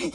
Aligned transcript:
Hola 0.00 0.12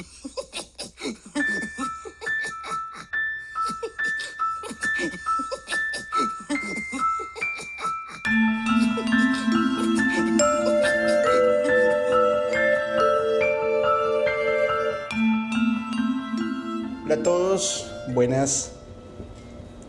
a 17.13 17.17
todos, 17.21 17.86
buenas 18.07 18.71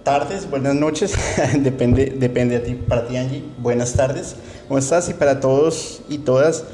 tardes, 0.04 0.50
buenas 0.50 0.74
noches, 0.74 1.14
depende, 1.60 2.14
depende 2.18 2.56
a 2.56 2.62
ti, 2.62 2.74
para 2.74 3.08
ti 3.08 3.16
Angie, 3.16 3.42
buenas 3.56 3.94
tardes, 3.94 4.36
¿cómo 4.68 4.78
estás? 4.78 5.08
Y 5.08 5.14
para 5.14 5.40
todos 5.40 6.02
y 6.10 6.18
todas, 6.18 6.64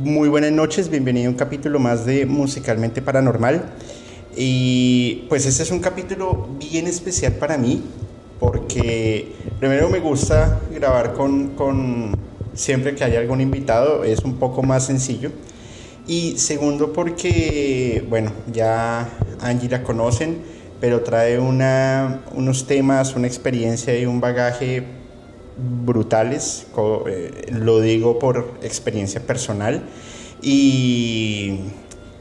muy 0.00 0.30
buenas 0.30 0.52
noches, 0.52 0.88
bienvenido 0.88 1.28
a 1.28 1.32
un 1.32 1.36
capítulo 1.36 1.78
más 1.78 2.06
de 2.06 2.24
Musicalmente 2.24 3.02
Paranormal. 3.02 3.62
Y 4.34 5.26
pues 5.28 5.44
este 5.44 5.62
es 5.62 5.70
un 5.70 5.80
capítulo 5.80 6.48
bien 6.58 6.86
especial 6.86 7.34
para 7.34 7.58
mí, 7.58 7.82
porque 8.38 9.32
primero 9.58 9.90
me 9.90 10.00
gusta 10.00 10.60
grabar 10.74 11.12
con, 11.12 11.48
con 11.48 12.16
siempre 12.54 12.94
que 12.94 13.04
haya 13.04 13.20
algún 13.20 13.42
invitado, 13.42 14.02
es 14.02 14.20
un 14.20 14.38
poco 14.38 14.62
más 14.62 14.86
sencillo. 14.86 15.32
Y 16.06 16.38
segundo 16.38 16.94
porque, 16.94 18.02
bueno, 18.08 18.32
ya 18.50 19.06
Angie 19.40 19.68
la 19.68 19.82
conocen, 19.82 20.38
pero 20.80 21.02
trae 21.02 21.38
una, 21.38 22.22
unos 22.32 22.66
temas, 22.66 23.14
una 23.16 23.26
experiencia 23.26 23.98
y 23.98 24.06
un 24.06 24.18
bagaje 24.18 24.99
brutales, 25.84 26.66
eh, 27.06 27.46
lo 27.52 27.80
digo 27.80 28.18
por 28.18 28.58
experiencia 28.62 29.20
personal. 29.20 29.82
Y, 30.42 31.60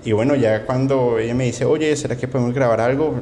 y, 0.03 0.11
bueno, 0.11 0.35
ya 0.35 0.65
cuando 0.65 1.19
ella 1.19 1.33
me 1.33 1.45
dice, 1.45 1.65
oye, 1.65 1.95
¿será 1.95 2.17
que 2.17 2.27
podemos 2.27 2.53
grabar 2.53 2.81
algo? 2.81 3.15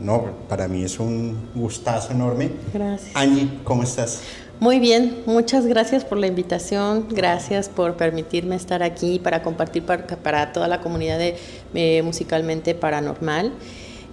No, 0.00 0.24
para 0.48 0.66
mí 0.66 0.82
es 0.82 0.98
un 0.98 1.50
gustazo 1.54 2.12
enorme. 2.12 2.50
Gracias. 2.72 3.14
Angie, 3.14 3.48
¿cómo 3.62 3.84
estás? 3.84 4.22
Muy 4.62 4.78
bien, 4.78 5.22
muchas 5.26 5.66
gracias 5.66 6.04
por 6.04 6.18
la 6.18 6.28
invitación, 6.28 7.08
gracias 7.10 7.68
por 7.68 7.96
permitirme 7.96 8.54
estar 8.54 8.84
aquí 8.84 9.18
para 9.18 9.42
compartir 9.42 9.84
para, 9.84 10.06
para 10.06 10.52
toda 10.52 10.68
la 10.68 10.80
comunidad 10.80 11.18
de 11.18 11.36
eh, 11.74 12.00
Musicalmente 12.02 12.76
Paranormal. 12.76 13.52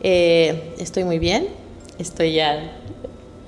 Eh, 0.02 0.74
estoy 0.80 1.04
muy 1.04 1.20
bien, 1.20 1.50
estoy 2.00 2.34
ya 2.34 2.72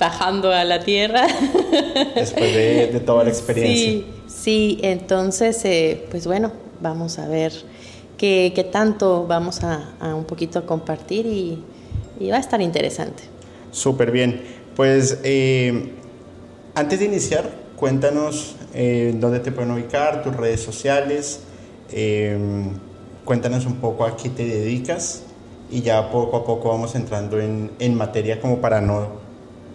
bajando 0.01 0.51
a 0.51 0.63
la 0.63 0.79
tierra. 0.83 1.27
Después 2.15 2.55
de, 2.55 2.87
de 2.87 2.99
toda 2.99 3.23
la 3.23 3.29
experiencia. 3.29 3.75
Sí, 3.75 4.05
sí 4.27 4.79
entonces, 4.81 5.63
eh, 5.63 6.07
pues 6.09 6.25
bueno, 6.25 6.51
vamos 6.81 7.19
a 7.19 7.27
ver 7.27 7.53
qué, 8.17 8.51
qué 8.55 8.63
tanto 8.63 9.27
vamos 9.27 9.63
a, 9.63 9.93
a, 9.99 10.15
un 10.15 10.25
poquito 10.25 10.57
a 10.57 10.65
compartir 10.65 11.27
y, 11.27 11.63
y 12.19 12.31
va 12.31 12.37
a 12.37 12.39
estar 12.39 12.61
interesante. 12.61 13.23
Súper 13.71 14.11
bien, 14.11 14.41
pues... 14.75 15.19
Eh, 15.23 15.93
antes 16.73 16.99
de 16.99 17.05
iniciar, 17.05 17.49
cuéntanos 17.75 18.55
eh, 18.73 19.13
dónde 19.19 19.41
te 19.41 19.51
pueden 19.51 19.71
ubicar, 19.71 20.23
tus 20.23 20.33
redes 20.33 20.61
sociales, 20.61 21.41
cuéntanos 23.25 23.65
un 23.65 23.75
poco 23.75 24.05
a 24.05 24.15
qué 24.15 24.29
te 24.29 24.45
dedicas 24.45 25.23
y 25.69 25.81
ya 25.81 26.09
poco 26.09 26.37
a 26.37 26.45
poco 26.45 26.69
vamos 26.69 26.95
entrando 26.95 27.41
en, 27.41 27.71
en 27.79 27.95
materia 27.95 28.39
como 28.39 28.61
para 28.61 28.79
no 28.79 29.20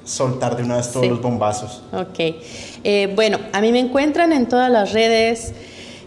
soltar 0.06 0.56
de 0.56 0.62
una 0.62 0.76
vez 0.78 0.90
todos 0.90 1.04
sí. 1.04 1.10
los 1.10 1.20
bombazos. 1.20 1.82
Ok, 1.92 2.18
eh, 2.84 3.12
bueno, 3.14 3.38
a 3.52 3.60
mí 3.60 3.70
me 3.72 3.80
encuentran 3.80 4.32
en 4.32 4.48
todas 4.48 4.70
las 4.70 4.94
redes, 4.94 5.52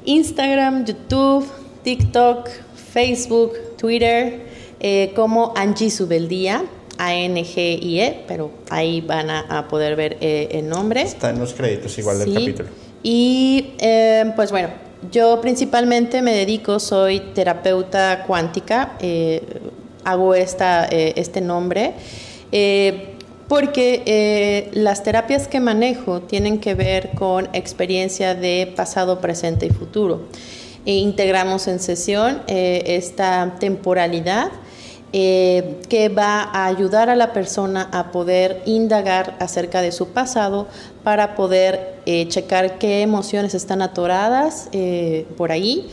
Instagram, 0.05 0.85
YouTube, 0.85 1.45
TikTok, 1.83 2.49
Facebook, 2.91 3.53
Twitter, 3.77 4.47
eh, 4.79 5.11
como 5.15 5.53
Angie 5.55 5.91
Subeldía. 5.91 6.63
A-N-G-I-E, 6.99 8.25
pero 8.27 8.51
ahí 8.69 8.99
van 8.99 9.29
a, 9.29 9.39
a 9.39 9.69
poder 9.69 9.95
ver 9.95 10.17
eh, 10.19 10.49
el 10.51 10.67
nombre. 10.67 11.01
Está 11.01 11.29
en 11.29 11.39
los 11.39 11.53
créditos 11.53 11.97
igual 11.97 12.17
sí. 12.17 12.25
del 12.25 12.33
capítulo. 12.33 12.69
Y 13.01 13.71
eh, 13.79 14.33
pues 14.35 14.51
bueno, 14.51 14.67
yo 15.09 15.39
principalmente 15.39 16.21
me 16.21 16.33
dedico, 16.33 16.77
soy 16.77 17.21
terapeuta 17.33 18.25
cuántica, 18.27 18.97
eh, 18.99 19.41
hago 20.03 20.35
esta, 20.35 20.87
este 20.87 21.39
nombre, 21.39 21.93
porque 23.49 24.69
las 24.71 25.03
terapias 25.03 25.49
que 25.49 25.59
manejo 25.59 26.21
tienen 26.21 26.59
que 26.59 26.75
ver 26.75 27.09
con 27.15 27.49
experiencia 27.53 28.35
de 28.35 28.71
pasado, 28.75 29.19
presente 29.19 29.65
y 29.65 29.71
futuro. 29.71 30.27
E 30.85 30.93
integramos 30.93 31.67
en 31.67 31.79
sesión 31.79 32.41
esta 32.47 33.55
temporalidad 33.59 34.51
eh, 35.11 35.79
que 35.89 36.07
va 36.07 36.43
a 36.43 36.67
ayudar 36.67 37.09
a 37.09 37.15
la 37.15 37.33
persona 37.33 37.89
a 37.91 38.11
poder 38.11 38.61
indagar 38.67 39.35
acerca 39.39 39.81
de 39.81 39.91
su 39.91 40.09
pasado 40.09 40.67
para 41.03 41.33
poder 41.33 41.95
eh, 42.05 42.27
checar 42.27 42.77
qué 42.77 43.01
emociones 43.01 43.55
están 43.55 43.81
atoradas 43.81 44.69
eh, 44.71 45.25
por 45.35 45.51
ahí 45.51 45.89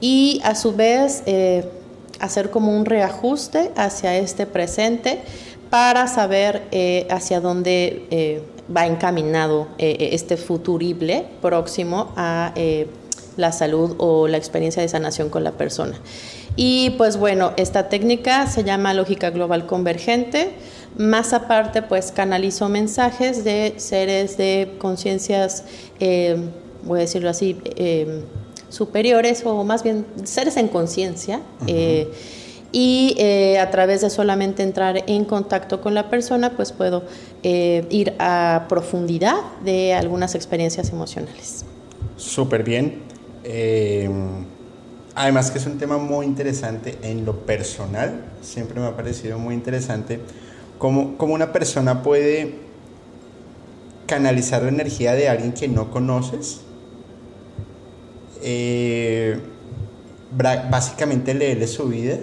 y 0.00 0.40
a 0.42 0.56
su 0.56 0.74
vez 0.74 1.22
hacer 2.18 2.50
como 2.50 2.76
un 2.76 2.86
reajuste 2.86 3.70
hacia 3.76 4.16
este 4.16 4.46
presente 4.46 5.20
para 5.70 6.06
saber 6.06 6.62
hacia 7.10 7.40
dónde 7.40 8.42
va 8.74 8.86
encaminado 8.86 9.68
este 9.78 10.36
futurible 10.36 11.26
próximo 11.40 12.12
a 12.16 12.52
la 13.36 13.52
salud 13.52 13.94
o 13.98 14.28
la 14.28 14.36
experiencia 14.36 14.82
de 14.82 14.88
sanación 14.88 15.28
con 15.28 15.44
la 15.44 15.52
persona. 15.52 15.96
Y 16.56 16.90
pues 16.90 17.18
bueno, 17.18 17.52
esta 17.56 17.88
técnica 17.88 18.46
se 18.46 18.64
llama 18.64 18.94
lógica 18.94 19.30
global 19.30 19.66
convergente. 19.66 20.52
Más 20.96 21.34
aparte, 21.34 21.82
pues 21.82 22.12
canalizo 22.12 22.70
mensajes 22.70 23.44
de 23.44 23.74
seres 23.76 24.38
de 24.38 24.76
conciencias, 24.78 25.64
eh, 26.00 26.36
voy 26.82 27.00
a 27.00 27.02
decirlo 27.02 27.28
así, 27.28 27.60
eh, 27.76 28.22
superiores 28.70 29.42
o 29.44 29.62
más 29.64 29.82
bien 29.82 30.06
seres 30.24 30.56
en 30.56 30.68
conciencia. 30.68 31.40
Y 32.78 33.14
eh, 33.16 33.58
a 33.58 33.70
través 33.70 34.02
de 34.02 34.10
solamente 34.10 34.62
entrar 34.62 35.02
en 35.06 35.24
contacto 35.24 35.80
con 35.80 35.94
la 35.94 36.10
persona, 36.10 36.50
pues 36.56 36.72
puedo 36.72 37.04
eh, 37.42 37.86
ir 37.88 38.12
a 38.18 38.66
profundidad 38.68 39.38
de 39.64 39.94
algunas 39.94 40.34
experiencias 40.34 40.90
emocionales. 40.90 41.64
Súper 42.18 42.64
bien. 42.64 42.98
Eh, 43.44 44.10
además 45.14 45.50
que 45.50 45.56
es 45.56 45.64
un 45.64 45.78
tema 45.78 45.96
muy 45.96 46.26
interesante 46.26 46.98
en 47.00 47.24
lo 47.24 47.46
personal, 47.46 48.26
siempre 48.42 48.78
me 48.78 48.88
ha 48.88 48.94
parecido 48.94 49.38
muy 49.38 49.54
interesante 49.54 50.20
cómo, 50.76 51.16
cómo 51.16 51.32
una 51.32 51.54
persona 51.54 52.02
puede 52.02 52.56
canalizar 54.04 54.62
la 54.62 54.68
energía 54.68 55.14
de 55.14 55.30
alguien 55.30 55.54
que 55.54 55.66
no 55.66 55.90
conoces. 55.90 56.60
Eh, 58.42 59.40
básicamente 60.68 61.32
leerle 61.32 61.66
su 61.68 61.88
vida 61.88 62.18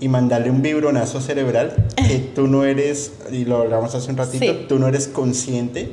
y 0.00 0.08
mandarle 0.08 0.50
un 0.50 0.62
vibronazo 0.62 1.20
cerebral 1.20 1.88
que 1.96 2.18
tú 2.34 2.46
no 2.46 2.64
eres, 2.64 3.12
y 3.32 3.44
lo 3.44 3.58
hablamos 3.58 3.94
hace 3.94 4.10
un 4.10 4.16
ratito, 4.16 4.44
sí. 4.44 4.66
tú 4.68 4.78
no 4.78 4.88
eres 4.88 5.08
consciente 5.08 5.90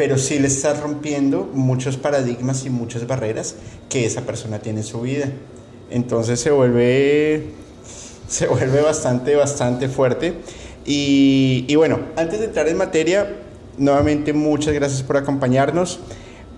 pero 0.00 0.16
sí 0.16 0.38
le 0.38 0.46
estás 0.46 0.80
rompiendo 0.80 1.46
muchos 1.52 1.98
paradigmas 1.98 2.64
y 2.64 2.70
muchas 2.70 3.06
barreras 3.06 3.56
que 3.90 4.06
esa 4.06 4.22
persona 4.22 4.58
tiene 4.58 4.80
en 4.80 4.86
su 4.86 5.02
vida. 5.02 5.26
Entonces 5.90 6.40
se 6.40 6.50
vuelve, 6.50 7.48
se 8.26 8.46
vuelve 8.46 8.80
bastante, 8.80 9.36
bastante 9.36 9.90
fuerte. 9.90 10.36
Y, 10.86 11.66
y 11.68 11.76
bueno, 11.76 12.00
antes 12.16 12.38
de 12.38 12.46
entrar 12.46 12.66
en 12.68 12.78
materia, 12.78 13.30
nuevamente 13.76 14.32
muchas 14.32 14.72
gracias 14.72 15.02
por 15.02 15.18
acompañarnos. 15.18 16.00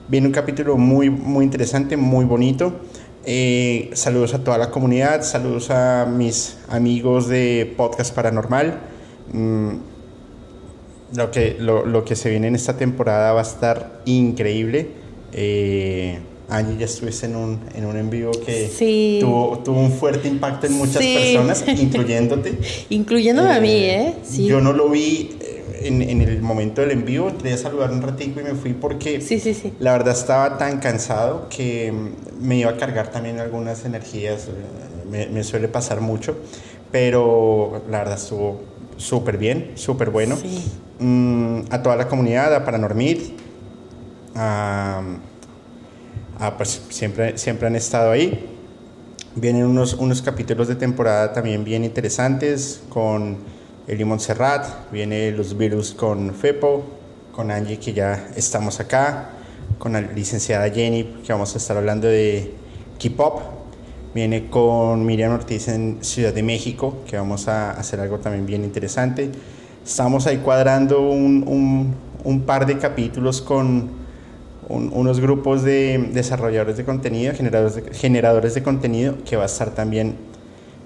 Viene 0.07 0.29
un 0.29 0.33
capítulo 0.33 0.77
muy, 0.77 1.11
muy 1.11 1.45
interesante, 1.45 1.97
muy 1.97 2.25
bonito. 2.25 2.73
Eh, 3.25 3.91
saludos 3.93 4.35
a 4.35 4.43
toda 4.43 4.59
la 4.59 4.71
comunidad, 4.71 5.23
saludos 5.23 5.71
a 5.71 6.07
mis 6.07 6.57
amigos 6.69 7.29
de 7.29 7.73
Podcast 7.77 8.15
Paranormal. 8.15 8.81
Mm, 9.33 9.71
lo 11.17 11.31
que, 11.31 11.57
lo, 11.59 11.87
lo, 11.87 12.05
que 12.05 12.17
se 12.17 12.31
viene 12.31 12.49
en 12.49 12.57
esta 12.57 12.77
temporada 12.77 13.33
va 13.33 13.41
a 13.41 13.45
estar 13.45 14.03
increíble. 14.07 14.89
Eh, 15.33 16.19
Angie, 16.49 16.77
ya 16.79 16.87
estuviste 16.87 17.27
en 17.27 17.37
un, 17.37 17.61
en 17.75 17.87
un 17.87 17.97
en 17.97 18.11
vivo 18.11 18.33
que 18.45 18.69
sí. 18.69 19.19
tuvo, 19.21 19.59
tuvo 19.61 19.81
un 19.81 19.93
fuerte 19.93 20.29
impacto 20.29 20.67
en 20.67 20.75
muchas 20.75 21.03
sí. 21.03 21.15
personas, 21.15 21.65
incluyéndote. 21.69 22.59
Incluyéndome 22.91 23.51
eh, 23.51 23.57
a 23.57 23.61
mí, 23.61 23.85
¿eh? 23.85 24.15
Sí. 24.25 24.47
Yo 24.47 24.61
no 24.61 24.73
lo 24.73 24.89
vi 24.89 25.31
en, 25.87 26.03
en, 26.03 26.23
el 26.23 26.43
momento 26.43 26.81
del 26.81 26.91
en 26.93 27.05
vivo, 27.05 27.29
entré 27.29 27.53
a 27.53 27.57
saludar 27.57 27.91
un 27.91 28.03
ratito 28.03 28.41
y 28.41 28.45
me 28.45 28.55
fui 28.55 28.73
porque 28.73 29.21
sí, 29.21 29.39
sí, 29.41 29.55
sí. 29.55 29.73
la 29.79 29.93
verdad 29.93 30.15
estaba 30.15 30.59
tan 30.59 30.79
cansado 30.79 31.49
que 31.49 31.93
me 32.41 32.57
iba 32.57 32.71
a 32.71 32.77
cargar 32.77 33.11
también 33.11 33.41
algunas 33.41 33.85
energías. 33.85 34.49
Me, 35.11 35.27
me 35.27 35.45
suele 35.45 35.69
pasar 35.69 36.01
mucho, 36.01 36.37
pero 36.91 37.83
la 37.91 37.99
verdad 37.99 38.17
estuvo 38.17 38.63
súper 38.97 39.37
bien, 39.37 39.73
súper 39.75 40.11
bueno. 40.11 40.37
Mm, 40.99 41.63
a 41.71 41.83
toda 41.83 41.97
la 41.97 42.09
comunidad, 42.09 42.55
a 42.55 42.65
Paranormid, 42.65 43.19
a, 44.35 45.03
a, 46.39 46.57
pues 46.57 46.83
siempre, 46.89 47.37
siempre 47.39 47.67
han 47.67 47.77
estado 47.77 48.13
ahí. 48.13 48.49
Vienen 49.35 49.65
unos, 49.65 49.95
unos 49.95 50.23
capítulos 50.23 50.69
de 50.69 50.77
temporada 50.77 51.33
también 51.33 51.65
bien 51.65 51.85
interesantes 51.85 52.83
con 52.89 53.39
Eli 53.89 54.05
Montserrat, 54.05 54.93
viene 54.93 55.33
los 55.33 55.57
virus 55.57 55.93
con 55.93 56.35
Fepo, 56.35 56.85
con 57.33 57.51
Angie 57.51 57.79
que 57.79 57.93
ya 57.93 58.29
estamos 58.37 58.79
acá, 58.79 59.31
con 59.79 59.95
la 59.95 60.01
licenciada 60.01 60.71
Jenny 60.71 61.05
que 61.27 61.33
vamos 61.33 61.55
a 61.55 61.59
estar 61.59 61.77
hablando 61.77 62.07
de 62.07 62.55
K-Pop, 63.03 63.41
viene 64.15 64.49
con 64.49 65.05
Miriam 65.05 65.33
Ortiz 65.33 65.67
en 65.67 65.99
Ciudad 66.05 66.33
de 66.33 66.45
México 66.45 66.99
que 67.09 67.17
vamos 67.17 67.49
a 67.49 67.73
hacer 67.73 67.99
algo 67.99 68.19
también 68.19 68.47
bien 68.47 68.63
interesante. 68.63 69.31
Estamos 69.85 70.29
ahí 70.29 70.39
cuadrando 70.39 71.01
un 71.01 72.43
par 72.47 72.67
de 72.67 72.79
capítulos 72.79 73.43
con 73.43 74.03
unos 74.69 75.21
grupos 75.21 75.63
de 75.65 76.11
desarrolladores 76.13 76.77
de 76.77 76.85
contenido, 76.85 77.35
generadores 77.35 77.75
de, 77.75 77.95
generadores 77.95 78.55
de 78.55 78.63
contenido, 78.63 79.17
que 79.25 79.37
va 79.37 79.43
a 79.43 79.47
estar 79.47 79.71
también 79.71 80.15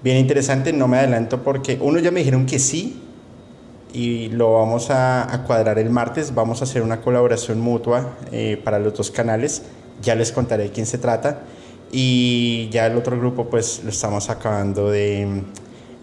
bien 0.03 0.19
interesante. 0.19 0.73
No 0.73 0.89
me 0.89 0.99
adelanto 0.99 1.43
porque 1.43 1.79
uno 1.81 1.99
ya 1.99 2.11
me 2.11 2.21
dijeron 2.21 2.47
que 2.47 2.59
sí 2.59 3.03
y 3.93 4.29
lo 4.29 4.55
vamos 4.55 4.89
a, 4.91 5.45
cuadrar 5.47 5.79
el 5.79 5.91
martes. 5.91 6.35
Vamos 6.35 6.61
a 6.61 6.65
hacer 6.65 6.83
una 6.83 7.01
colaboración 7.01 7.61
mutua 7.61 8.17
eh, 8.33 8.61
para 8.63 8.79
los 8.79 8.95
dos 8.95 9.11
canales. 9.11 9.63
Ya 10.03 10.15
les 10.15 10.33
contaré 10.33 10.65
de 10.65 10.71
quién 10.71 10.87
se 10.87 10.99
trata. 10.99 11.43
Y 11.91 12.69
ya 12.71 12.87
el 12.87 12.97
otro 12.97 13.19
grupo 13.19 13.49
pues 13.49 13.83
lo 13.85 13.91
estamos 13.91 14.29
acabando 14.29 14.91
de, 14.91 15.43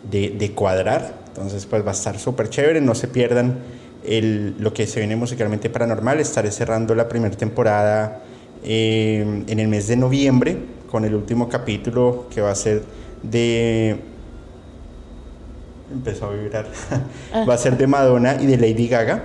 de, 0.09 0.51
cuadrar. 0.53 1.23
Entonces 1.27 1.65
pues 1.65 1.85
va 1.85 1.89
a 1.89 1.93
estar 1.93 2.17
súper 2.17 2.49
chévere. 2.49 2.81
No 2.81 2.95
se 2.95 3.07
pierdan 3.07 3.59
el, 4.03 4.55
lo 4.59 4.73
que 4.73 4.87
se 4.87 4.99
viene 4.99 5.15
musicalmente 5.15 5.69
paranormal. 5.69 6.19
Estaré 6.19 6.51
cerrando 6.51 6.95
la 6.95 7.07
primera 7.07 7.35
temporada 7.35 8.23
eh, 8.63 9.43
en 9.47 9.59
el 9.59 9.67
mes 9.67 9.87
de 9.87 9.97
noviembre 9.97 10.57
con 10.89 11.05
el 11.05 11.15
último 11.15 11.49
capítulo 11.49 12.27
que 12.33 12.39
va 12.39 12.51
a 12.51 12.55
ser 12.55 12.83
de... 13.23 13.97
Empezó 15.91 16.27
a 16.27 16.31
vibrar. 16.31 16.67
va 17.49 17.53
a 17.53 17.57
ser 17.57 17.77
de 17.77 17.87
Madonna 17.87 18.37
y 18.39 18.45
de 18.45 18.57
Lady 18.57 18.87
Gaga. 18.87 19.23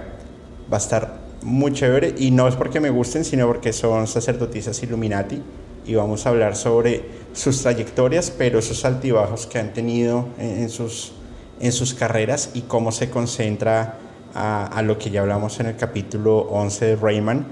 Va 0.73 0.77
a 0.77 0.81
estar 0.81 1.19
muy 1.43 1.73
chévere 1.73 2.15
y 2.19 2.31
no 2.31 2.49
es 2.49 2.57
porque 2.57 2.81
me 2.81 2.91
gusten, 2.91 3.25
sino 3.25 3.47
porque 3.47 3.73
son 3.73 4.07
sacerdotisas 4.07 4.83
Illuminati 4.83 5.43
y 5.87 5.95
vamos 5.95 6.27
a 6.27 6.29
hablar 6.29 6.55
sobre 6.55 7.05
sus 7.33 7.63
trayectorias, 7.63 8.31
pero 8.31 8.59
esos 8.59 8.85
altibajos 8.85 9.47
que 9.47 9.59
han 9.59 9.73
tenido 9.73 10.29
en, 10.39 10.69
sus, 10.69 11.13
en 11.61 11.73
sus 11.73 11.95
carreras 11.95 12.51
y 12.53 12.63
cómo 12.63 12.93
se 12.93 13.09
concentra 13.09 13.99
a, 14.35 14.83
lo 14.83 14.99
que 14.99 15.11
ya 15.11 15.23
hablamos 15.23 15.59
en 15.61 15.67
el 15.67 15.77
capítulo 15.77 16.41
11 16.41 16.85
de 16.85 16.97
Rayman. 16.97 17.47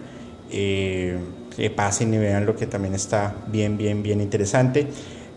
Eh, 0.51 1.19
que 1.57 1.71
pasen 1.71 2.13
y 2.13 2.19
vean 2.19 2.45
lo 2.45 2.55
que 2.55 2.67
también 2.67 2.95
está 2.95 3.35
bien, 3.47 3.79
bien, 3.79 4.03
bien 4.03 4.21
interesante. 4.21 4.87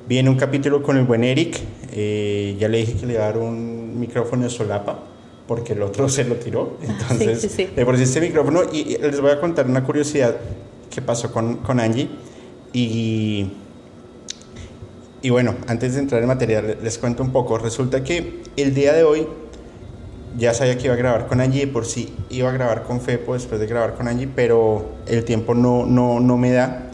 Viene 0.10 0.28
un 0.28 0.38
capítulo 0.38 0.82
con 0.82 0.98
el 0.98 1.04
buen 1.04 1.24
Eric. 1.24 1.60
Eh, 1.94 2.58
ya 2.60 2.68
le 2.68 2.80
dije 2.80 2.96
que 2.96 3.06
le 3.06 3.14
iba 3.14 3.22
a 3.22 3.26
dar 3.28 3.38
un 3.38 4.00
micrófono 4.00 4.44
de 4.44 4.50
solapa 4.50 5.04
porque 5.48 5.74
el 5.74 5.84
otro 5.84 6.10
se 6.10 6.24
lo 6.24 6.34
tiró. 6.38 6.78
Entonces, 6.82 7.42
sí, 7.42 7.50
sí, 7.50 7.70
por 7.86 7.94
este 7.94 8.20
micrófono. 8.20 8.62
Y, 8.74 8.98
les 8.98 9.22
voy 9.22 9.30
a 9.30 9.40
contar 9.40 9.68
una 9.68 9.84
curiosidad 9.84 10.36
que 10.90 11.04
pasó 11.04 11.32
con, 11.32 11.58
con 11.58 11.80
Angie. 11.80 12.10
Y, 12.74 13.52
y 15.22 15.30
bueno, 15.30 15.54
antes 15.68 15.94
de 15.94 16.00
entrar 16.00 16.24
en 16.24 16.28
materia, 16.28 16.60
les 16.64 16.98
cuento 16.98 17.22
un 17.22 17.32
poco. 17.32 17.60
Resulta 17.60 18.04
que 18.04 18.42
el 18.58 18.74
día 18.74 18.94
de 18.94 19.04
hoy 19.04 19.28
ya 20.40 20.56
sabía 20.56 20.76
que 20.76 20.86
iba 20.86 20.96
a 20.96 20.98
grabar 20.98 21.28
con 21.28 21.40
Angie, 21.40 21.68
por 21.68 21.86
sí 21.86 22.16
iba 22.32 22.50
a 22.50 22.52
grabar 22.52 22.82
con 22.82 23.00
Fepo 23.00 23.36
después 23.36 23.62
de 23.62 23.68
grabar 23.68 23.94
con 23.94 24.08
Angie, 24.08 24.28
pero 24.36 24.90
el 25.06 25.24
tiempo 25.24 25.54
no, 25.54 25.86
no, 25.86 26.20
no 26.20 26.36
me 26.36 26.52
da. 26.52 26.89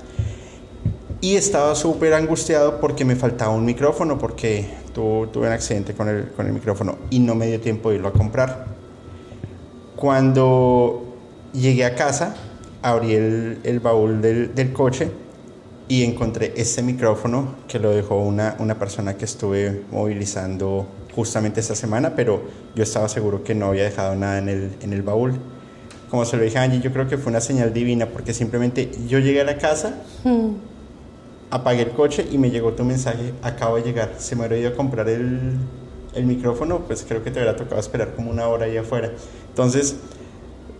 Y 1.25 1.37
estaba 1.37 1.73
súper 1.73 2.13
angustiado 2.13 2.79
porque 2.79 3.03
me 3.03 3.15
faltaba 3.15 3.51
un 3.51 3.65
micrófono, 3.65 4.19
porque 4.19 4.67
tuve 4.93 5.27
un 5.33 5.45
accidente 5.47 5.95
con 5.95 6.07
el, 6.07 6.27
con 6.27 6.45
el 6.45 6.53
micrófono 6.53 6.99
y 7.09 7.17
no 7.17 7.33
me 7.33 7.47
dio 7.47 7.59
tiempo 7.59 7.89
de 7.89 7.95
irlo 7.95 8.09
a 8.09 8.13
comprar. 8.13 8.67
Cuando 9.95 11.15
llegué 11.51 11.83
a 11.83 11.95
casa, 11.95 12.35
abrí 12.83 13.15
el, 13.15 13.57
el 13.63 13.79
baúl 13.79 14.21
del, 14.21 14.53
del, 14.53 14.71
coche 14.71 15.09
y 15.87 16.03
encontré 16.03 16.53
este 16.57 16.83
micrófono 16.83 17.55
que 17.67 17.79
lo 17.79 17.89
dejó 17.89 18.19
una, 18.19 18.55
una 18.59 18.77
persona 18.77 19.17
que 19.17 19.25
estuve 19.25 19.81
movilizando 19.89 20.85
justamente 21.15 21.59
esta 21.59 21.73
semana, 21.73 22.15
pero 22.15 22.43
yo 22.75 22.83
estaba 22.83 23.09
seguro 23.09 23.43
que 23.43 23.55
no 23.55 23.65
había 23.65 23.85
dejado 23.85 24.15
nada 24.15 24.37
en 24.37 24.49
el, 24.49 24.75
en 24.79 24.93
el 24.93 25.01
baúl. 25.01 25.33
Como 26.11 26.23
se 26.23 26.37
lo 26.37 26.43
dije 26.43 26.59
a 26.59 26.61
Angie, 26.61 26.81
yo 26.81 26.93
creo 26.93 27.07
que 27.07 27.17
fue 27.17 27.31
una 27.31 27.41
señal 27.41 27.73
divina 27.73 28.05
porque 28.05 28.31
simplemente 28.31 28.91
yo 29.07 29.17
llegué 29.17 29.41
a 29.41 29.45
la 29.45 29.57
casa, 29.57 30.03
hmm. 30.23 30.74
Apagué 31.55 31.83
el 31.83 31.91
coche 31.91 32.27
y 32.29 32.37
me 32.37 32.51
llegó 32.51 32.73
tu 32.73 32.83
mensaje, 32.83 33.33
acabo 33.41 33.77
de 33.77 33.83
llegar, 33.83 34.15
se 34.17 34.35
me 34.35 34.43
habría 34.43 34.59
ido 34.59 34.69
a 34.69 34.73
comprar 34.73 35.07
el, 35.09 35.57
micrófono, 36.15 36.79
pues 36.87 37.03
creo 37.05 37.23
que 37.23 37.31
te 37.31 37.39
hubiera 37.39 37.57
tocado 37.57 37.79
esperar 37.79 38.15
como 38.15 38.31
una 38.31 38.47
hora 38.47 38.65
ahí 38.65 38.77
afuera. 38.77 39.11
Entonces, 39.49 39.97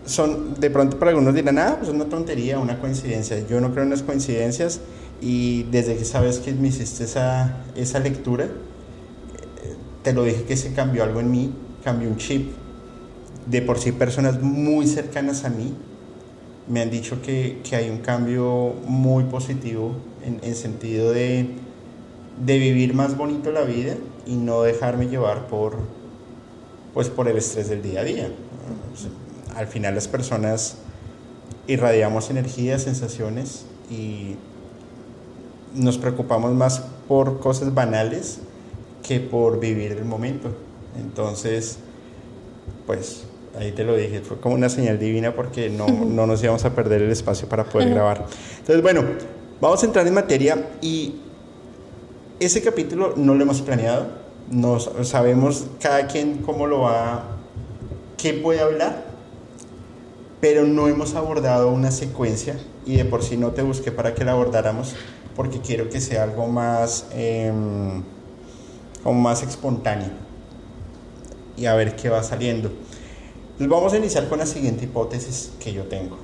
son, 0.06 0.58
de 0.58 0.70
pronto 0.70 0.98
para 0.98 1.10
algunos 1.10 1.34
dirán, 1.34 1.58
ah, 1.58 1.76
pues 1.78 1.90
una 1.90 2.06
tontería, 2.06 2.58
una 2.58 2.78
coincidencia. 2.78 3.46
Yo 3.46 3.60
no 3.60 3.70
creo 3.72 3.82
en 3.84 3.90
las 3.90 4.02
coincidencias 4.02 4.80
y 5.20 5.64
desde 5.64 5.96
que 5.96 6.06
sabes 6.06 6.38
que 6.38 6.52
me 6.54 6.68
hiciste 6.68 7.04
esa, 7.04 7.64
esa 7.74 7.98
lectura, 7.98 8.48
te 10.02 10.14
lo 10.14 10.24
dije 10.24 10.44
que 10.44 10.56
se 10.56 10.72
cambió 10.72 11.04
algo 11.04 11.20
en 11.20 11.30
mí, 11.30 11.52
cambió 11.84 12.08
un 12.08 12.16
chip. 12.16 12.52
De 13.44 13.60
por 13.60 13.78
sí 13.78 13.92
personas 13.92 14.40
muy 14.40 14.86
cercanas 14.86 15.44
a 15.44 15.50
mí 15.50 15.74
me 16.68 16.80
han 16.80 16.90
dicho 16.90 17.22
que, 17.22 17.60
que 17.68 17.76
hay 17.76 17.90
un 17.90 17.98
cambio 17.98 18.74
muy 18.86 19.24
positivo 19.24 19.92
en, 20.24 20.40
en 20.42 20.54
sentido 20.54 21.12
de, 21.12 21.48
de, 22.44 22.58
vivir 22.58 22.94
más 22.94 23.16
bonito 23.16 23.52
la 23.52 23.62
vida 23.62 23.96
y 24.26 24.34
no 24.34 24.62
dejarme 24.62 25.06
llevar 25.08 25.46
por, 25.46 25.76
pues 26.92 27.08
por 27.08 27.28
el 27.28 27.36
estrés 27.36 27.68
del 27.68 27.82
día 27.82 28.00
a 28.00 28.04
día. 28.04 28.30
Al 29.54 29.68
final 29.68 29.94
las 29.94 30.08
personas 30.08 30.78
irradiamos 31.66 32.30
energía, 32.30 32.78
sensaciones 32.78 33.66
y 33.90 34.36
nos 35.74 35.98
preocupamos 35.98 36.52
más 36.52 36.82
por 37.06 37.38
cosas 37.38 37.72
banales 37.74 38.40
que 39.02 39.20
por 39.20 39.60
vivir 39.60 39.92
el 39.92 40.04
momento. 40.04 40.50
Entonces, 40.98 41.78
pues 42.86 43.24
ahí 43.58 43.72
te 43.72 43.84
lo 43.84 43.96
dije, 43.96 44.20
fue 44.20 44.38
como 44.38 44.54
una 44.54 44.68
señal 44.68 44.98
divina 44.98 45.34
porque 45.34 45.68
no, 45.68 45.86
no 45.86 46.26
nos 46.26 46.42
íbamos 46.42 46.64
a 46.64 46.74
perder 46.74 47.02
el 47.02 47.10
espacio 47.10 47.48
para 47.48 47.64
poder 47.64 47.90
grabar. 47.90 48.26
Entonces, 48.58 48.82
bueno, 48.82 49.04
vamos 49.60 49.82
a 49.82 49.86
entrar 49.86 50.06
en 50.06 50.14
materia 50.14 50.70
y 50.80 51.16
ese 52.40 52.62
capítulo 52.62 53.14
no 53.16 53.34
lo 53.34 53.42
hemos 53.42 53.62
planeado, 53.62 54.06
no 54.50 54.78
sabemos 54.78 55.66
cada 55.80 56.06
quien 56.06 56.38
cómo 56.38 56.66
lo 56.66 56.82
va, 56.82 57.24
qué 58.16 58.34
puede 58.34 58.60
hablar, 58.60 59.04
pero 60.40 60.64
no 60.64 60.88
hemos 60.88 61.14
abordado 61.14 61.70
una 61.70 61.90
secuencia 61.90 62.56
y 62.84 62.96
de 62.96 63.04
por 63.04 63.22
sí 63.22 63.36
no 63.36 63.50
te 63.52 63.62
busqué 63.62 63.90
para 63.90 64.14
que 64.14 64.24
la 64.24 64.32
abordáramos 64.32 64.94
porque 65.34 65.60
quiero 65.60 65.88
que 65.88 66.00
sea 66.00 66.22
algo 66.22 66.46
más... 66.46 67.06
Eh, 67.12 67.52
como 69.06 69.20
más 69.20 69.44
espontáneo 69.44 70.08
y 71.56 71.66
a 71.66 71.76
ver 71.76 71.94
qué 71.94 72.08
va 72.08 72.24
saliendo. 72.24 72.72
Vamos 73.58 73.94
a 73.94 73.96
iniciar 73.96 74.28
con 74.28 74.38
la 74.38 74.46
siguiente 74.46 74.84
hipótesis 74.84 75.50
que 75.58 75.72
yo 75.72 75.84
tengo. 75.84 76.18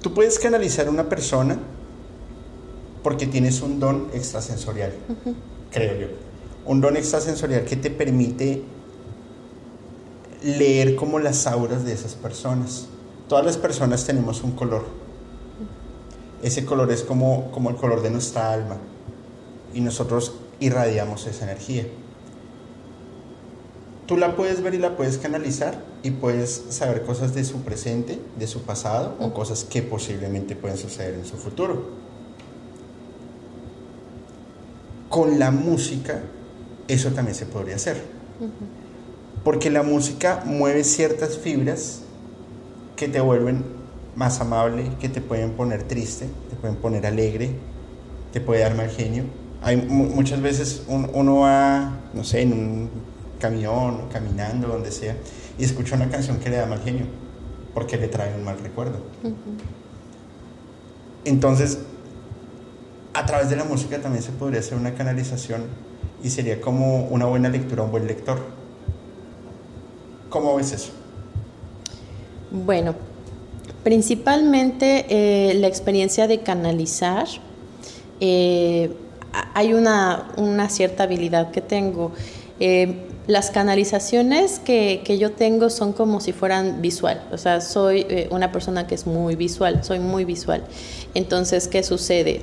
Tú 0.00 0.14
puedes 0.14 0.38
canalizar 0.38 0.86
a 0.86 0.90
una 0.90 1.08
persona 1.08 1.58
porque 3.02 3.26
tienes 3.26 3.62
un 3.62 3.80
don 3.80 4.08
extrasensorial, 4.14 4.92
creo 5.72 6.00
yo. 6.00 6.06
Un 6.66 6.80
don 6.80 6.96
extrasensorial 6.96 7.64
que 7.64 7.76
te 7.76 7.90
permite 7.90 8.62
leer 10.42 10.94
como 10.94 11.18
las 11.18 11.46
auras 11.46 11.84
de 11.84 11.92
esas 11.92 12.14
personas. 12.14 12.86
Todas 13.28 13.44
las 13.44 13.56
personas 13.56 14.06
tenemos 14.06 14.42
un 14.42 14.52
color. 14.52 14.84
Ese 16.42 16.64
color 16.64 16.90
es 16.92 17.02
como, 17.02 17.50
como 17.50 17.70
el 17.70 17.76
color 17.76 18.02
de 18.02 18.10
nuestra 18.10 18.52
alma 18.52 18.78
y 19.74 19.80
nosotros 19.80 20.34
irradiamos 20.60 21.26
esa 21.26 21.44
energía. 21.44 21.86
Tú 24.10 24.16
la 24.16 24.34
puedes 24.34 24.60
ver 24.60 24.74
y 24.74 24.78
la 24.78 24.96
puedes 24.96 25.18
canalizar 25.18 25.84
y 26.02 26.10
puedes 26.10 26.64
saber 26.70 27.04
cosas 27.04 27.32
de 27.32 27.44
su 27.44 27.60
presente, 27.60 28.18
de 28.40 28.48
su 28.48 28.62
pasado 28.62 29.14
o 29.20 29.32
cosas 29.32 29.62
que 29.62 29.82
posiblemente 29.82 30.56
pueden 30.56 30.76
suceder 30.76 31.14
en 31.14 31.24
su 31.24 31.36
futuro. 31.36 31.90
Con 35.08 35.38
la 35.38 35.52
música 35.52 36.22
eso 36.88 37.10
también 37.10 37.36
se 37.36 37.46
podría 37.46 37.76
hacer. 37.76 38.02
Porque 39.44 39.70
la 39.70 39.84
música 39.84 40.42
mueve 40.44 40.82
ciertas 40.82 41.38
fibras 41.38 42.00
que 42.96 43.06
te 43.06 43.20
vuelven 43.20 43.62
más 44.16 44.40
amable, 44.40 44.90
que 44.98 45.08
te 45.08 45.20
pueden 45.20 45.52
poner 45.52 45.84
triste, 45.84 46.26
te 46.50 46.56
pueden 46.56 46.74
poner 46.78 47.06
alegre, 47.06 47.52
te 48.32 48.40
puede 48.40 48.62
dar 48.62 48.74
mal 48.74 48.90
genio 48.90 49.22
hay 49.62 49.76
muchas 49.76 50.40
veces 50.40 50.84
uno 50.88 51.40
va, 51.40 51.98
no 52.14 52.24
sé, 52.24 52.42
en 52.42 52.52
un 52.52 52.90
camión, 53.40 54.08
caminando, 54.12 54.68
donde 54.68 54.92
sea, 54.92 55.16
y 55.58 55.64
escucha 55.64 55.96
una 55.96 56.08
canción 56.08 56.38
que 56.38 56.50
le 56.50 56.56
da 56.56 56.66
mal 56.66 56.80
genio, 56.82 57.06
porque 57.74 57.96
le 57.96 58.08
trae 58.08 58.34
un 58.36 58.44
mal 58.44 58.58
recuerdo. 58.60 58.98
Entonces, 61.24 61.78
a 63.12 63.26
través 63.26 63.50
de 63.50 63.56
la 63.56 63.64
música 63.64 63.98
también 63.98 64.22
se 64.22 64.30
podría 64.30 64.60
hacer 64.60 64.78
una 64.78 64.94
canalización 64.94 65.64
y 66.22 66.30
sería 66.30 66.60
como 66.60 67.06
una 67.06 67.26
buena 67.26 67.48
lectura, 67.48 67.82
un 67.82 67.90
buen 67.90 68.06
lector. 68.06 68.38
¿Cómo 70.28 70.54
ves 70.56 70.72
eso? 70.72 70.92
Bueno, 72.50 72.94
principalmente 73.82 75.06
eh, 75.08 75.54
la 75.54 75.66
experiencia 75.66 76.26
de 76.26 76.40
canalizar. 76.40 77.26
Eh, 78.20 78.92
hay 79.54 79.72
una, 79.74 80.32
una, 80.36 80.68
cierta 80.68 81.04
habilidad 81.04 81.50
que 81.50 81.60
tengo. 81.60 82.12
Eh, 82.60 83.06
las 83.26 83.50
canalizaciones 83.50 84.58
que, 84.58 85.02
que, 85.04 85.18
yo 85.18 85.32
tengo 85.32 85.70
son 85.70 85.92
como 85.92 86.20
si 86.20 86.32
fueran 86.32 86.82
visual, 86.82 87.22
o 87.32 87.38
sea, 87.38 87.60
soy 87.60 88.06
una 88.30 88.50
persona 88.50 88.86
que 88.86 88.94
es 88.94 89.06
muy 89.06 89.36
visual, 89.36 89.84
soy 89.84 90.00
muy 90.00 90.24
visual. 90.24 90.64
Entonces, 91.14 91.68
¿qué 91.68 91.82
sucede? 91.82 92.42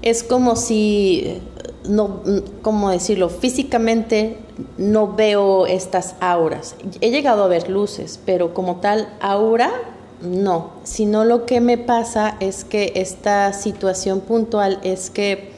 Es 0.00 0.22
como 0.22 0.54
si 0.54 1.40
no, 1.88 2.20
¿cómo 2.62 2.90
decirlo? 2.90 3.28
Físicamente 3.28 4.36
no 4.76 5.14
veo 5.14 5.66
estas 5.66 6.14
auras. 6.20 6.76
He 7.00 7.10
llegado 7.10 7.44
a 7.44 7.48
ver 7.48 7.68
luces, 7.68 8.20
pero 8.24 8.54
como 8.54 8.76
tal 8.76 9.08
aura, 9.20 9.70
no. 10.20 10.72
Sino 10.84 11.24
lo 11.24 11.46
que 11.46 11.60
me 11.60 11.78
pasa 11.78 12.36
es 12.40 12.64
que 12.64 12.92
esta 12.96 13.52
situación 13.52 14.20
puntual 14.20 14.80
es 14.82 15.10
que 15.10 15.52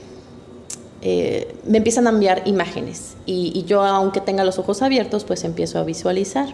eh, 1.02 1.54
me 1.64 1.78
empiezan 1.78 2.06
a 2.06 2.10
enviar 2.10 2.42
imágenes 2.46 3.16
y, 3.26 3.64
yo, 3.64 3.82
aunque 3.82 4.20
tenga 4.20 4.44
los 4.44 4.58
ojos 4.58 4.82
abiertos, 4.82 5.24
pues 5.24 5.44
empiezo 5.44 5.78
a 5.78 5.84
visualizar. 5.84 6.48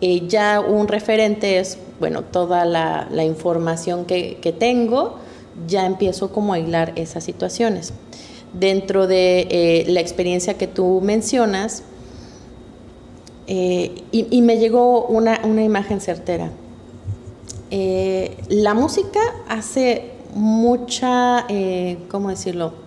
Eh, 0.00 0.28
ya 0.28 0.60
un 0.60 0.88
referente 0.88 1.58
es, 1.58 1.78
bueno, 1.98 2.22
toda 2.22 2.64
la, 2.64 3.24
información 3.24 4.04
que, 4.04 4.54
tengo, 4.58 5.16
ya 5.66 5.86
empiezo 5.86 6.32
como 6.32 6.52
a 6.52 6.58
hilar 6.58 6.92
esas 6.96 7.24
situaciones 7.24 7.94
dentro 8.52 9.06
de 9.06 9.48
eh, 9.50 9.84
la 9.88 10.00
experiencia 10.00 10.54
que 10.54 10.66
tú 10.66 11.00
mencionas, 11.02 11.82
eh, 13.48 14.02
y, 14.12 14.42
me 14.42 14.58
llegó 14.58 15.06
una, 15.06 15.40
imagen 15.62 16.00
certera. 16.00 16.50
La 18.48 18.74
música 18.74 19.20
hace 19.48 20.12
mucha, 20.34 21.46
¿cómo 22.10 22.28
decirlo? 22.30 22.85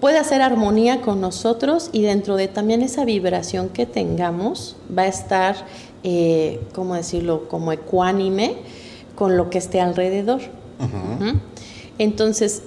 Puede 0.00 0.18
hacer 0.18 0.40
armonía 0.40 1.02
con 1.02 1.20
nosotros 1.20 1.90
y 1.92 2.02
dentro 2.02 2.36
de 2.36 2.48
también 2.48 2.80
esa 2.82 3.04
vibración 3.04 3.68
que 3.68 3.84
tengamos 3.84 4.76
va 4.96 5.02
a 5.02 5.08
estar, 5.08 5.56
¿cómo 6.74 6.94
decirlo?, 6.94 7.48
como 7.48 7.72
ecuánime 7.72 8.56
con 9.14 9.36
lo 9.36 9.50
que 9.50 9.58
esté 9.58 9.80
alrededor. 9.80 10.40
Entonces, 11.98 12.62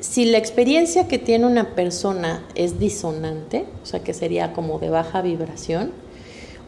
si 0.00 0.24
la 0.24 0.38
experiencia 0.38 1.06
que 1.06 1.18
tiene 1.18 1.46
una 1.46 1.74
persona 1.76 2.44
es 2.56 2.80
disonante, 2.80 3.66
o 3.82 3.86
sea 3.86 4.00
que 4.00 4.12
sería 4.12 4.52
como 4.52 4.80
de 4.80 4.90
baja 4.90 5.22
vibración, 5.22 5.92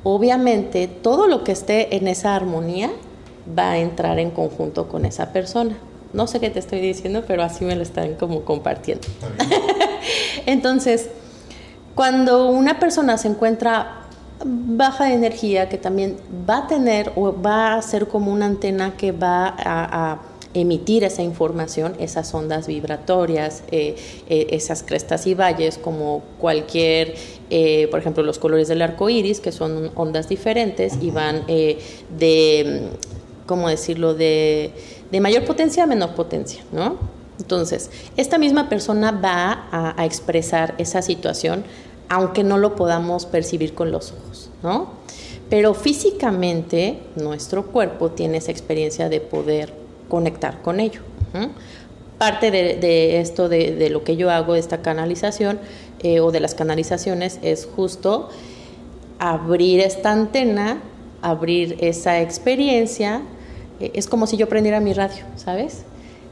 obviamente 0.04 0.86
todo 0.86 1.26
lo 1.26 1.42
que 1.42 1.50
esté 1.50 1.96
en 1.96 2.06
esa 2.06 2.36
armonía 2.36 2.92
va 3.58 3.72
a 3.72 3.78
entrar 3.78 4.20
en 4.20 4.30
conjunto 4.30 4.88
con 4.88 5.04
esa 5.04 5.32
persona. 5.32 5.76
No 6.12 6.28
sé 6.28 6.38
qué 6.38 6.50
te 6.50 6.60
estoy 6.60 6.80
diciendo, 6.80 7.25
pero 7.26 7.42
así 7.42 7.64
me 7.64 7.75
lo 7.75 7.82
están 7.82 8.14
como 8.14 8.42
compartiendo. 8.42 9.08
Entonces, 10.46 11.08
cuando 11.94 12.48
una 12.48 12.78
persona 12.78 13.18
se 13.18 13.28
encuentra 13.28 14.02
baja 14.44 15.06
de 15.06 15.14
energía, 15.14 15.68
que 15.68 15.78
también 15.78 16.16
va 16.48 16.58
a 16.58 16.66
tener 16.66 17.12
o 17.16 17.34
va 17.40 17.75
a 17.75 17.82
ser 17.82 18.06
como 18.06 18.32
una 18.32 18.46
antena 18.46 18.96
que 18.96 19.12
va 19.12 19.54
a 19.58 20.20
emitir 20.60 21.04
esa 21.04 21.22
información, 21.22 21.94
esas 21.98 22.32
ondas 22.34 22.66
vibratorias, 22.66 23.62
eh, 23.70 23.96
eh, 24.28 24.46
esas 24.50 24.82
crestas 24.82 25.26
y 25.26 25.34
valles, 25.34 25.78
como 25.78 26.22
cualquier, 26.38 27.14
eh, 27.50 27.88
por 27.90 28.00
ejemplo, 28.00 28.22
los 28.22 28.38
colores 28.38 28.68
del 28.68 28.82
arco 28.82 29.10
iris, 29.10 29.40
que 29.40 29.52
son 29.52 29.90
ondas 29.94 30.28
diferentes 30.28 30.98
y 31.00 31.10
van 31.10 31.46
de, 31.46 32.88
¿cómo 33.46 33.68
decirlo?, 33.68 34.14
de, 34.14 34.70
de, 35.10 35.20
mayor 35.20 35.44
potencia 35.44 35.84
a 35.84 35.86
menor 35.86 36.14
potencia, 36.14 36.64
¿no? 36.72 37.15
Entonces, 37.38 37.90
esta 38.16 38.38
misma 38.38 38.69
persona 38.69 39.12
va 39.12 39.69
a, 39.71 40.05
expresar 40.05 40.75
esa 40.78 41.02
situación, 41.02 41.64
aunque 42.09 42.45
no 42.45 42.59
lo 42.59 42.76
podamos 42.76 43.26
percibir 43.26 43.75
con 43.75 43.90
los 43.90 44.12
ojos, 44.12 44.50
¿no? 44.62 44.88
Pero 45.50 45.75
físicamente 45.75 46.99
nuestro 47.16 47.66
cuerpo 47.66 48.11
tiene 48.11 48.38
esa 48.38 48.50
experiencia 48.50 49.09
de 49.09 49.21
poder 49.21 49.73
conectar 50.09 50.62
con 50.62 50.81
ello. 50.81 51.00
Parte 52.19 52.50
de, 52.50 53.21
esto, 53.21 53.49
de, 53.49 53.90
lo 53.90 54.02
que 54.02 54.16
yo 54.16 54.31
hago, 54.31 54.55
de 54.55 54.61
esta 54.61 54.81
canalización 54.81 55.61
eh, 56.02 56.21
o 56.21 56.33
de 56.33 56.40
las 56.40 56.55
canalizaciones, 56.55 57.38
es 57.43 57.66
justo 57.66 58.31
abrir 59.19 59.81
esta 59.81 60.12
antena, 60.12 60.81
abrir 61.23 61.76
esa 61.81 62.21
experiencia. 62.21 63.23
Eh, 63.81 63.93
es 63.95 64.07
como 64.07 64.26
si 64.26 64.37
yo 64.37 64.49
prendiera 64.49 64.81
mi 64.81 64.95
radio, 64.95 65.25
¿sabes? 65.37 65.85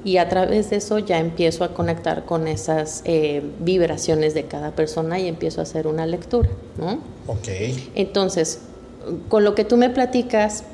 Y 0.05 0.19
a 0.19 0.29
través 0.29 0.69
de 0.69 0.77
eso 0.77 0.99
ya 0.99 1.19
empiezo 1.19 1.65
a 1.65 1.73
conectar 1.73 2.27
con 2.27 2.47
esas 2.47 3.03
eh, 3.07 3.43
vibraciones 3.61 4.35
de 4.35 4.45
cada 4.45 4.73
persona 4.73 5.19
y 5.19 5.29
empiezo 5.29 5.61
a 5.61 5.63
hacer 5.63 5.87
una 5.87 6.05
lectura, 6.05 6.51
¿no? 6.77 6.99
Ok. 7.27 7.49
Entonces, 7.95 8.61
con 9.29 9.45
lo 9.45 9.55
que 9.55 9.65
tú 9.65 9.79
me 9.79 9.89
platicas, 9.89 10.65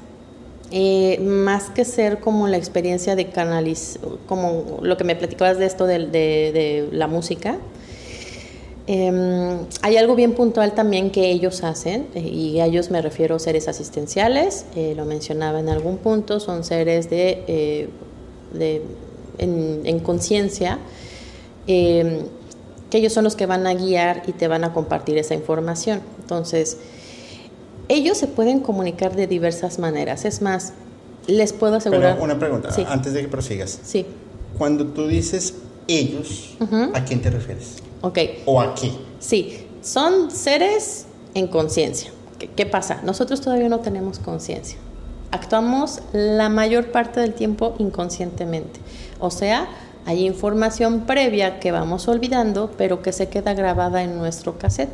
eh, 0.72 1.18
más 1.20 1.70
que 1.70 1.84
ser 1.84 2.20
como 2.20 2.46
la 2.46 2.56
experiencia 2.56 3.16
de 3.16 3.26
canalizar, 3.26 4.02
como 4.26 4.78
lo 4.82 4.96
que 4.96 5.04
me 5.04 5.16
platicabas 5.16 5.58
de 5.58 5.66
esto 5.66 5.86
de, 5.86 6.88
la 6.92 7.08
música, 7.08 7.58
em, 8.86 9.58
hay 9.82 9.96
algo 9.96 10.14
bien 10.14 10.34
puntual 10.34 10.72
también 10.72 11.10
que 11.10 11.30
ellos 11.30 11.64
hacen, 11.64 12.06
y 12.14 12.60
a 12.60 12.66
ellos 12.66 12.90
me 12.90 13.02
refiero 13.02 13.36
a 13.36 13.38
seres 13.40 13.66
asistenciales, 13.66 14.64
eh, 14.76 14.94
lo 14.96 15.04
mencionaba 15.06 15.58
en 15.58 15.68
algún 15.68 15.98
punto, 15.98 16.38
son 16.38 16.62
seres 16.62 17.10
de, 17.10 17.80
en, 19.40 19.80
en 19.84 19.98
conciencia, 20.00 20.78
em, 21.66 22.20
que 22.90 22.98
ellos 22.98 23.12
son 23.12 23.24
los 23.24 23.36
que 23.36 23.46
van 23.46 23.66
a 23.66 23.74
guiar 23.74 24.22
y 24.26 24.32
te 24.32 24.48
van 24.48 24.64
a 24.64 24.72
compartir 24.72 25.18
esa 25.18 25.34
información. 25.34 26.00
Entonces, 26.20 26.78
ellos 27.88 28.16
se 28.18 28.26
pueden 28.26 28.60
comunicar 28.60 29.16
de 29.16 29.26
diversas 29.26 29.78
maneras. 29.78 30.24
Es 30.24 30.42
más, 30.42 30.72
les 31.26 31.52
puedo 31.52 31.76
asegurar. 31.76 32.14
Pero 32.14 32.24
una 32.24 32.38
pregunta, 32.38 32.70
antes 32.88 33.12
de 33.12 33.22
que 33.22 33.28
prosigas. 33.28 33.80
Sí. 33.82 34.06
Cuando 34.58 34.86
tú 34.86 35.06
dices 35.06 35.54
ellos, 35.88 36.56
¿a 36.94 37.04
quién 37.04 37.22
te 37.22 37.30
refieres? 37.30 37.76
Ok. 38.02 38.18
¿O 38.46 38.60
a 38.60 38.74
qué? 38.74 38.92
Sí, 39.18 39.66
son 39.82 40.30
seres 40.30 41.06
en 41.34 41.48
conciencia. 41.48 42.10
¿Qué, 42.56 42.66
pasa? 42.66 43.00
Nosotros 43.04 43.40
todavía 43.40 43.68
no 43.68 43.80
tenemos 43.80 44.18
conciencia. 44.18 44.78
Actuamos 45.30 46.00
la 46.12 46.48
mayor 46.48 46.90
parte 46.90 47.20
del 47.20 47.34
tiempo 47.34 47.74
inconscientemente. 47.78 48.80
O 49.20 49.30
sea, 49.30 49.68
hay 50.06 50.26
información 50.26 51.00
previa 51.00 51.60
que 51.60 51.72
vamos 51.72 52.08
olvidando, 52.08 52.70
pero 52.76 53.02
que 53.02 53.12
se 53.12 53.28
queda 53.28 53.54
grabada 53.54 54.02
en 54.02 54.18
nuestro 54.18 54.58
cassette. 54.58 54.90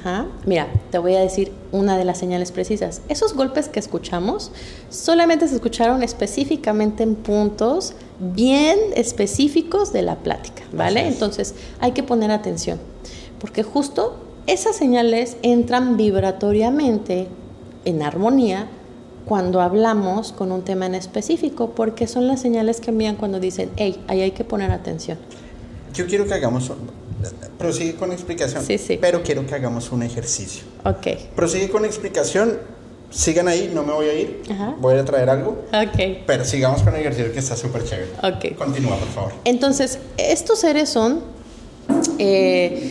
Ajá. 0.00 0.26
Mira, 0.44 0.66
te 0.90 0.98
voy 0.98 1.14
a 1.14 1.20
decir 1.20 1.52
una 1.70 1.96
de 1.96 2.04
las 2.04 2.18
señales 2.18 2.50
precisas. 2.50 3.02
Esos 3.08 3.34
golpes 3.34 3.68
que 3.68 3.78
escuchamos 3.78 4.50
solamente 4.90 5.46
se 5.46 5.54
escucharon 5.54 6.02
específicamente 6.02 7.04
en 7.04 7.14
puntos 7.14 7.94
bien 8.18 8.78
específicos 8.94 9.92
de 9.92 10.02
la 10.02 10.16
plática, 10.16 10.64
¿vale? 10.72 11.06
Entonces 11.06 11.54
hay 11.80 11.92
que 11.92 12.02
poner 12.02 12.30
atención, 12.30 12.78
porque 13.40 13.62
justo 13.62 14.16
esas 14.46 14.76
señales 14.76 15.36
entran 15.42 15.96
vibratoriamente 15.96 17.28
en 17.84 18.02
armonía 18.02 18.66
cuando 19.24 19.60
hablamos 19.60 20.32
con 20.32 20.52
un 20.52 20.62
tema 20.62 20.86
en 20.86 20.94
específico, 20.94 21.70
porque 21.70 22.06
son 22.06 22.26
las 22.26 22.40
señales 22.40 22.80
que 22.80 22.90
envían 22.90 23.16
cuando 23.16 23.40
dicen, 23.40 23.70
hey, 23.76 24.02
ahí 24.08 24.20
hay 24.20 24.32
que 24.32 24.44
poner 24.44 24.70
atención. 24.70 25.18
Yo 25.94 26.06
quiero 26.06 26.26
que 26.26 26.34
hagamos 26.34 26.70
Prosigue 27.58 27.94
con 27.94 28.12
explicación. 28.12 28.64
Sí, 28.64 28.78
sí. 28.78 28.98
Pero 29.00 29.22
quiero 29.22 29.46
que 29.46 29.54
hagamos 29.54 29.92
un 29.92 30.02
ejercicio. 30.02 30.64
Ok. 30.84 31.06
Prosigue 31.36 31.68
con 31.68 31.84
explicación. 31.84 32.58
Sigan 33.10 33.46
ahí, 33.46 33.70
no 33.72 33.82
me 33.82 33.92
voy 33.92 34.06
a 34.06 34.14
ir. 34.14 34.42
Voy 34.80 34.94
a 34.94 35.04
traer 35.04 35.30
algo. 35.30 35.64
Ok. 35.72 36.24
Pero 36.26 36.44
sigamos 36.44 36.82
con 36.82 36.94
el 36.94 37.00
ejercicio 37.00 37.32
que 37.32 37.38
está 37.38 37.56
súper 37.56 37.84
chévere. 37.84 38.10
Ok. 38.22 38.56
Continúa, 38.56 38.96
por 38.96 39.08
favor. 39.08 39.32
Entonces, 39.44 39.98
estos 40.16 40.58
seres 40.58 40.88
son. 40.88 41.20
Eh, 42.18 42.90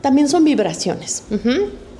también 0.00 0.28
son 0.28 0.44
vibraciones. 0.44 1.24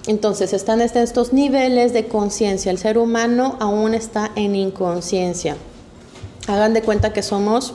Entonces, 0.06 0.52
están 0.52 0.80
estos 0.80 1.32
niveles 1.32 1.92
de 1.92 2.06
conciencia. 2.06 2.70
El 2.70 2.78
ser 2.78 2.96
humano 2.96 3.56
aún 3.58 3.94
está 3.94 4.30
en 4.36 4.54
inconsciencia. 4.54 5.56
Hagan 6.46 6.75
de 6.75 6.82
cuenta 6.82 7.12
que 7.12 7.22
somos 7.22 7.75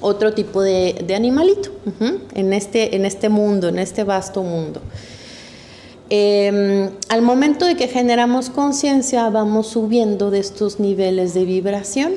otro 0.00 0.34
tipo 0.34 0.62
de, 0.62 1.04
animalito 1.14 1.70
en, 2.34 2.52
este, 2.52 2.94
en 2.96 3.04
este 3.04 3.28
mundo, 3.28 3.68
en 3.68 3.78
este 3.78 4.04
vasto 4.04 4.42
mundo. 4.42 4.80
Em, 6.10 6.90
al 7.08 7.22
momento 7.22 7.64
de 7.64 7.74
que 7.74 7.88
generamos 7.88 8.50
conciencia, 8.50 9.28
vamos 9.30 9.68
subiendo 9.68 10.30
de 10.30 10.40
estos 10.40 10.78
niveles 10.78 11.34
de 11.34 11.44
vibración. 11.44 12.12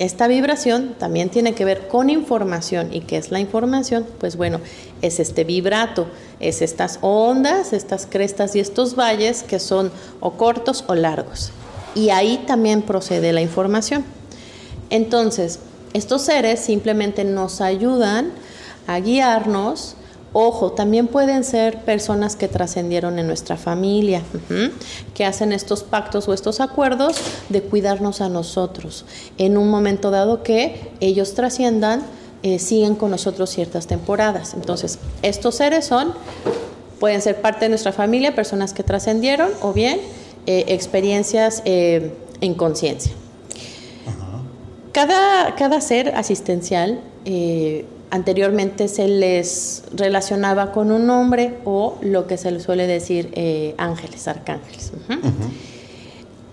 Esta 0.00 0.28
vibración 0.28 0.94
también 0.98 1.28
tiene 1.28 1.54
que 1.54 1.66
ver 1.66 1.86
con 1.86 2.08
información. 2.08 2.88
¿Y 2.90 3.02
qué 3.02 3.18
es 3.18 3.30
la 3.30 3.38
información? 3.38 4.06
Pues 4.18 4.36
bueno, 4.36 4.58
es 5.02 5.20
este 5.20 5.44
vibrato, 5.44 6.06
es 6.40 6.62
estas 6.62 6.98
ondas, 7.02 7.74
estas 7.74 8.06
crestas 8.06 8.56
y 8.56 8.60
estos 8.60 8.96
valles 8.96 9.42
que 9.42 9.58
son 9.58 9.92
o 10.20 10.32
cortos 10.38 10.84
o 10.86 10.94
largos. 10.94 11.52
Y 11.94 12.08
ahí 12.08 12.42
también 12.46 12.80
procede 12.80 13.34
la 13.34 13.42
información. 13.42 14.06
Entonces, 14.88 15.58
estos 15.92 16.22
seres 16.22 16.60
simplemente 16.60 17.24
nos 17.24 17.60
ayudan 17.60 18.32
a 18.86 19.00
guiarnos 19.00 19.96
Ojo, 20.32 20.70
también 20.72 21.08
pueden 21.08 21.42
ser 21.42 21.78
personas 21.78 22.36
que 22.36 22.46
trascendieron 22.46 23.18
en 23.18 23.26
nuestra 23.26 23.56
familia, 23.56 24.22
que 25.12 25.24
hacen 25.24 25.52
estos 25.52 25.82
pactos 25.82 26.28
o 26.28 26.32
estos 26.32 26.60
acuerdos 26.60 27.16
de 27.48 27.62
cuidarnos 27.62 28.20
a 28.20 28.28
nosotros. 28.28 29.04
En 29.38 29.56
un 29.56 29.68
momento 29.68 30.12
dado 30.12 30.44
que 30.44 30.92
ellos 31.00 31.34
trasciendan, 31.34 32.02
eh, 32.42 32.60
siguen 32.60 32.94
con 32.94 33.10
nosotros 33.10 33.50
ciertas 33.50 33.88
temporadas. 33.88 34.54
Entonces, 34.54 35.00
estos 35.22 35.56
seres 35.56 35.84
son, 35.84 36.14
pueden 37.00 37.20
ser 37.20 37.40
parte 37.40 37.64
de 37.64 37.70
nuestra 37.70 37.92
familia, 37.92 38.34
personas 38.34 38.72
que 38.72 38.84
trascendieron 38.84 39.50
o 39.62 39.72
bien 39.72 40.00
eh, 40.46 40.64
experiencias 40.68 41.60
eh, 41.64 42.14
en 42.40 42.54
conciencia. 42.54 43.12
Cada, 44.92 45.54
cada 45.56 45.80
ser 45.80 46.14
asistencial 46.14 47.00
anteriormente 48.10 48.88
se 48.88 49.08
les 49.08 49.84
relacionaba 49.92 50.72
con 50.72 50.90
un 50.90 51.06
nombre 51.06 51.54
o 51.64 51.98
lo 52.02 52.26
que 52.26 52.36
se 52.36 52.50
les 52.50 52.64
suele 52.64 52.86
decir 52.86 53.30
eh, 53.32 53.74
ángeles, 53.78 54.26
arcángeles. 54.28 54.92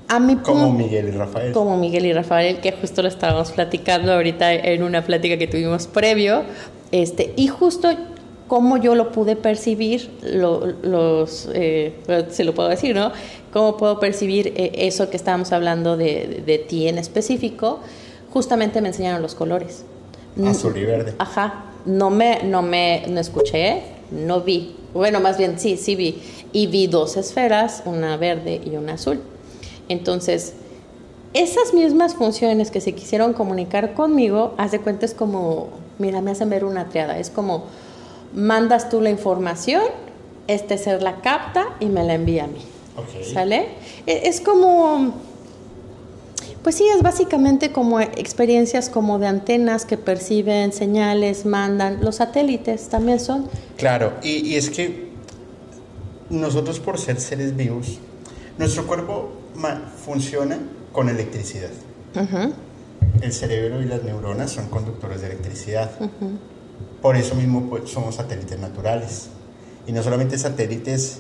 A 0.07 0.19
mi 0.19 0.37
como 0.37 0.71
Miguel 0.71 1.09
y 1.09 1.11
Rafael. 1.11 1.51
Como 1.51 1.77
Miguel 1.77 2.05
y 2.05 2.13
Rafael, 2.13 2.61
que 2.61 2.71
justo 2.71 3.01
lo 3.01 3.07
estábamos 3.07 3.51
platicando 3.51 4.13
ahorita 4.13 4.53
en 4.53 4.83
una 4.83 5.03
plática 5.03 5.37
que 5.37 5.47
tuvimos 5.47 5.87
previo. 5.87 6.43
Este, 6.91 7.33
y 7.35 7.47
justo 7.47 7.89
como 8.47 8.77
yo 8.77 8.95
lo 8.95 9.11
pude 9.11 9.35
percibir, 9.35 10.09
los, 10.21 11.49
eh, 11.53 11.95
se 12.29 12.45
lo 12.45 12.53
puedo 12.53 12.69
decir, 12.69 12.95
¿no? 12.95 13.11
Cómo 13.51 13.75
puedo 13.75 13.99
percibir 13.99 14.53
eh, 14.55 14.71
eso 14.87 15.09
que 15.09 15.17
estábamos 15.17 15.51
hablando 15.51 15.97
de, 15.97 16.43
de 16.45 16.57
ti 16.57 16.87
en 16.87 16.97
específico, 16.97 17.81
justamente 18.31 18.79
me 18.79 18.89
enseñaron 18.89 19.21
los 19.21 19.35
colores. 19.35 19.83
Azul 20.45 20.77
y 20.77 20.83
verde. 20.83 21.13
Ajá. 21.17 21.65
No 21.85 22.09
me, 22.09 22.43
no 22.43 22.61
me, 22.61 23.05
no 23.07 23.19
escuché, 23.19 23.81
no 24.11 24.41
vi. 24.41 24.75
Bueno, 24.93 25.19
más 25.19 25.37
bien 25.37 25.59
sí, 25.59 25.77
sí 25.77 25.95
vi. 25.95 26.21
Y 26.51 26.67
vi 26.67 26.87
dos 26.87 27.17
esferas, 27.17 27.83
una 27.85 28.17
verde 28.17 28.61
y 28.63 28.75
una 28.75 28.93
azul. 28.93 29.21
Entonces, 29.89 30.53
esas 31.33 31.73
mismas 31.73 32.15
funciones 32.15 32.71
que 32.71 32.81
se 32.81 32.93
quisieron 32.93 33.33
comunicar 33.33 33.93
conmigo, 33.93 34.53
haz 34.57 34.71
de 34.71 34.79
cuenta 34.79 35.05
es 35.05 35.13
como, 35.13 35.69
mira, 35.99 36.21
me 36.21 36.31
hacen 36.31 36.49
ver 36.49 36.65
una 36.65 36.89
triada. 36.89 37.19
Es 37.19 37.29
como, 37.29 37.65
mandas 38.33 38.89
tú 38.89 39.01
la 39.01 39.09
información, 39.09 39.83
este 40.47 40.77
ser 40.77 41.01
la 41.01 41.21
capta 41.21 41.75
y 41.79 41.87
me 41.87 42.03
la 42.03 42.15
envía 42.15 42.45
a 42.45 42.47
mí. 42.47 42.61
¿Sale? 43.33 43.67
E, 44.07 44.27
es 44.27 44.41
como 44.41 45.13
pues 46.67 46.75
sí, 46.75 46.85
es 46.93 47.01
básicamente 47.01 47.71
como 47.71 48.01
experiencias 48.01 48.89
como 48.89 49.19
de 49.19 49.27
antenas 49.27 49.85
que 49.85 49.97
perciben 49.97 50.73
señales, 50.73 51.45
mandan. 51.45 52.03
Los 52.03 52.17
satélites 52.17 52.89
también 52.89 53.21
son. 53.21 53.47
Claro, 53.77 54.15
y, 54.21 54.53
es 54.55 54.69
que 54.69 55.07
nosotros 56.29 56.81
por 56.81 56.99
ser 56.99 57.21
seres 57.21 57.55
vivos, 57.55 57.99
nuestro 58.57 58.85
cuerpo 58.85 59.31
funciona 60.03 60.59
con 60.91 61.07
electricidad. 61.07 61.69
El 63.21 63.31
cerebro 63.31 63.81
y 63.81 63.85
las 63.85 64.03
neuronas 64.03 64.51
son 64.51 64.67
conductores 64.67 65.21
de 65.21 65.27
electricidad. 65.27 65.89
Por 67.01 67.15
eso 67.15 67.35
mismo 67.35 67.69
pues, 67.69 67.89
somos 67.89 68.15
satélites 68.15 68.59
naturales. 68.59 69.29
Y 69.87 69.93
no 69.93 70.03
solamente 70.03 70.37
satélites 70.37 71.19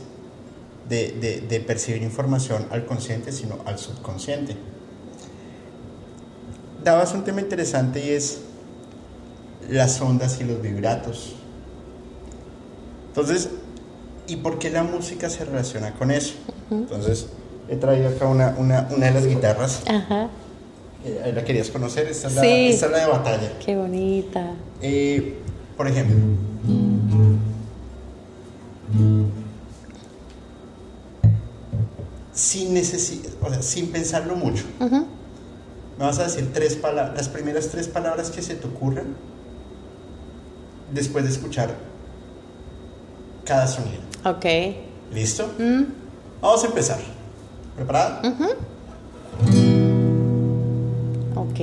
de, 0.89 1.45
de 1.47 1.59
percibir 1.61 2.03
información 2.03 2.67
al 2.69 2.85
consciente, 2.85 3.31
sino 3.31 3.59
al 3.65 3.79
subconsciente 3.79 4.57
dabas 6.87 7.13
un 7.13 7.23
tema 7.23 7.41
interesante 7.41 8.03
y 8.05 8.11
es 8.11 8.39
las 9.69 9.99
ondas 9.99 10.39
y 10.39 10.45
los 10.45 10.61
vibratos. 10.61 11.35
Entonces, 13.09 13.49
¿y 14.27 14.37
por 14.37 14.57
qué 14.57 14.69
la 14.69 14.83
música 14.83 15.29
se 15.29 15.43
relaciona 15.43 15.93
con 15.93 16.11
eso? 16.11 16.35
Entonces, 16.71 17.27
he 17.67 17.75
traído 17.75 18.09
acá 18.09 18.27
una, 18.27 18.55
una, 18.57 18.87
una 18.95 19.07
de 19.07 19.11
las 19.11 19.27
guitarras. 19.27 19.83
Ajá. 19.87 20.29
Eh, 21.03 21.31
¿La 21.35 21.43
querías 21.43 21.69
conocer? 21.69 22.07
Esta 22.07 22.27
es, 22.27 22.35
la, 22.35 22.45
esta 22.45 22.85
es 22.85 22.91
la 22.91 22.97
de 22.99 23.05
batalla. 23.07 23.59
Qué 23.63 23.75
bonita. 23.75 24.53
Eh, 24.81 25.39
por 25.75 25.87
ejemplo. 25.87 26.15
Sin, 32.33 32.77
o 32.77 33.49
sea, 33.49 33.61
sin 33.61 33.91
pensarlo 33.91 34.35
mucho. 34.35 34.63
Ajá 34.79 35.03
me 35.97 36.05
vas 36.05 36.19
a 36.19 36.23
decir 36.23 36.51
tres 36.53 36.75
palabras, 36.75 37.15
las 37.15 37.29
primeras 37.29 37.69
tres 37.69 37.87
palabras 37.87 38.29
que 38.29 38.41
se 38.41 38.55
te 38.55 38.67
ocurran 38.67 39.15
después 40.93 41.23
de 41.23 41.31
escuchar 41.31 41.75
cada 43.45 43.67
sonido. 43.67 44.01
Ok. 44.25 44.45
¿Listo? 45.11 45.49
Mm. 45.57 45.83
Vamos 46.41 46.63
a 46.63 46.67
empezar. 46.67 46.99
¿Preparada? 47.75 48.21
Ok. 51.35 51.59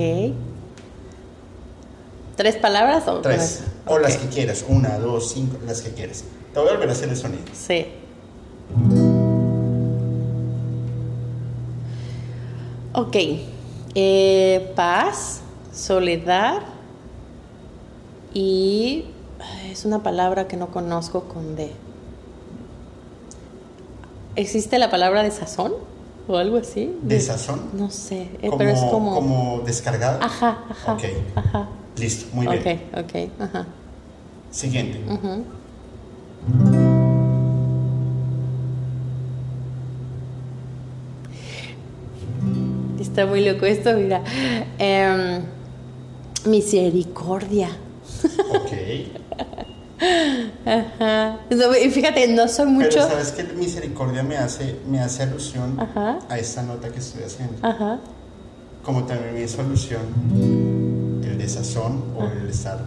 ¿Tres 2.35 2.55
palabras 2.57 3.07
o 3.07 3.21
tres? 3.21 3.63
O 3.85 3.99
las 3.99 4.17
que 4.17 4.27
quieras. 4.27 4.65
Una, 4.67 4.97
dos, 4.97 5.31
cinco, 5.31 5.57
las 5.65 5.81
que 5.81 5.91
quieras. 5.91 6.25
Te 6.53 6.59
voy 6.59 6.69
a 6.69 6.71
volver 6.73 6.89
a 6.89 6.91
hacer 6.91 7.09
el 7.09 7.17
sonido. 7.17 7.43
Sí. 7.53 7.85
Ok. 12.93 13.15
Eh, 13.97 14.73
paz, 14.75 15.39
soledad 15.73 16.61
y 18.33 19.05
es 19.71 19.85
una 19.85 20.03
palabra 20.03 20.49
que 20.49 20.57
no 20.57 20.67
conozco 20.67 21.23
con 21.23 21.55
D. 21.55 21.71
¿Existe 24.35 24.79
la 24.79 24.89
palabra 24.89 25.23
de 25.23 25.31
sazón 25.31 25.71
o 26.27 26.35
algo 26.35 26.57
así? 26.57 26.93
¿De 27.01 27.21
sazón? 27.21 27.69
No 27.71 27.89
sé, 27.89 28.29
eh, 28.41 28.51
pero 28.57 28.69
es 28.69 28.81
como... 28.81 29.15
¿Como 29.15 29.61
descargado? 29.65 30.21
Ajá, 30.21 30.65
ajá. 30.69 30.93
Ok. 30.93 31.03
Ajá. 31.35 31.69
Listo, 31.97 32.27
muy 32.33 32.47
bien. 32.47 32.59
Ok, 32.59 33.05
ok, 33.05 33.29
ajá. 33.39 33.65
Siguiente. 34.51 34.99
Está 43.15 43.27
muy 43.27 43.45
loco 43.45 43.65
esto, 43.65 43.93
mira. 43.93 44.21
Em, 44.77 45.41
misericordia. 46.47 47.69
Ok. 48.49 48.73
Ajá. 50.65 51.39
Y 51.81 51.89
fíjate, 51.91 52.27
no 52.27 52.45
soy 52.49 52.65
mucho. 52.65 52.89
Pero 52.89 53.07
sabes 53.07 53.31
que 53.31 53.43
misericordia 53.53 54.21
me 54.21 54.35
hace, 54.35 54.81
me 54.89 54.99
hace 54.99 55.23
alusión 55.23 55.79
a 56.27 56.37
esta 56.37 56.63
nota 56.63 56.89
que 56.89 56.99
estoy 56.99 57.23
haciendo. 57.23 57.65
Ajá. 57.65 57.99
Como 58.83 59.05
también 59.05 59.33
me 59.33 59.43
hizo 59.43 59.61
alusión 59.61 60.01
el 61.23 61.37
desazón 61.37 62.03
o 62.17 62.25
el 62.25 62.49
estar 62.49 62.79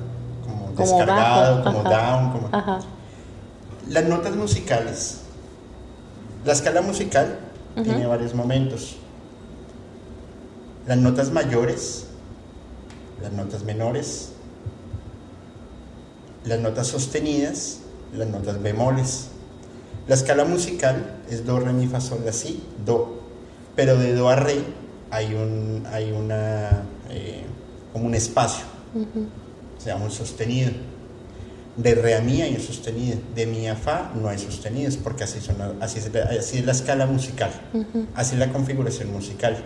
como, 0.44 0.72
descargado, 0.76 1.64
como 1.64 1.84
down, 1.84 2.32
como. 2.32 2.48
Ajá. 2.52 2.80
Las 3.88 4.04
notas 4.04 4.36
musicales. 4.36 5.22
La 6.44 6.52
escala 6.52 6.82
musical 6.82 7.38
tiene 7.82 8.04
varios 8.06 8.34
momentos 8.34 8.98
las 10.88 10.96
notas 10.96 11.30
mayores, 11.30 12.06
las 13.22 13.30
notas 13.32 13.62
menores, 13.62 14.30
las 16.46 16.58
notas 16.60 16.86
sostenidas, 16.86 17.80
las 18.16 18.26
notas 18.26 18.62
bemoles. 18.62 19.28
La 20.08 20.14
escala 20.14 20.46
musical 20.46 21.20
es 21.30 21.44
do, 21.44 21.60
re, 21.60 21.74
mi, 21.74 21.86
fa, 21.86 22.00
sol, 22.00 22.20
la, 22.24 22.32
si, 22.32 22.62
do. 22.86 23.20
Pero 23.76 23.98
de 23.98 24.14
do 24.14 24.30
a 24.30 24.36
re 24.36 24.56
hay 25.10 25.34
un, 25.34 25.84
hay 25.92 26.10
una, 26.10 26.84
eh, 27.10 27.42
como 27.92 28.06
un 28.06 28.14
espacio, 28.14 28.64
se 29.76 29.90
llama 29.90 30.06
un 30.06 30.10
sostenido. 30.10 30.70
De 31.76 31.94
re 31.94 32.16
a 32.16 32.22
mi 32.22 32.40
hay 32.40 32.54
un 32.54 32.62
sostenido, 32.62 33.18
de 33.34 33.46
mi 33.46 33.68
a 33.68 33.76
fa 33.76 34.10
no 34.14 34.30
hay 34.30 34.38
sostenidos, 34.38 34.96
porque 34.96 35.24
así, 35.24 35.40
son, 35.40 35.56
así, 35.82 35.98
es, 35.98 36.10
así 36.16 36.58
es 36.58 36.64
la 36.64 36.72
escala 36.72 37.04
musical, 37.04 37.50
así 38.14 38.36
es 38.36 38.38
la 38.40 38.50
configuración 38.50 39.12
musical 39.12 39.62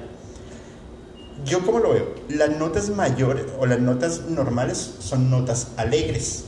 yo 1.45 1.65
como 1.65 1.79
lo 1.81 1.93
veo, 1.93 2.15
las 2.29 2.57
notas 2.57 2.91
mayores 2.91 3.47
o 3.59 3.67
las 3.67 3.81
notas 3.81 4.23
normales 4.29 4.97
son 5.01 5.31
notas 5.31 5.69
alegres, 5.77 6.45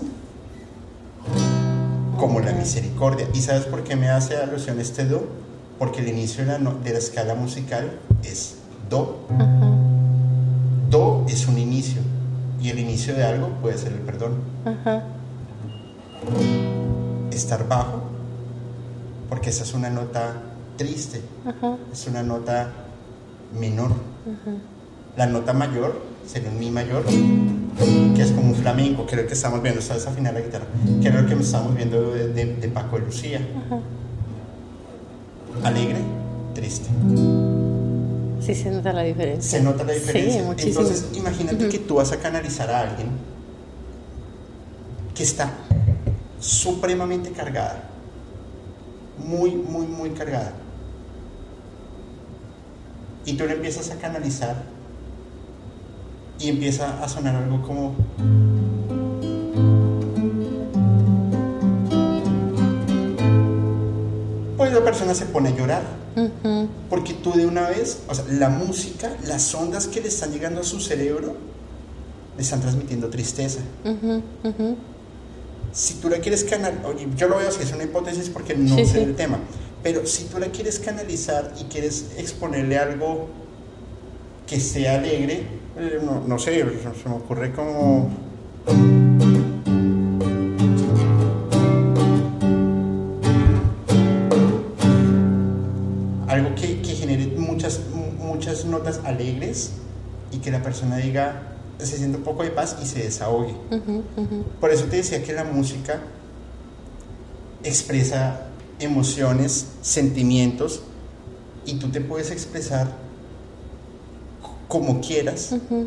como 2.19 2.41
la 2.41 2.53
misericordia. 2.53 3.29
¿Y 3.35 3.41
sabes 3.41 3.65
por 3.65 3.85
qué 3.85 3.97
me 3.97 4.09
hace 4.09 4.37
alusión 4.37 4.81
este 4.81 5.05
do? 5.05 5.27
Porque 5.79 6.01
el 6.01 6.09
inicio 6.09 6.45
de 6.45 6.59
la, 6.93 6.99
escala 6.99 7.35
musical 7.35 7.99
es 8.23 8.57
do. 8.89 9.21
Do 10.91 11.27
es 11.29 11.49
un 11.49 11.59
inicio 11.59 12.01
y 12.61 12.71
el 12.71 12.79
inicio 12.79 13.15
de 13.15 13.25
algo 13.25 13.49
puede 13.61 13.77
ser 13.79 13.93
el 13.93 13.99
perdón. 14.01 14.35
Estar 17.33 17.67
bajo, 17.67 18.03
porque 19.29 19.51
esa 19.51 19.65
es 19.65 19.75
una 19.75 19.91
nota 19.91 20.35
triste, 20.77 21.21
es 21.93 22.07
una 22.07 22.23
nota 22.23 22.73
menor. 23.59 23.91
La 25.17 25.27
nota 25.27 25.53
mayor 25.53 26.01
sería 26.27 26.49
un 26.51 26.59
mi 26.59 26.71
mayor, 26.71 27.05
que 27.05 28.23
es 28.23 28.33
como 28.33 28.49
un 28.49 28.55
flamenco, 28.57 29.07
que 29.07 29.15
es 29.15 29.23
lo 29.23 29.29
que 29.29 29.35
estamos 29.35 29.63
viendo, 29.63 29.81
¿sabes? 29.81 30.07
Afinar 30.07 30.35
la 30.35 30.41
guitarra, 30.41 30.65
que 31.01 31.09
es 31.09 31.15
lo 31.15 31.27
que 31.27 31.35
estamos 31.35 31.75
viendo 31.77 32.11
de, 32.13 32.29
de- 32.33 32.57
de 32.57 32.69
Paco 32.69 32.99
de 32.99 33.07
Lucía. 33.07 33.41
Alegre, 35.63 35.99
triste. 36.55 36.89
Sí 38.41 38.55
se 38.55 38.71
nota 38.71 38.93
la 38.93 39.03
diferencia. 39.03 39.59
Se 39.59 39.65
nota 39.65 39.85
la 39.85 39.93
diferencia. 39.93 40.41
Sí, 40.41 40.47
muchísimo. 40.47 40.81
Entonces, 40.81 41.09
imagínate 41.17 41.69
que 41.69 41.79
tú 41.79 41.95
vas 41.97 42.13
a 42.13 42.19
canalizar 42.19 42.71
a 42.71 42.81
alguien 42.81 43.09
que 45.15 45.23
está 45.23 45.53
supremamente 46.41 47.31
cargada. 47.31 47.85
Muy, 49.19 49.53
muy, 49.53 49.87
muy 49.87 50.11
cargada. 50.11 50.53
Y 53.25 53.35
tú 53.35 53.47
le 53.47 53.55
empiezas 53.55 53.91
a 53.91 53.95
canalizar 53.97 54.74
y 56.39 56.49
empieza 56.49 57.03
a 57.03 57.09
sonar 57.09 57.37
algo 57.37 57.63
como... 57.63 57.95
Pues 64.57 64.73
la 64.73 64.85
persona 64.85 65.15
se 65.15 65.27
pone 65.27 65.51
a 65.51 65.57
llorar. 65.57 65.83
Porque 66.89 67.13
tú 67.15 67.33
de 67.33 67.47
una 67.47 67.69
vez, 67.69 68.03
o 68.09 68.15
sea, 68.15 68.25
la 68.31 68.49
música, 68.49 69.11
las 69.27 69.53
ondas 69.55 69.89
que 69.89 70.01
le 70.01 70.09
están 70.09 70.31
llegando 70.33 70.61
a 70.61 70.65
su 70.65 70.79
cerebro, 70.81 71.37
le 72.37 72.43
están 72.43 72.61
transmitiendo 72.61 73.09
tristeza. 73.11 73.61
Si 75.73 75.95
tú 75.95 76.09
la 76.09 76.19
quieres 76.19 76.45
canalizar, 76.45 76.85
yo 77.17 77.29
lo 77.29 77.39
veo 77.39 77.49
así, 77.49 77.63
es 77.63 77.73
una 77.73 77.83
hipótesis 77.85 78.29
porque 78.31 78.55
no 78.55 78.77
Sí, 78.77 78.87
sé 78.87 78.93
sí. 78.93 78.99
el 79.01 79.17
tema, 79.17 79.39
pero 79.83 80.07
si 80.07 80.25
tú 80.25 80.39
la 80.39 80.47
quieres 80.49 80.79
canalizar 80.79 81.53
y 81.61 81.65
quieres 81.65 82.13
exponerle 82.17 82.79
algo 82.79 83.27
que 84.47 84.61
sea 84.61 84.99
alegre, 85.01 85.47
eh, 85.77 86.01
no, 86.05 86.23
no 86.27 86.39
sé, 86.39 86.65
se 87.03 87.09
me 87.09 87.15
ocurre 87.17 87.53
como... 87.53 88.11
algo 96.29 96.55
que, 96.55 96.81
que 96.83 96.95
genere 96.95 97.27
muchas, 97.39 97.81
mu- 97.95 98.25
muchas 98.33 98.65
notas 98.65 99.01
alegres 99.05 99.73
y 100.33 100.39
que 100.39 100.51
la 100.51 100.63
persona 100.63 100.97
diga, 100.97 101.43
se 101.79 101.97
siente 101.97 102.19
un 102.19 102.25
poco 102.25 102.43
de 102.43 102.51
paz 102.51 102.77
y 102.83 102.87
se 102.87 103.01
desahogue. 103.05 103.55
Por 104.61 104.71
eso 104.71 104.85
te 104.87 104.97
decía 104.97 105.23
que 105.23 105.33
la 105.33 105.45
música 105.45 106.01
expresa 107.63 108.49
emociones, 108.81 109.69
sentimientos 109.83 110.83
y 111.67 111.75
tú 111.79 111.89
te 111.89 112.01
puedes 112.01 112.31
expresar 112.31 112.89
como 114.69 115.01
quieras 115.01 115.53
Ujú. 115.53 115.87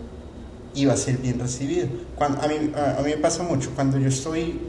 y 0.73 0.85
va 0.85 0.93
a 0.93 0.97
ser 0.97 1.17
bien 1.17 1.39
recibido. 1.39 1.87
Cuando, 2.15 2.41
a, 2.41 2.47
mí, 2.47 2.55
a, 2.75 2.97
a 2.99 3.01
mí 3.01 3.09
me 3.11 3.17
pasa 3.17 3.43
mucho, 3.43 3.71
cuando 3.75 3.97
yo 3.97 4.07
estoy 4.09 4.59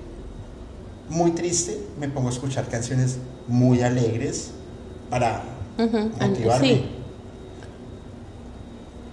muy 1.08 1.30
triste, 1.32 1.78
me 1.98 2.08
pongo 2.08 2.28
a 2.28 2.32
escuchar 2.32 2.66
canciones 2.68 3.18
muy 3.46 3.80
alegres 3.82 4.50
para 5.10 5.42
motivarme. 6.20 6.68
Sí. 6.68 6.84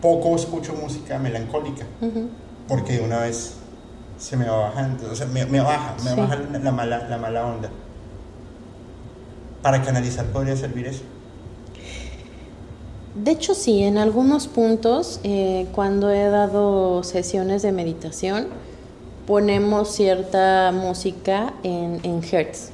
Poco 0.01 0.36
escucho 0.36 0.73
música 0.73 1.17
melancólica 1.19 1.86
Ujú. 2.01 2.29
porque 2.67 2.93
de 2.93 3.01
una 3.01 3.19
vez 3.19 3.53
se 4.19 4.38
me 4.38 4.45
va 4.47 4.58
bajando, 4.69 5.12
o 5.12 5.15
sea, 5.15 5.25
me, 5.27 5.45
me 5.45 5.60
baja, 5.62 5.95
me 6.03 6.12
Sí. 6.12 6.19
baja 6.19 6.36
la, 6.36 6.60
la 6.60 6.71
mala, 6.71 7.10
la 7.10 7.17
mala 7.17 7.45
onda. 7.45 7.69
Para 9.62 9.81
canalizar 9.81 10.25
podría 10.27 10.55
servir 10.55 10.86
eso. 10.88 11.01
De 13.15 13.32
hecho, 13.32 13.56
sí, 13.56 13.82
en 13.84 13.97
algunos 13.97 14.47
puntos, 14.47 15.19
eh, 15.23 15.67
cuando 15.73 16.12
he 16.12 16.25
dado 16.30 17.01
sesiones 17.04 17.62
de 17.62 17.71
meditación, 17.71 18.47
ponemos 19.25 19.89
cierta 19.95 20.71
música 20.73 21.54
en, 21.63 21.99
en 22.04 22.21
hertz. 22.30 22.71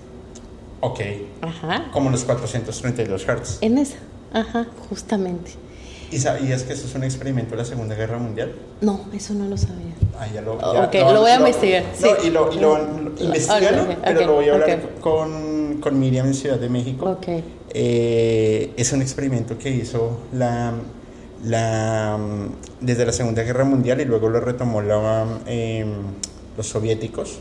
Ok, 0.81 0.99
Ajá. 1.41 1.85
como 1.93 2.09
los 2.09 2.23
432 2.23 3.23
Hz. 3.25 3.57
En 3.61 3.77
esa. 3.77 3.97
Ajá, 4.33 4.65
justamente. 4.89 5.51
¿Y 6.11 6.17
sabías 6.17 6.63
que 6.63 6.73
eso 6.73 6.87
es 6.87 6.95
un 6.95 7.03
experimento 7.03 7.51
de 7.51 7.57
la 7.57 7.65
Segunda 7.65 7.95
Guerra 7.95 8.17
Mundial? 8.17 8.53
No, 8.81 9.01
eso 9.13 9.33
no 9.35 9.45
lo 9.45 9.55
sabía. 9.57 9.93
Ah, 10.19 10.27
ya 10.33 10.41
lo, 10.41 10.59
ya- 10.59 10.85
ok, 10.85 10.93
lo 11.13 11.21
voy 11.21 11.31
a 11.31 11.35
investigar, 11.37 11.83
No, 12.01 12.07
sí. 12.07 12.27
y 12.27 12.29
lo, 12.31 12.51
y 12.51 12.55
lo, 12.59 12.77
lo- 12.79 13.11
investígalo, 13.23 13.83
ok, 13.83 13.89
ok, 13.91 13.97
pero 14.03 14.25
lo 14.25 14.33
voy 14.33 14.49
a 14.49 14.53
hablar 14.55 14.79
con, 14.99 15.77
con 15.81 15.99
Miriam 15.99 16.25
en 16.27 16.33
Ciudad 16.33 16.57
de 16.57 16.67
México. 16.67 17.05
Ok. 17.11 17.27
Eh, 17.73 18.73
es 18.77 18.91
un 18.91 19.01
experimento 19.01 19.57
que 19.57 19.69
hizo 19.69 20.17
la, 20.33 20.73
la, 21.45 22.17
desde 22.81 23.05
la 23.05 23.11
Segunda 23.13 23.43
Guerra 23.43 23.63
Mundial 23.63 24.01
y 24.01 24.05
luego 24.05 24.29
lo 24.29 24.39
retomó 24.41 24.81
la, 24.81 25.25
eh, 25.47 25.85
los 26.57 26.67
soviéticos 26.67 27.39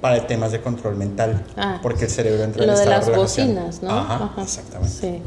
para 0.00 0.26
temas 0.26 0.52
de 0.52 0.60
control 0.60 0.96
mental, 0.96 1.44
Ah, 1.56 1.78
porque 1.82 2.04
el 2.04 2.10
cerebro 2.10 2.44
entra 2.44 2.64
en 2.64 2.70
Lo 2.70 2.78
de 2.78 2.84
las 2.86 3.06
relajación. 3.06 3.54
bocinas, 3.54 3.82
¿no? 3.82 3.90
Ajá, 3.90 4.32
exactamente. 4.42 4.92
Sí. 5.00 5.22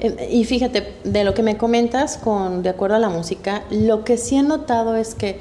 Eh, 0.00 0.28
Y 0.32 0.44
fíjate, 0.44 0.94
de 1.04 1.24
lo 1.24 1.34
que 1.34 1.42
me 1.42 1.56
comentas 1.56 2.16
con 2.16 2.62
de 2.62 2.68
acuerdo 2.68 2.96
a 2.96 2.98
la 3.00 3.08
música, 3.10 3.62
lo 3.70 4.04
que 4.04 4.16
sí 4.16 4.36
he 4.36 4.42
notado 4.42 4.96
es 4.96 5.14
que 5.14 5.38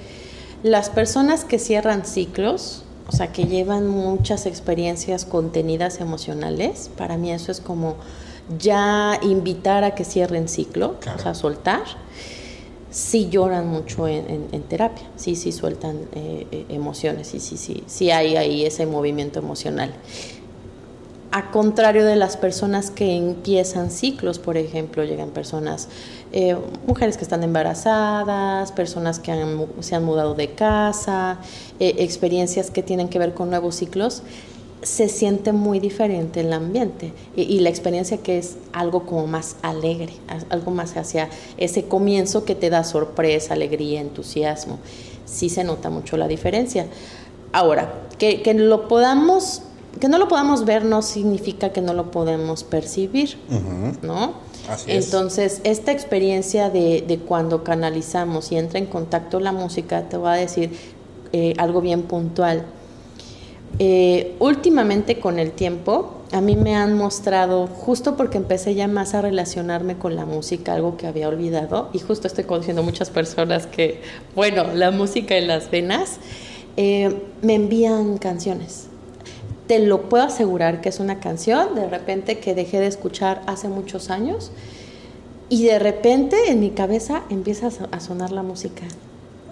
las 0.64 0.90
personas 0.90 1.44
que 1.44 1.58
cierran 1.60 2.06
ciclos, 2.06 2.84
o 3.08 3.12
sea, 3.12 3.32
que 3.32 3.46
llevan 3.46 3.88
muchas 3.88 4.46
experiencias 4.46 5.26
contenidas 5.26 6.00
emocionales, 6.00 6.90
para 6.98 7.18
mí 7.18 7.32
eso 7.32 7.52
es 7.52 7.62
como 7.62 7.96
ya 8.60 9.20
invitar 9.22 9.84
a 9.84 9.96
que 9.96 10.04
cierren 10.06 10.48
ciclo, 10.48 11.00
Claro. 11.00 11.20
o 11.20 11.22
sea, 11.22 11.34
soltar. 11.34 11.84
Sí 12.90 13.28
lloran 13.30 13.68
mucho 13.68 14.08
en, 14.08 14.30
en- 14.30 14.48
en 14.54 14.62
terapia, 14.64 15.06
sí, 15.18 15.36
sí 15.36 15.52
sueltan 15.52 15.98
eh, 16.16 16.48
eh, 16.52 16.66
emociones, 16.70 17.28
sí, 17.28 17.40
sí, 17.42 17.58
sí, 17.58 17.84
sí 17.86 18.12
hay 18.12 18.38
ahí 18.38 18.66
ese 18.66 18.86
movimiento 18.86 19.40
emocional. 19.40 19.94
A 21.38 21.52
contrario 21.52 22.04
de 22.04 22.16
las 22.16 22.36
personas 22.36 22.90
que 22.90 23.16
empiezan 23.16 23.92
ciclos, 23.92 24.40
por 24.40 24.58
ejemplo, 24.58 25.04
llegan 25.04 25.30
personas, 25.30 25.88
eh, 26.32 26.58
mujeres 26.88 27.16
que 27.16 27.22
están 27.22 27.44
embarazadas, 27.44 28.72
personas 28.72 29.20
que 29.20 29.32
se 29.82 29.94
han 29.94 30.04
mudado 30.04 30.34
de 30.34 30.54
casa, 30.54 31.38
eh, 31.80 31.94
experiencias 32.00 32.72
que 32.72 32.82
tienen 32.82 33.08
que 33.08 33.20
ver 33.20 33.36
con 33.36 33.52
nuevos 33.52 33.76
ciclos, 33.76 34.24
se 34.82 35.10
siente 35.10 35.52
muy 35.52 35.80
diferente 35.80 36.40
el 36.40 36.52
ambiente 36.54 37.14
y, 37.36 37.60
la 37.60 37.70
experiencia 37.70 38.18
que 38.18 38.40
es 38.40 38.58
algo 38.74 39.06
como 39.06 39.28
más 39.28 39.58
alegre, 39.62 40.14
algo 40.50 40.72
más 40.72 40.98
hacia 40.98 41.30
ese 41.58 41.84
comienzo 41.84 42.46
que 42.46 42.56
te 42.56 42.72
da 42.72 42.84
sorpresa, 42.84 43.54
alegría, 43.54 44.02
entusiasmo. 44.02 44.80
Sí 45.26 45.50
se 45.50 45.64
nota 45.64 45.92
mucho 45.92 46.18
la 46.18 46.28
diferencia. 46.28 46.88
Ahora, 47.52 47.94
que, 48.18 48.42
que 48.42 48.56
lo 48.56 48.88
podamos, 48.88 49.62
que 50.00 50.08
no 50.10 50.18
lo 50.18 50.28
podamos 50.28 50.66
ver 50.66 50.86
no 50.86 51.02
significa 51.02 51.72
que 51.72 51.82
no 51.82 51.94
lo 51.94 52.12
podemos 52.12 52.64
percibir, 52.64 53.38
¿no? 54.02 54.34
Así 54.70 54.92
es. 54.92 55.06
Entonces, 55.06 55.62
esta 55.64 55.92
experiencia 55.92 56.70
de, 56.70 57.04
de 57.08 57.20
cuando 57.20 57.64
canalizamos 57.64 58.52
y 58.52 58.58
entra 58.58 58.80
en 58.80 58.86
contacto 58.86 59.40
la 59.40 59.52
música, 59.52 60.10
te 60.10 60.18
voy 60.18 60.30
a 60.30 60.34
decir 60.34 60.72
eh, 61.34 61.54
algo 61.58 61.82
bien 61.82 62.04
puntual. 62.04 62.66
Eh, 63.80 64.36
últimamente 64.40 65.20
con 65.20 65.40
el 65.40 65.52
tiempo, 65.52 66.22
a 66.32 66.42
mí 66.42 66.56
me 66.56 66.76
han 66.76 66.98
mostrado, 66.98 67.68
justo 67.68 68.16
porque 68.16 68.38
empecé 68.38 68.76
ya 68.76 68.88
más 68.88 69.14
a 69.14 69.22
relacionarme 69.22 69.98
con 69.98 70.16
la 70.16 70.26
música, 70.26 70.74
algo 70.74 70.98
que 70.98 71.06
había 71.06 71.28
olvidado, 71.28 71.90
y 71.94 72.00
justo 72.00 72.28
estoy 72.28 72.46
conociendo 72.46 72.82
muchas 72.84 73.10
personas 73.10 73.68
que, 73.68 74.02
bueno, 74.36 74.66
la 74.74 74.92
música 74.92 75.38
en 75.38 75.48
las 75.48 75.70
venas, 75.70 76.18
eh, 76.76 77.16
me 77.42 77.56
envían 77.56 78.18
canciones. 78.18 78.88
Te 79.68 79.80
lo 79.80 80.04
puedo 80.10 80.24
asegurar 80.24 80.80
que 80.82 80.90
es 80.90 81.00
una 81.00 81.20
canción 81.20 81.76
de 81.76 81.88
repente 81.90 82.40
que 82.40 82.56
dejé 82.56 82.80
de 82.80 82.88
escuchar 82.88 83.42
hace 83.48 83.68
muchos 83.68 84.10
años 84.10 84.52
y 85.50 85.66
de 85.66 85.78
repente 85.80 86.36
en 86.48 86.60
mi 86.60 86.70
cabeza 86.72 87.24
empieza 87.30 87.68
a 87.68 87.72
so- 87.72 87.88
a 87.92 88.00
sonar 88.00 88.32
la 88.32 88.44
música. 88.44 88.84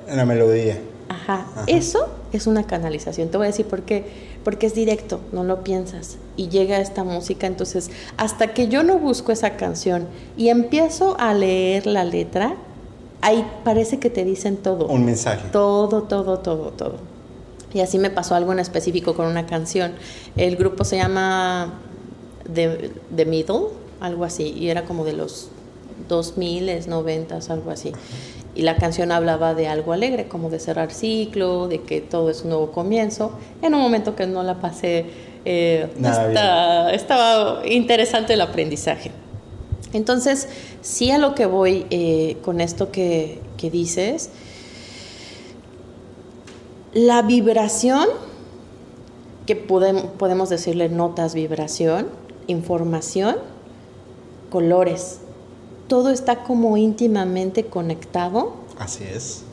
La 0.09 0.25
melodía. 0.25 0.77
Ajá. 1.09 1.45
Ajá. 1.51 1.63
Eso 1.67 2.07
es 2.33 2.47
una 2.47 2.63
canalización. 2.65 3.29
Te 3.29 3.37
voy 3.37 3.45
a 3.45 3.49
decir 3.49 3.65
por 3.65 3.81
qué. 3.83 4.05
Porque 4.43 4.67
es 4.67 4.73
directo, 4.75 5.19
no 5.31 5.43
lo 5.43 5.63
piensas. 5.63 6.17
Y 6.37 6.49
llega 6.49 6.79
esta 6.79 7.03
música. 7.03 7.47
Entonces, 7.47 7.89
hasta 8.17 8.53
que 8.53 8.67
yo 8.67 8.83
no 8.83 8.97
busco 8.99 9.31
esa 9.31 9.51
canción 9.57 10.07
y 10.37 10.49
empiezo 10.49 11.15
a 11.19 11.33
leer 11.33 11.87
la 11.87 12.03
letra, 12.05 12.55
ahí 13.21 13.45
parece 13.63 13.99
que 13.99 14.09
te 14.09 14.23
dicen 14.23 14.57
todo. 14.57 14.87
Un 14.87 15.05
mensaje. 15.05 15.47
Todo, 15.51 16.03
todo, 16.03 16.39
todo, 16.39 16.69
todo. 16.69 16.95
Y 17.75 17.81
así 17.81 17.99
me 17.99 18.09
pasó 18.09 18.35
algo 18.35 18.53
en 18.53 18.59
específico 18.59 19.15
con 19.15 19.27
una 19.27 19.45
canción. 19.45 19.95
El 20.37 20.55
grupo 20.55 20.85
se 20.85 20.95
llama 20.95 21.73
The, 22.51 22.91
The 23.13 23.25
Middle, 23.25 23.65
algo 23.99 24.23
así, 24.23 24.55
y 24.57 24.69
era 24.69 24.85
como 24.85 25.03
de 25.03 25.11
los 25.11 25.49
2000, 26.07 26.87
90, 26.87 27.39
algo 27.49 27.71
así. 27.71 27.91
y 28.55 28.61
la 28.61 28.77
canción 28.77 29.11
hablaba 29.11 29.53
de 29.53 29.67
algo 29.67 29.91
alegre, 29.91 30.29
como 30.29 30.49
de 30.49 30.59
cerrar 30.59 30.93
ciclo, 30.93 31.67
de 31.67 31.81
que 31.81 31.99
todo 31.99 32.29
es 32.29 32.43
un 32.43 32.51
nuevo 32.51 32.71
comienzo, 32.71 33.33
en 33.61 33.73
un 33.73 33.81
momento 33.81 34.15
que 34.15 34.25
no 34.25 34.41
la 34.43 34.61
pasé, 34.61 35.07
eh, 35.43 35.89
estaba 36.93 37.67
interesante 37.67 38.35
el 38.35 38.41
aprendizaje. 38.41 39.11
Entonces, 39.91 40.47
sí 40.81 41.11
a 41.11 41.17
lo 41.17 41.35
que 41.35 41.45
voy 41.45 41.87
eh, 41.89 42.37
con 42.41 42.61
esto 42.61 42.89
que, 42.89 43.41
que 43.57 43.69
dices, 43.69 44.29
la 46.95 47.21
vibración, 47.21 48.07
que 49.45 49.55
podemos, 49.55 50.05
podemos 50.17 50.49
decirle 50.49 50.89
notas 50.89 51.35
vibración, 51.35 52.07
información, 52.47 53.35
colores, 54.49 55.19
todo 55.87 56.09
está 56.09 56.43
como 56.43 56.77
íntimamente 56.77 57.65
conectado. 57.65 58.53
Así 58.79 59.03
es. 59.03 59.43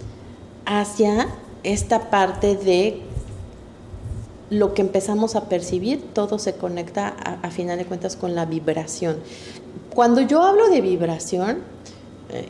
Hacia 0.65 1.29
esta 1.65 2.11
parte 2.11 2.57
de 2.57 3.03
lo 4.49 4.73
que 4.73 4.83
empezamos 4.83 5.35
a 5.35 5.49
percibir, 5.49 6.03
todo 6.15 6.39
se 6.39 6.55
conecta 6.55 7.09
a, 7.09 7.51
final 7.51 7.77
de 7.77 7.87
cuentas 7.87 8.17
con 8.17 8.35
la 8.35 8.47
vibración. 8.47 9.17
Cuando 9.95 10.21
yo 10.21 10.43
hablo 10.43 10.69
de 10.69 10.81
vibración, 10.81 11.59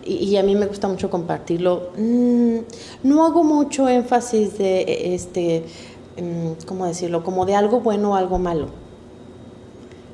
y, 0.05 0.37
a 0.37 0.43
mí 0.43 0.55
me 0.55 0.67
gusta 0.67 0.89
mucho 0.89 1.11
compartirlo, 1.11 1.91
mm, 1.97 2.59
no 3.05 3.25
hago 3.25 3.45
mucho 3.45 3.89
énfasis 3.89 4.59
de, 4.59 4.83
e, 4.83 5.15
este, 5.15 5.65
mm, 6.17 6.65
¿cómo 6.67 6.87
decirlo? 6.87 7.25
Como 7.25 7.47
de 7.47 7.55
algo 7.55 7.81
bueno 7.81 8.13
o 8.13 8.15
algo 8.15 8.39
malo. 8.39 8.69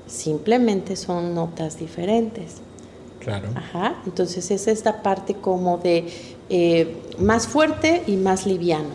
Simplemente 0.07 0.96
son 0.96 1.35
notas 1.35 1.78
diferentes. 1.78 2.57
Claro. 3.20 3.48
Ajá. 3.54 4.00
Entonces 4.07 4.50
es 4.50 4.68
esta 4.68 5.02
parte 5.02 5.35
como 5.35 5.78
de 5.78 6.07
eh, 6.48 6.96
más 7.18 7.46
fuerte 7.46 8.02
y 8.07 8.16
más 8.16 8.46
liviano. 8.46 8.90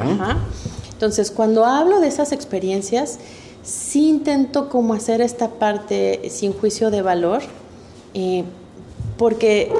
Ajá. 0.00 0.38
Entonces 0.92 1.32
cuando 1.32 1.64
hablo 1.64 2.00
de 2.00 2.06
esas 2.06 2.30
experiencias, 2.30 3.18
sí 3.62 4.08
intento 4.08 4.68
como 4.68 4.94
hacer 4.94 5.20
esta 5.20 5.48
parte 5.48 6.28
sin 6.30 6.52
juicio 6.52 6.90
de 6.90 7.02
valor, 7.02 7.42
eh, 8.14 8.44
porque 9.16 9.72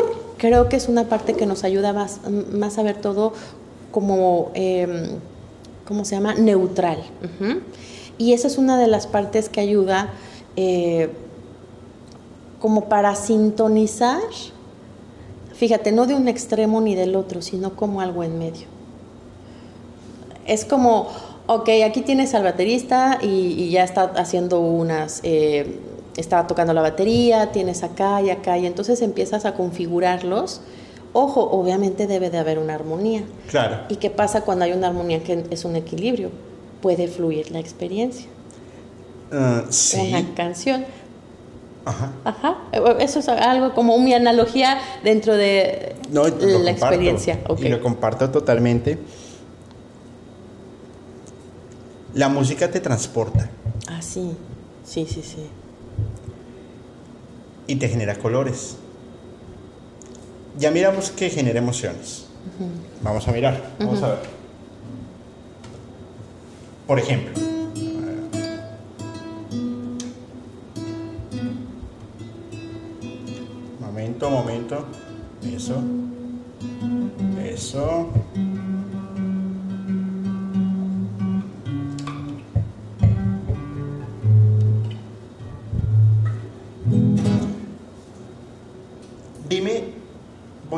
creo 0.43 0.69
que 0.69 0.75
es 0.75 0.89
una 0.89 1.05
parte 1.05 1.35
que 1.35 1.47
nos 1.47 1.63
ayuda 1.63 1.93
más, 1.93 2.19
más 2.53 2.77
a 2.77 2.83
ver 2.83 2.97
todo 2.97 3.33
como, 3.93 4.51
em, 4.55 5.21
¿cómo 5.87 6.05
se 6.05 6.17
llama? 6.17 6.35
Neutral. 6.35 6.99
Y 8.19 8.33
esa 8.33 8.49
es 8.49 8.59
una 8.59 8.77
de 8.77 8.89
las 8.89 9.07
partes 9.07 9.49
que 9.49 9.61
ayuda 9.61 10.09
eh, 10.57 11.11
como 12.61 12.89
para 12.89 13.15
sintonizar, 13.15 14.21
fíjate, 15.55 15.93
no 15.93 16.07
de 16.07 16.17
un 16.17 16.27
extremo 16.27 16.81
ni 16.81 16.97
del 16.97 17.15
otro, 17.15 17.41
sino 17.41 17.77
como 17.77 18.01
algo 18.01 18.25
en 18.25 18.37
medio. 18.37 18.67
Es 20.45 20.65
como, 20.65 21.07
ok, 21.47 21.69
aquí 21.87 22.01
tienes 22.01 22.35
al 22.35 22.43
baterista 22.43 23.21
y, 23.23 23.71
ya 23.71 23.85
está 23.85 24.11
haciendo 24.17 24.59
unas, 24.59 25.21
eh, 25.23 25.79
está 26.17 26.47
tocando 26.47 26.73
la 26.73 26.83
batería, 26.83 27.53
tienes 27.53 27.83
acá 27.83 28.21
y 28.23 28.31
acá, 28.31 28.59
y 28.59 28.67
entonces 28.67 29.03
empiezas 29.03 29.45
a 29.45 29.55
configurarlos. 29.55 30.61
Ojo, 31.15 31.51
obviamente 31.51 32.07
debe 32.07 32.31
de 32.31 32.39
haber 32.39 32.59
una 32.59 32.75
armonía. 32.75 33.23
Claro. 33.49 33.81
¿Y 33.89 33.97
qué 33.97 34.11
pasa 34.11 34.43
cuando 34.43 34.65
hay 34.65 34.73
una 34.73 34.89
armonía 34.89 35.23
que 35.23 35.45
es 35.51 35.65
un 35.65 35.77
equilibrio? 35.77 36.31
Puede 36.81 37.07
fluir 37.07 37.51
la 37.51 37.61
experiencia. 37.61 38.27
Uh, 39.31 39.71
sí. 39.71 40.01
En 40.01 40.13
la 40.13 40.35
canción. 40.35 40.85
Ajá. 41.85 42.13
Ajá. 42.25 42.59
Eso 42.99 43.19
es 43.19 43.29
algo 43.29 43.75
como 43.75 43.99
mi 43.99 44.15
analogía 44.15 44.79
dentro 45.03 45.37
de 45.37 45.97
la 46.11 46.71
experiencia. 46.71 47.41
Y 47.59 47.69
lo 47.69 47.81
comparto 47.83 48.31
totalmente. 48.31 48.99
La 52.15 52.29
música 52.29 52.71
te 52.71 52.81
transporta. 52.81 53.51
Ah, 53.89 54.01
sí. 54.01 54.33
Sí, 54.85 55.07
sí, 55.09 55.23
sí. 55.23 55.47
Y 57.67 57.77
te 57.77 57.89
genera 57.89 58.17
colores. 58.17 58.77
Ya 60.59 60.71
miramos 60.71 61.11
que 61.11 61.31
genera 61.31 61.59
emociones. 61.59 62.27
Vamos 63.03 63.27
a 63.27 63.33
mirar. 63.33 63.75
Vamos 63.79 64.03
a 64.03 64.09
ver. 64.09 64.19
Por 66.87 66.99
ejemplo. 66.99 67.53
momento. 74.31 74.85
Eso. 75.43 75.77
Eso. 77.43 78.09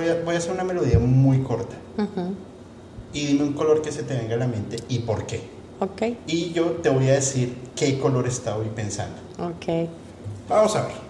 Voy 0.04 0.12
a, 0.12 0.24
voy 0.24 0.34
a 0.34 0.38
hacer 0.38 0.52
una 0.52 0.64
melodía 0.64 0.98
muy 0.98 1.42
corta. 1.42 1.76
Y 3.12 3.26
dime 3.26 3.44
un 3.44 3.52
color 3.52 3.80
que 3.82 3.92
se 3.92 4.02
te 4.02 4.14
venga 4.14 4.34
a 4.34 4.38
la 4.38 4.46
mente 4.46 4.76
y 4.88 5.00
por 5.00 5.26
qué. 5.26 5.42
Ok. 5.80 6.02
Y 6.26 6.52
yo 6.52 6.64
te 6.82 6.88
voy 6.88 7.08
a 7.08 7.14
decir 7.14 7.56
qué 7.76 7.98
color 7.98 8.26
está 8.26 8.56
hoy 8.56 8.70
pensando. 8.74 9.16
Ok. 9.38 9.88
Vamos 10.48 10.76
a 10.76 10.82
ver. 10.82 11.04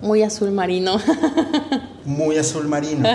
Muy 0.00 0.22
azul 0.22 0.50
marino. 0.52 0.98
muy 2.06 2.38
azul 2.38 2.66
marino. 2.66 3.06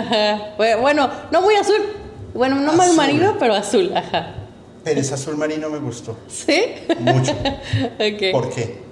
Bueno, 0.80 1.10
no 1.32 1.42
muy 1.42 1.56
azul. 1.56 2.03
Bueno, 2.34 2.56
no 2.56 2.72
muy 2.72 2.96
marino, 2.96 3.36
pero 3.38 3.54
azul. 3.54 3.96
Ajá. 3.96 4.34
Pero 4.82 5.00
ese 5.00 5.14
azul 5.14 5.36
marino 5.36 5.70
me 5.70 5.78
gustó. 5.78 6.16
¿Sí? 6.28 6.62
Mucho. 6.98 7.32
¿Por 8.32 8.50
qué? 8.50 8.82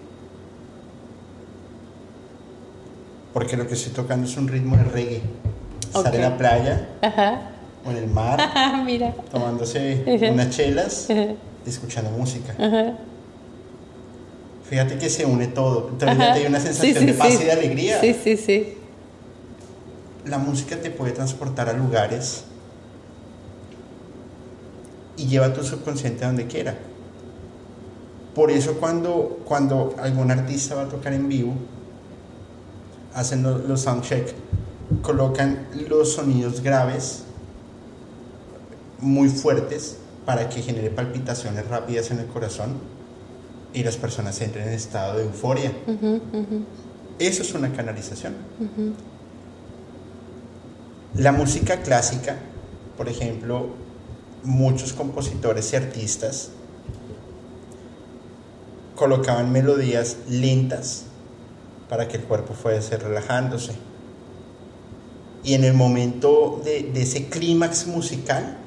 Porque 3.35 3.57
lo 3.57 3.67
que 3.67 3.75
estoy 3.75 3.93
tocando 3.93 4.27
es 4.27 4.37
un 4.37 4.49
ritmo 4.49 4.77
de 4.77 4.85
reggae. 4.85 5.23
Estar 5.95 6.15
en 6.15 6.23
la 6.23 6.39
playa 6.39 6.89
o 7.85 7.91
en 7.91 7.97
el 7.97 8.07
mar, 8.07 8.41
Mira. 8.87 9.13
tomándose 9.31 10.03
unas 10.33 10.49
chelas, 10.51 11.09
escuchando 11.67 12.11
música. 12.13 12.55
Fíjate 14.71 14.97
que 14.97 15.11
se 15.11 15.27
une 15.27 15.49
todo. 15.49 15.91
Entonces 15.91 16.17
ya 16.19 16.33
te 16.33 16.41
hay 16.41 16.47
una 16.47 16.61
sensación 16.61 17.05
de 17.05 17.13
paz 17.13 17.35
y 17.39 17.45
de 17.45 17.53
alegría. 17.53 18.01
Sí, 18.01 18.17
sí, 18.23 18.37
sí. 18.39 18.75
La 20.25 20.39
música 20.39 20.77
te 20.77 20.91
puede 20.91 21.13
transportar 21.13 21.69
a 21.69 21.75
lugares 21.75 22.45
y 25.17 25.27
lleva 25.27 25.53
tu 25.53 25.63
subconsciente 25.63 26.25
a 26.25 26.29
donde 26.29 26.47
quiera. 26.47 26.77
Por 28.35 28.51
eso 28.51 28.75
cuando, 28.75 29.41
cuando 29.45 29.95
algún 30.01 30.31
artista 30.31 30.75
va 30.75 30.83
a 30.83 30.89
tocar 30.89 31.13
en 31.13 31.29
vivo, 31.29 31.55
hacen 33.15 33.43
los, 33.43 33.65
los 33.65 33.81
soundcheck, 33.83 34.35
colocan 35.03 35.67
los 35.89 36.15
sonidos 36.15 36.63
graves 36.63 37.25
muy 39.01 39.29
fuertes 39.29 39.99
para 40.25 40.49
que 40.49 40.63
genere 40.63 40.91
palpitaciones 40.91 41.67
rápidas 41.69 42.11
en 42.11 42.21
el 42.21 42.27
corazón 42.27 42.71
y 43.75 43.83
las 43.83 43.97
personas 43.97 44.41
entran 44.41 44.69
en 44.69 44.75
estado 44.75 45.19
de 45.19 45.25
euforia. 45.25 45.73
Eso 47.19 47.43
es 47.43 47.55
una 47.55 47.73
canalización. 47.73 48.35
La 51.15 51.33
música 51.33 51.83
clásica, 51.83 52.37
por 52.97 53.09
ejemplo, 53.09 53.71
muchos 54.43 54.93
compositores 54.93 55.73
y 55.73 55.77
artistas 55.77 56.51
colocaban 58.95 59.53
melodías 59.53 60.17
lentas 60.29 61.05
para 61.89 62.09
que 62.09 62.17
el 62.17 62.25
cuerpo 62.25 62.55
fuese 62.55 62.97
relajándose. 62.97 63.73
Y 65.45 65.55
en 65.55 65.65
el 65.65 65.75
momento 65.75 66.61
de, 66.65 66.85
de 66.85 67.03
ese 67.03 67.27
clímax 67.27 67.87
musical, 67.87 68.59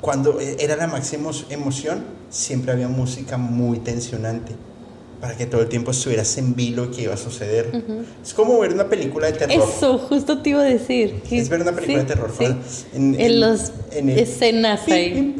cuando 0.00 0.40
era 0.40 0.76
la 0.76 0.86
máxima 0.86 1.30
emoción, 1.50 2.04
siempre 2.30 2.72
había 2.72 2.88
música 2.88 3.36
muy 3.36 3.78
tensionante 3.78 4.54
para 5.20 5.36
que 5.36 5.46
todo 5.46 5.62
el 5.62 5.68
tiempo 5.68 5.90
estuvieras 5.90 6.38
en 6.38 6.54
vilo 6.54 6.90
que 6.90 7.02
iba 7.02 7.14
a 7.14 7.16
suceder. 7.16 7.82
Es 8.22 8.34
como 8.34 8.58
ver 8.60 8.72
una 8.72 8.88
película 8.88 9.26
de 9.26 9.32
terror. 9.32 9.68
Eso, 9.68 9.98
justo 9.98 10.40
te 10.42 10.50
iba 10.50 10.60
a 10.60 10.64
decir. 10.64 11.22
Es 11.30 11.48
ver 11.48 11.62
una 11.62 11.72
película 11.72 12.04
de 12.04 12.04
terror. 12.04 12.30
En, 12.92 13.40
las 13.40 13.72
escenas 13.92 14.86
ahí. 14.88 15.34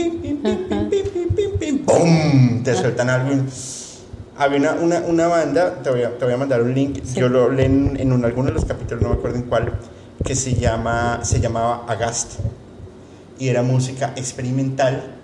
¡Pum! 1.86 2.62
Te 2.64 2.74
sueltan 2.74 3.10
algo. 3.10 3.44
Había 4.36 4.72
una, 4.74 5.00
una, 5.00 5.26
banda, 5.26 5.82
te 5.82 5.90
voy, 5.90 6.02
a, 6.02 6.16
te 6.16 6.24
voy, 6.24 6.34
a, 6.34 6.36
mandar 6.36 6.62
un 6.62 6.72
link, 6.72 7.02
yo 7.16 7.28
lo 7.28 7.50
leí 7.50 7.66
en, 7.66 7.96
en 7.98 8.24
alguno 8.24 8.46
de 8.50 8.54
los 8.54 8.64
capítulos, 8.64 9.02
no 9.02 9.08
me 9.08 9.14
acuerdo 9.16 9.36
en 9.36 9.42
cuál, 9.42 9.80
que 10.24 10.36
se, 10.36 10.54
llama, 10.54 11.24
se 11.24 11.40
llamaba 11.40 11.84
Agast 11.88 12.34
y 13.38 13.48
era 13.48 13.62
música 13.62 14.12
experimental 14.16 15.14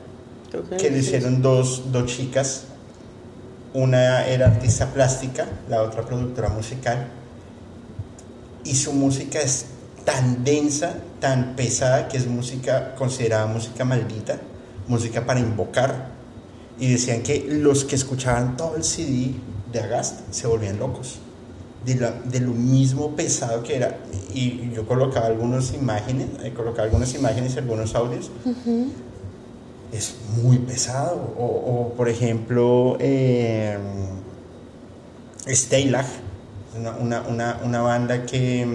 que 0.79 0.91
lo 0.91 0.97
hicieron 0.97 1.43
dos, 1.43 1.91
dos 1.91 2.07
chicas. 2.07 2.67
Una 3.75 4.25
era 4.25 4.47
artista 4.47 4.87
plástica, 4.87 5.49
la 5.69 5.83
otra 5.83 6.03
productora 6.03 6.49
musical. 6.49 7.09
Y 8.63 8.77
su 8.77 8.93
música 8.93 9.41
es 9.41 9.67
tan 10.05 10.45
densa, 10.45 10.95
tan 11.19 11.57
pesada, 11.57 12.07
que 12.07 12.17
es 12.17 12.29
música 12.29 12.95
considerada 12.95 13.47
música 13.47 13.85
maldita, 13.85 14.39
música 14.87 15.27
para 15.27 15.41
invocar. 15.41 16.13
Y 16.79 16.93
decían 16.93 17.23
que 17.25 17.47
los 17.49 17.85
que 17.85 17.97
escuchaban 17.97 18.57
todo 18.57 18.77
el 18.77 18.85
CD 18.85 19.35
de 19.73 19.81
Agast 19.81 20.21
se 20.31 20.47
volvían 20.47 20.79
locos. 20.79 21.19
De, 21.85 22.41
lo 22.41 22.53
mismo 22.53 23.17
pesado 23.17 23.65
que 23.65 23.75
era. 23.75 23.99
Y 24.33 24.71
yo 24.71 24.87
colocaba 24.87 25.27
algunas 25.27 25.75
imágenes, 25.75 26.29
eh, 26.45 26.53
colocado 26.55 26.85
algunas 26.85 27.13
imágenes 27.13 27.57
algunos 27.57 27.93
audios 27.97 28.31
es 29.93 30.17
muy 30.43 30.59
pesado. 30.59 31.35
O, 31.39 31.93
por 31.97 32.09
ejemplo, 32.09 32.97
eh, 33.01 33.79
Steylag, 35.49 36.07
una, 37.01 37.23
una, 37.23 37.61
una, 37.63 37.83
banda 37.83 38.27
que 38.27 38.67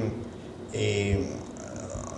eh, 0.74 1.30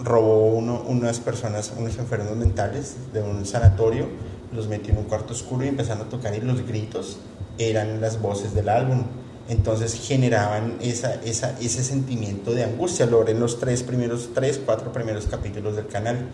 robó 0.04 0.47
uno, 0.47 0.84
unas 0.88 1.19
personas, 1.19 1.73
unos 1.77 1.97
enfermos 1.97 2.36
mentales 2.36 2.95
de 3.13 3.21
un 3.21 3.45
sanatorio, 3.45 4.08
los 4.51 4.67
metió 4.67 4.93
en 4.93 4.99
un 4.99 5.06
cuarto 5.06 5.34
oscuro 5.34 5.65
y 5.65 5.69
empezaron 5.69 6.06
a 6.06 6.10
tocar 6.10 6.36
y 6.36 6.41
los 6.41 6.65
gritos 6.67 7.17
eran 7.58 8.01
las 8.01 8.21
voces 8.21 8.54
del 8.54 8.69
álbum. 8.69 9.04
Entonces 9.49 9.95
generaban 9.95 10.77
esa, 10.82 11.15
esa, 11.15 11.58
ese 11.60 11.84
sentimiento 11.84 12.54
de 12.54 12.63
angustia. 12.63 13.06
Lo 13.06 13.27
en 13.27 13.39
los 13.39 13.60
tres 13.60 13.84
primeros, 13.84 14.30
tres, 14.34 14.62
cuatro 14.63 14.93
primeros 14.93 15.25
capítulos 15.25 15.75
del 15.75 15.88
canal. 15.88 16.27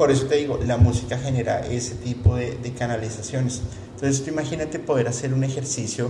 Por 0.00 0.10
eso 0.10 0.24
te 0.24 0.36
digo, 0.36 0.58
la 0.64 0.78
música 0.78 1.18
genera 1.18 1.60
ese 1.60 1.94
tipo 1.94 2.34
de, 2.34 2.56
canalizaciones. 2.72 3.60
Entonces 3.96 4.24
tú 4.24 4.30
imagínate 4.30 4.78
poder 4.78 5.06
hacer 5.06 5.34
un 5.34 5.44
ejercicio, 5.44 6.08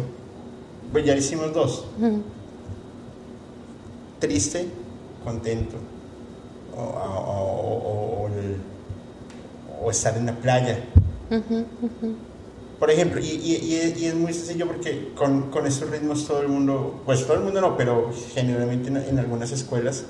pues 0.92 1.04
ya 1.04 1.16
hicimos 1.16 1.52
dos. 1.52 1.86
Triste, 4.20 4.68
contento, 5.24 5.74
o, 6.76 8.28
estar 9.90 10.16
en 10.16 10.26
la 10.26 10.36
playa. 10.36 10.84
Por 12.78 12.92
ejemplo, 12.92 13.20
y, 13.20 13.74
es 14.04 14.14
muy 14.14 14.32
sencillo 14.32 14.68
porque 14.68 15.10
con, 15.16 15.50
con, 15.50 15.66
estos 15.66 15.90
ritmos 15.90 16.28
todo 16.28 16.42
el 16.42 16.48
mundo, 16.48 17.02
pues 17.04 17.26
todo 17.26 17.38
el 17.38 17.42
mundo 17.42 17.60
no, 17.60 17.76
pero 17.76 18.12
generalmente 18.34 18.88
en 18.88 19.18
algunas 19.18 19.50
escuelas 19.50 20.04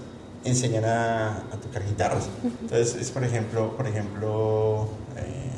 enseñan 0.44 0.85
a, 0.85 1.42
tocar 1.62 1.85
guitarras. 1.85 2.29
Entonces, 2.62 2.96
es 2.96 3.11
por 3.11 3.24
ejemplo, 3.24 3.76
por 3.76 3.87
ejemplo, 3.87 4.88
eh, 5.16 5.50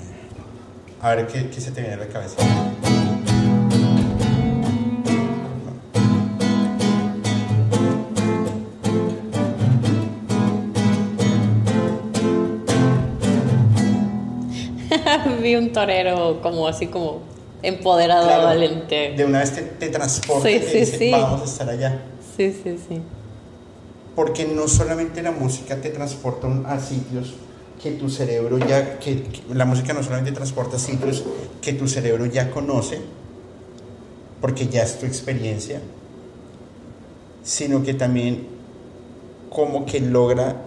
a 1.01 1.15
ver 1.15 1.27
¿qué, 1.27 1.61
se 1.61 1.71
te 1.71 1.81
viene 1.81 1.95
a 1.95 1.99
la 1.99 2.09
cabeza. 2.09 2.37
Vi 15.43 15.57
un 15.57 15.73
torero 15.73 16.41
como 16.43 16.69
así 16.69 16.89
como 16.89 17.23
empoderado, 17.63 18.45
valiente. 18.45 19.15
De 19.17 19.25
una 19.25 19.39
vez 19.41 19.53
te, 19.53 19.63
te 19.63 19.89
transporta 19.89 20.51
y 20.51 20.59
dice, 20.59 21.11
vamos 21.13 21.43
a 21.43 21.45
estar 21.45 21.69
allá. 21.69 22.03
Sí, 22.37 22.53
sí, 22.53 22.79
sí 22.89 23.03
porque 24.15 24.47
no 24.47 24.69
solamente 24.69 25.23
la 25.23 25.31
música 25.31 25.81
te 25.81 25.91
transporta 25.91 26.49
a 26.67 26.81
sitios 26.81 27.35
que 27.83 27.93
tu 27.93 28.09
cerebro 28.09 28.59
ya, 28.59 28.99
que, 28.99 29.25
la 29.53 29.65
música 29.65 29.93
no 29.93 30.03
solamente 30.03 30.33
transporta 30.33 30.79
sitios 30.79 31.25
que 31.61 31.73
tu 31.73 31.89
cerebro 31.89 32.27
ya 32.27 32.51
conoce, 32.51 33.01
porque 34.41 34.69
ya 34.69 34.83
es 34.83 34.99
tu 34.99 35.07
experiencia, 35.07 35.81
sino 37.43 37.83
que 37.83 37.95
también 37.95 38.47
como 39.51 39.85
que 39.85 40.01
logra 40.01 40.63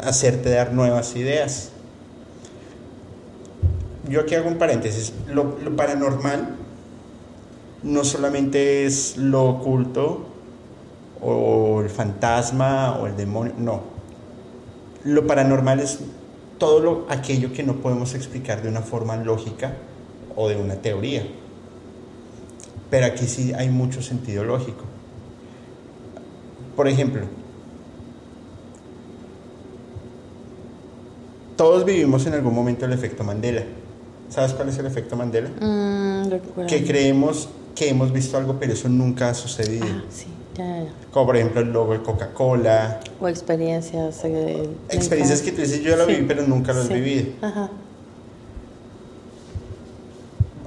hacerte 0.00 0.50
dar 0.50 0.72
nuevas 0.72 1.16
ideas. 1.16 1.70
Yo 4.08 4.20
aquí 4.20 4.34
hago 4.34 4.48
un 4.48 4.58
paréntesis, 4.58 5.12
lo, 5.28 5.58
lo 5.62 5.74
paranormal 5.74 6.56
no 7.82 8.04
solamente 8.04 8.84
es 8.84 9.16
lo 9.16 9.44
oculto, 9.44 10.31
o 11.22 11.80
el 11.80 11.88
fantasma 11.88 12.98
o 12.98 13.06
el 13.06 13.16
demonio, 13.16 13.54
no. 13.56 13.80
Lo 15.04 15.26
paranormal 15.26 15.80
es 15.80 16.00
todo 16.58 16.80
lo, 16.80 17.06
aquello 17.08 17.52
que 17.52 17.62
no 17.62 17.76
podemos 17.76 18.14
explicar 18.14 18.62
de 18.62 18.68
una 18.68 18.82
forma 18.82 19.16
lógica 19.16 19.72
o 20.36 20.48
de 20.48 20.56
una 20.56 20.76
teoría. 20.76 21.26
Pero 22.90 23.06
aquí 23.06 23.26
sí 23.26 23.52
hay 23.52 23.68
mucho 23.68 24.02
sentido 24.02 24.44
lógico. 24.44 24.84
Por 26.76 26.88
ejemplo, 26.88 27.22
todos 31.56 31.84
vivimos 31.84 32.26
en 32.26 32.34
algún 32.34 32.54
momento 32.54 32.84
el 32.84 32.92
efecto 32.92 33.24
Mandela. 33.24 33.62
¿Sabes 34.28 34.52
cuál 34.52 34.68
es 34.68 34.78
el 34.78 34.86
efecto 34.86 35.16
Mandela? 35.16 35.50
Mm, 35.60 36.66
que 36.66 36.84
creemos 36.84 37.48
que 37.74 37.88
hemos 37.88 38.12
visto 38.12 38.36
algo, 38.38 38.56
pero 38.58 38.72
eso 38.72 38.88
nunca 38.88 39.30
ha 39.30 39.34
sucedido. 39.34 39.86
Ah, 39.86 40.04
sí. 40.10 40.26
Como 41.12 41.26
por 41.26 41.36
ejemplo 41.36 41.60
el 41.60 41.72
logo 41.72 41.92
de 41.92 42.02
Coca-Cola. 42.02 43.00
O 43.20 43.28
experiencias. 43.28 44.24
Eh, 44.24 44.68
experiencias 44.90 45.42
que 45.42 45.52
tú 45.52 45.60
dices, 45.62 45.80
yo 45.80 45.96
lo 45.96 46.06
viví, 46.06 46.24
pero 46.26 46.46
nunca 46.46 46.72
lo 46.72 46.82
he 46.82 46.88
vivido. 46.88 47.32
Ajá. 47.40 47.70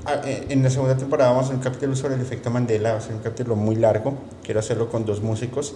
Ah, 0.08 0.22
eh, 0.24 0.46
en 0.50 0.62
la 0.62 0.70
segunda 0.70 0.96
temporada 0.96 1.32
vamos 1.32 1.46
a 1.46 1.48
hacer 1.48 1.58
un 1.58 1.64
capítulo 1.64 1.96
sobre 1.96 2.14
el 2.14 2.22
efecto 2.22 2.52
Mandela, 2.52 2.92
va 2.92 2.98
a 3.00 3.02
ser 3.02 3.16
un 3.16 3.22
capítulo 3.22 3.56
muy 3.56 3.76
largo, 3.76 4.14
quiero 4.44 4.60
hacerlo 4.60 4.88
con 4.88 5.04
dos 5.04 5.24
músicos, 5.24 5.74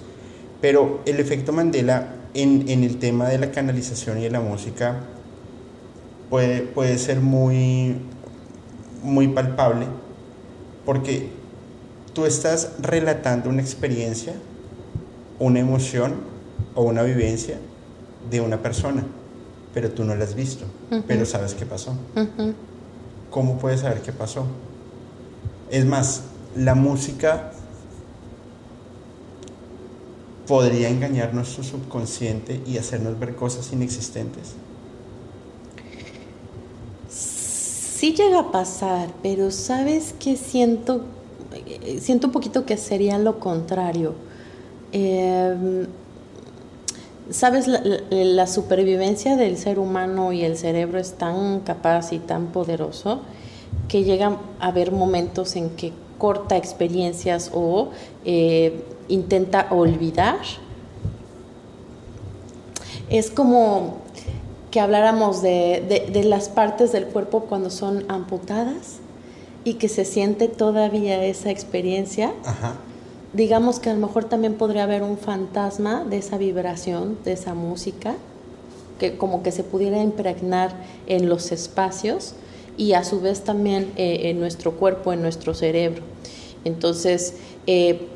pero 0.62 1.00
el 1.08 1.20
efecto 1.20 1.52
Mandela 1.52 2.14
en, 2.36 2.70
en 2.70 2.84
el 2.84 3.00
tema 3.00 3.28
de 3.28 3.40
la 3.40 3.50
canalización 3.50 4.20
y 4.20 4.26
de 4.26 4.30
la 4.30 4.40
música 4.40 4.98
puede, 6.30 6.62
puede 6.62 7.00
ser 7.00 7.22
muy, 7.22 7.96
muy 9.02 9.30
palpable, 9.30 9.88
porque 10.86 11.30
tú 12.20 12.26
estás 12.26 12.72
relatando 12.82 13.50
una 13.50 13.62
experiencia, 13.62 14.34
una 15.40 15.62
emoción 15.62 16.16
o 16.76 16.84
una 16.84 17.02
vivencia 17.02 17.58
de 18.30 18.42
una 18.42 18.62
persona, 18.62 19.06
pero 19.74 19.90
tú 19.92 20.04
no 20.04 20.14
la 20.16 20.26
has 20.26 20.36
visto, 20.36 20.66
pero 21.08 21.26
sabes 21.26 21.54
qué 21.54 21.66
pasó. 21.66 21.96
¿Cómo 23.30 23.58
puedes 23.58 23.80
saber 23.80 24.02
qué 24.02 24.12
pasó? 24.12 24.46
Es 25.72 25.86
más, 25.86 26.24
la 26.58 26.76
música 26.76 27.54
podría 30.46 30.90
engañar 30.90 31.34
nuestro 31.34 31.64
subconsciente 31.64 32.62
y 32.68 32.80
hacernos 32.80 33.18
ver 33.18 33.34
cosas 33.36 33.72
inexistentes. 33.72 34.56
Sí 37.08 38.14
llega 38.14 38.40
a 38.40 38.52
pasar, 38.52 39.08
pero 39.24 39.52
¿sabes 39.52 40.14
qué 40.20 40.36
siento 40.36 41.06
siento 42.00 42.28
un 42.28 42.34
poquito 42.34 42.66
que 42.66 42.78
sería 42.78 43.18
lo 43.18 43.40
contrario. 43.40 44.14
Em, 44.92 45.88
Sabes, 47.30 47.68
la, 47.68 48.48
supervivencia 48.48 49.36
del 49.36 49.56
ser 49.58 49.78
humano 49.78 50.34
y 50.34 50.44
el 50.44 50.58
cerebro 50.58 50.98
es 50.98 51.14
tan 51.14 51.60
capaz 51.60 52.12
y 52.12 52.18
tan 52.18 52.48
poderoso 52.48 53.20
que 53.88 54.04
llega 54.04 54.38
a 54.60 54.68
haber 54.68 54.92
momentos 54.92 55.56
en 55.56 55.70
que 55.70 55.94
corta 56.18 56.58
experiencias 56.58 57.52
o 57.54 57.90
eh, 58.26 58.84
intenta 59.10 59.68
olvidar. 59.70 60.40
Es 63.12 63.30
como 63.30 63.98
que 64.72 64.80
habláramos 64.80 65.44
de 65.44 66.22
las 66.26 66.50
partes 66.50 66.92
del 66.92 67.06
cuerpo 67.06 67.42
cuando 67.42 67.70
son 67.70 68.06
amputadas 68.08 69.02
y 69.64 69.76
que 69.76 69.90
se 69.90 70.06
siente 70.06 70.48
todavía 70.48 71.24
esa 71.26 71.52
experiencia, 71.52 72.32
digamos 73.34 73.80
que 73.80 73.90
a 73.90 73.94
lo 73.94 74.00
mejor 74.00 74.26
también 74.26 74.56
podría 74.56 74.84
haber 74.84 75.04
un 75.04 75.18
fantasma 75.18 76.04
de 76.04 76.18
esa 76.18 76.38
vibración, 76.38 77.18
de 77.24 77.34
esa 77.34 77.54
música, 77.54 78.16
que 79.00 79.18
como 79.18 79.44
que 79.44 79.52
se 79.52 79.64
pudiera 79.64 80.02
impregnar 80.02 80.74
en 81.08 81.30
los 81.30 81.52
espacios 81.52 82.34
y 82.78 82.94
a 82.94 83.04
su 83.04 83.22
vez 83.22 83.42
también 83.42 83.92
eh, 83.96 84.30
en 84.30 84.40
nuestro 84.40 84.74
cuerpo, 84.74 85.14
en 85.14 85.22
nuestro 85.22 85.54
cerebro. 85.54 86.04
Entonces, 86.66 87.36
eh, 87.68 88.08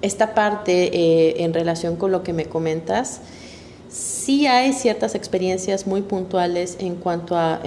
esta 0.00 0.34
parte 0.34 0.90
eh, 0.92 1.44
en 1.44 1.54
relación 1.54 1.96
con 1.96 2.10
lo 2.10 2.22
que 2.22 2.32
me 2.32 2.46
comentas, 2.46 3.20
sí 3.88 4.46
hay 4.46 4.72
ciertas 4.72 5.14
experiencias 5.14 5.86
muy 5.86 6.02
puntuales 6.02 6.76
en 6.80 6.96
cuanto 6.96 7.36
a 7.36 7.60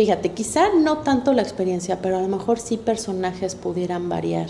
Fíjate, 0.00 0.32
quizá 0.32 0.70
no 0.74 0.96
tanto 1.00 1.34
la 1.34 1.42
experiencia, 1.42 2.00
pero 2.00 2.16
a 2.16 2.22
lo 2.22 2.28
mejor 2.28 2.58
sí 2.58 2.78
personajes 2.78 3.54
pudieran 3.54 4.08
variar. 4.08 4.48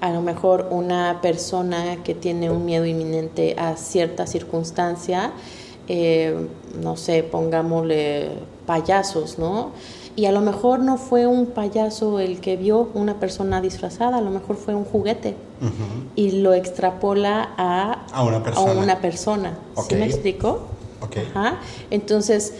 A 0.00 0.10
lo 0.10 0.22
mejor 0.22 0.68
una 0.70 1.18
persona 1.20 2.02
que 2.02 2.14
tiene 2.14 2.50
un 2.50 2.64
miedo 2.64 2.86
inminente 2.86 3.56
a 3.58 3.76
cierta 3.76 4.26
circunstancia, 4.26 5.32
eh, 5.86 6.48
no 6.80 6.96
sé, 6.96 7.22
pongámosle 7.24 8.38
payasos, 8.64 9.38
¿no? 9.38 9.72
Y 10.16 10.24
a 10.24 10.32
lo 10.32 10.40
mejor 10.40 10.78
no 10.78 10.96
fue 10.96 11.26
un 11.26 11.44
payaso 11.44 12.18
el 12.18 12.40
que 12.40 12.56
vio 12.56 12.88
una 12.94 13.20
persona 13.20 13.60
disfrazada, 13.60 14.16
a 14.16 14.22
lo 14.22 14.30
mejor 14.30 14.56
fue 14.56 14.74
un 14.74 14.86
juguete 14.86 15.36
y 16.14 16.40
lo 16.40 16.54
extrapola 16.54 17.50
a, 17.58 18.06
a 18.14 18.22
una 18.22 18.42
persona. 18.42 18.72
A 18.72 18.82
una 18.82 19.00
persona. 19.02 19.58
¿Sí 19.86 19.94
me 19.94 20.06
explico? 20.06 20.60
Okay. 21.02 21.28
Ajá. 21.34 21.58
Entonces, 21.90 22.54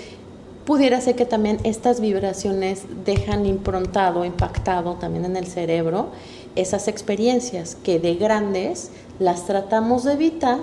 pudiera 0.67 1.01
ser 1.01 1.17
que 1.17 1.25
también 1.25 1.59
estas 1.64 2.01
vibraciones 2.01 2.83
dejan 3.05 3.47
improntado, 3.47 4.25
impactado 4.25 4.95
también 4.95 5.25
en 5.25 5.37
el 5.37 5.47
cerebro 5.47 6.09
esas 6.57 6.89
experiencias 6.89 7.77
que 7.77 7.99
de 7.99 8.17
grandes 8.17 8.91
las 9.19 9.47
tratamos 9.47 10.05
de 10.05 10.14
evitar 10.14 10.59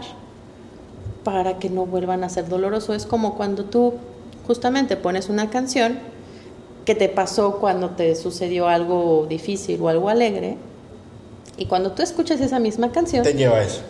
para 1.23 1.57
que 1.57 1.69
no 1.69 1.85
vuelvan 1.85 2.23
a 2.23 2.29
ser 2.29 2.49
doloroso. 2.49 2.93
Es 2.93 3.05
como 3.05 3.35
cuando 3.35 3.65
tú 3.65 3.93
justamente 4.45 4.97
pones 4.97 5.29
una 5.29 5.49
canción 5.49 5.99
que 6.85 6.95
te 6.95 7.07
pasó 7.07 7.59
cuando 7.59 7.91
te 7.91 8.13
sucedió 8.15 8.67
algo 8.67 9.25
difícil 9.29 9.81
o 9.81 9.87
algo 9.87 10.09
alegre, 10.09 10.57
y 11.55 11.65
cuando 11.67 11.91
tú 11.91 12.01
escuchas 12.01 12.41
esa 12.41 12.59
misma 12.59 12.91
canción, 12.91 13.23
te 13.23 13.33
lleva 13.33 13.61
eso. 13.61 13.81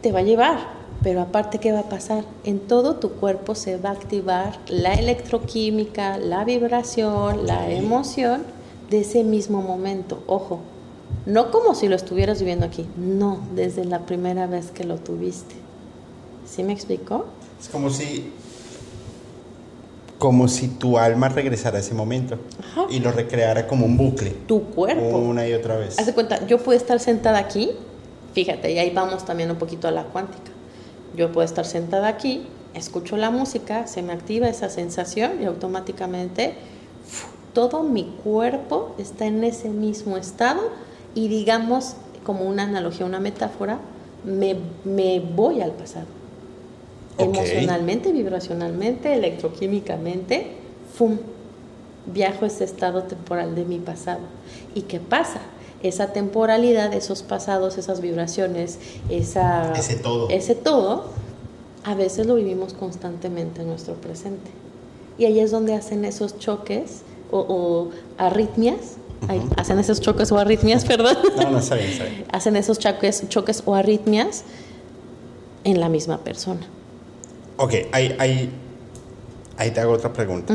Te 0.00 0.10
va 0.10 0.20
a 0.20 0.22
llevar, 0.22 0.58
pero 1.02 1.20
aparte, 1.20 1.58
¿qué 1.58 1.72
va 1.72 1.80
a 1.80 1.88
pasar? 1.88 2.24
En 2.44 2.60
todo 2.60 2.96
tu 2.96 3.12
cuerpo 3.12 3.54
se 3.54 3.76
va 3.76 3.90
a 3.90 3.92
activar 3.92 4.58
la 4.68 4.94
electroquímica, 4.94 6.18
la 6.18 6.44
vibración, 6.44 7.46
la 7.46 7.70
emoción 7.70 8.44
de 8.90 9.00
ese 9.00 9.24
mismo 9.24 9.62
momento. 9.62 10.22
Ojo, 10.26 10.60
no 11.26 11.50
como 11.50 11.74
si 11.74 11.88
lo 11.88 11.96
estuvieras 11.96 12.38
viviendo 12.38 12.66
aquí, 12.66 12.86
no, 12.96 13.40
desde 13.54 13.84
la 13.84 14.00
primera 14.00 14.46
vez 14.46 14.70
que 14.70 14.84
lo 14.84 14.98
tuviste. 14.98 15.54
¿Sí 16.46 16.62
me 16.62 16.72
explicó? 16.72 17.26
Es 17.60 17.68
como 17.68 17.90
si 17.90 18.32
como 20.18 20.46
si 20.46 20.68
tu 20.68 20.98
alma 20.98 21.28
regresara 21.28 21.78
a 21.78 21.80
ese 21.80 21.94
momento 21.94 22.38
y 22.88 23.00
lo 23.00 23.10
recreara 23.10 23.66
como 23.66 23.86
un 23.86 23.96
bucle. 23.96 24.30
Tu 24.46 24.62
cuerpo. 24.66 25.18
Una 25.18 25.48
y 25.48 25.52
otra 25.52 25.76
vez. 25.76 25.98
Haz 25.98 26.06
de 26.06 26.14
cuenta, 26.14 26.46
yo 26.46 26.58
puedo 26.58 26.78
estar 26.78 27.00
sentada 27.00 27.38
aquí, 27.38 27.72
fíjate, 28.32 28.70
y 28.70 28.78
ahí 28.78 28.90
vamos 28.90 29.24
también 29.24 29.50
un 29.50 29.56
poquito 29.56 29.88
a 29.88 29.90
la 29.90 30.04
cuántica. 30.04 30.51
Yo 31.16 31.32
puedo 31.32 31.44
estar 31.44 31.64
sentada 31.64 32.08
aquí, 32.08 32.46
escucho 32.74 33.16
la 33.16 33.30
música, 33.30 33.86
se 33.86 34.02
me 34.02 34.12
activa 34.12 34.48
esa 34.48 34.68
sensación 34.68 35.42
y 35.42 35.44
automáticamente 35.44 36.54
todo 37.52 37.82
mi 37.82 38.04
cuerpo 38.24 38.94
está 38.98 39.26
en 39.26 39.44
ese 39.44 39.68
mismo 39.68 40.16
estado 40.16 40.60
y 41.14 41.28
digamos, 41.28 41.96
como 42.24 42.44
una 42.44 42.62
analogía, 42.62 43.04
una 43.04 43.20
metáfora, 43.20 43.78
me, 44.24 44.56
me 44.84 45.20
voy 45.20 45.60
al 45.60 45.72
pasado 45.72 46.06
emocionalmente, 47.18 48.12
vibracionalmente, 48.12 49.14
electroquímicamente, 49.14 50.46
¡fum! 50.94 51.18
Viajo 52.06 52.46
ese 52.46 52.64
estado 52.64 53.04
temporal 53.04 53.54
de 53.54 53.64
mi 53.64 53.78
pasado. 53.78 54.20
¿Y 54.74 54.82
qué 54.82 54.98
pasa? 54.98 55.40
Esa 55.82 56.12
temporalidad, 56.12 56.92
esos 56.94 57.22
pasados, 57.22 57.78
esas 57.78 58.00
vibraciones, 58.00 58.78
esa, 59.08 59.72
ese 59.72 59.96
todo. 59.96 60.28
Ese 60.28 60.54
todo, 60.54 61.06
a 61.84 61.94
veces 61.94 62.26
lo 62.26 62.36
vivimos 62.36 62.74
constantemente 62.74 63.62
en 63.62 63.68
nuestro 63.68 63.94
presente. 63.94 64.50
Y 65.18 65.24
ahí 65.24 65.40
es 65.40 65.50
donde 65.50 65.74
hacen 65.74 66.04
esos 66.04 66.38
choques 66.38 67.02
o, 67.30 67.90
arritmias. 68.18 68.96
hacen 69.56 69.78
esos 69.78 70.00
choques 70.00 70.30
o 70.32 70.38
arritmias, 70.38 70.84
perdón. 70.84 71.16
No, 71.36 71.50
no, 71.50 71.58
está 71.58 71.74
bien, 71.74 71.88
está 71.88 72.04
bien. 72.04 72.24
hacen 72.32 72.56
esos 72.56 72.78
choques, 72.78 73.28
choques 73.28 73.62
o 73.66 73.74
arritmias 73.74 74.44
en 75.64 75.80
la 75.80 75.88
misma 75.88 76.18
persona. 76.18 76.66
Ok, 77.56 77.74
ahí, 77.92 78.14
ahí, 78.18 78.50
ahí 79.56 79.70
te 79.70 79.80
hago 79.80 79.92
otra 79.92 80.12
pregunta. 80.12 80.54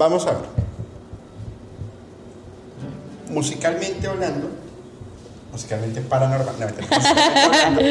Vamos 0.00 0.26
a 0.26 0.30
ver. 0.30 0.40
Musicalmente 3.28 4.06
hablando, 4.06 4.48
musicalmente 5.52 6.00
paranormalmente 6.00 6.86
hablando, 6.90 7.82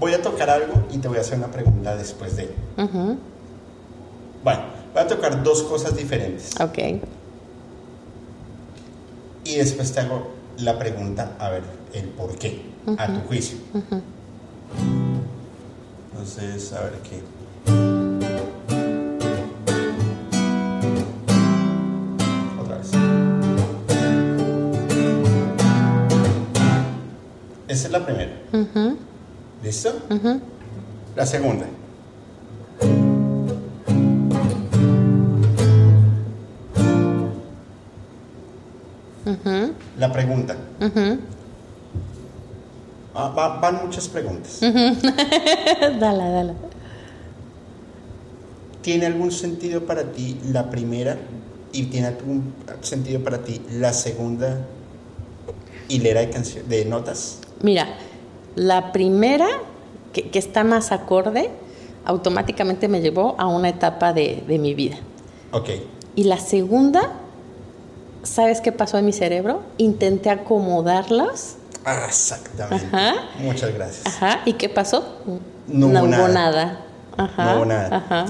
voy 0.00 0.14
a 0.14 0.22
tocar 0.22 0.48
algo 0.48 0.86
y 0.90 0.96
te 0.96 1.06
voy 1.06 1.18
a 1.18 1.20
hacer 1.20 1.36
una 1.36 1.48
pregunta 1.48 1.94
después 1.96 2.34
de. 2.36 2.48
Bueno, 2.78 3.18
voy 4.94 5.02
a 5.02 5.06
tocar 5.06 5.42
dos 5.42 5.64
cosas 5.64 5.94
diferentes. 5.94 6.58
Ok. 6.58 6.78
Y 9.44 9.56
después 9.56 9.92
te 9.92 10.00
hago 10.00 10.30
la 10.56 10.78
pregunta, 10.78 11.36
a 11.38 11.50
ver, 11.50 11.62
el 11.92 12.06
por 12.06 12.38
qué, 12.38 12.62
a 12.96 13.06
tu 13.06 13.20
juicio. 13.28 13.58
Entonces, 16.10 16.72
a 16.72 16.80
ver 16.84 16.94
qué. 17.02 17.37
Esa 27.78 27.86
es 27.86 27.92
la 27.92 28.04
primera. 28.04 28.32
¿Listo? 29.62 29.94
La 31.14 31.24
segunda. 31.24 31.64
La 39.96 40.12
pregunta. 40.12 40.56
Ah, 43.14 43.58
van 43.62 43.86
muchas 43.86 44.08
preguntas. 44.08 44.58
dala, 46.00 46.28
dala. 46.30 46.54
¿Tiene 48.82 49.06
algún 49.06 49.30
sentido 49.30 49.86
para 49.86 50.10
ti 50.10 50.36
la 50.50 50.68
primera 50.68 51.16
y 51.72 51.84
tiene 51.84 52.08
algún 52.08 52.54
sentido 52.80 53.22
para 53.22 53.44
ti 53.44 53.62
la 53.70 53.92
segunda 53.92 54.66
hilera 55.88 56.22
de, 56.22 56.62
de 56.68 56.84
notas? 56.84 57.38
Mira, 57.62 57.88
la 58.54 58.92
primera, 58.92 59.48
que, 60.12 60.30
está 60.38 60.64
más 60.64 60.92
acorde, 60.92 61.50
automáticamente 62.04 62.88
me 62.88 63.00
llevó 63.00 63.34
a 63.38 63.46
una 63.46 63.68
etapa 63.68 64.12
de, 64.12 64.42
de 64.46 64.58
mi 64.58 64.74
vida. 64.74 64.96
Ok. 65.52 65.70
Y 66.14 66.24
la 66.24 66.38
segunda 66.38 67.12
¿sabes 68.22 68.60
qué 68.60 68.72
pasó 68.72 68.98
en 68.98 69.06
mi 69.06 69.12
cerebro? 69.12 69.62
Intenté 69.78 70.30
acomodarlas. 70.30 71.56
Ah, 71.84 72.04
exactamente. 72.06 72.86
Muchas 73.40 73.72
gracias. 73.74 74.06
Ajá. 74.06 74.40
¿Y 74.44 74.54
qué 74.54 74.68
pasó? 74.68 75.18
No, 75.66 75.86
hubo 75.86 76.06
nada. 76.06 76.28
nada. 76.28 76.80
Ajá. 77.16 77.44
No 77.44 77.56
hubo 77.56 77.64
nada. 77.64 77.96
Ajá. 77.96 78.26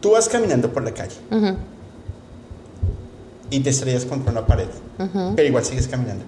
Tú 0.00 0.12
vas 0.12 0.28
caminando 0.28 0.72
por 0.72 0.84
la 0.84 0.92
calle 0.92 1.16
y 3.50 3.60
te 3.60 3.70
estrellas 3.70 4.04
contra 4.04 4.30
una 4.30 4.46
pared, 4.46 4.68
pero 5.34 5.48
igual 5.48 5.64
sigues 5.64 5.88
caminando 5.88 6.24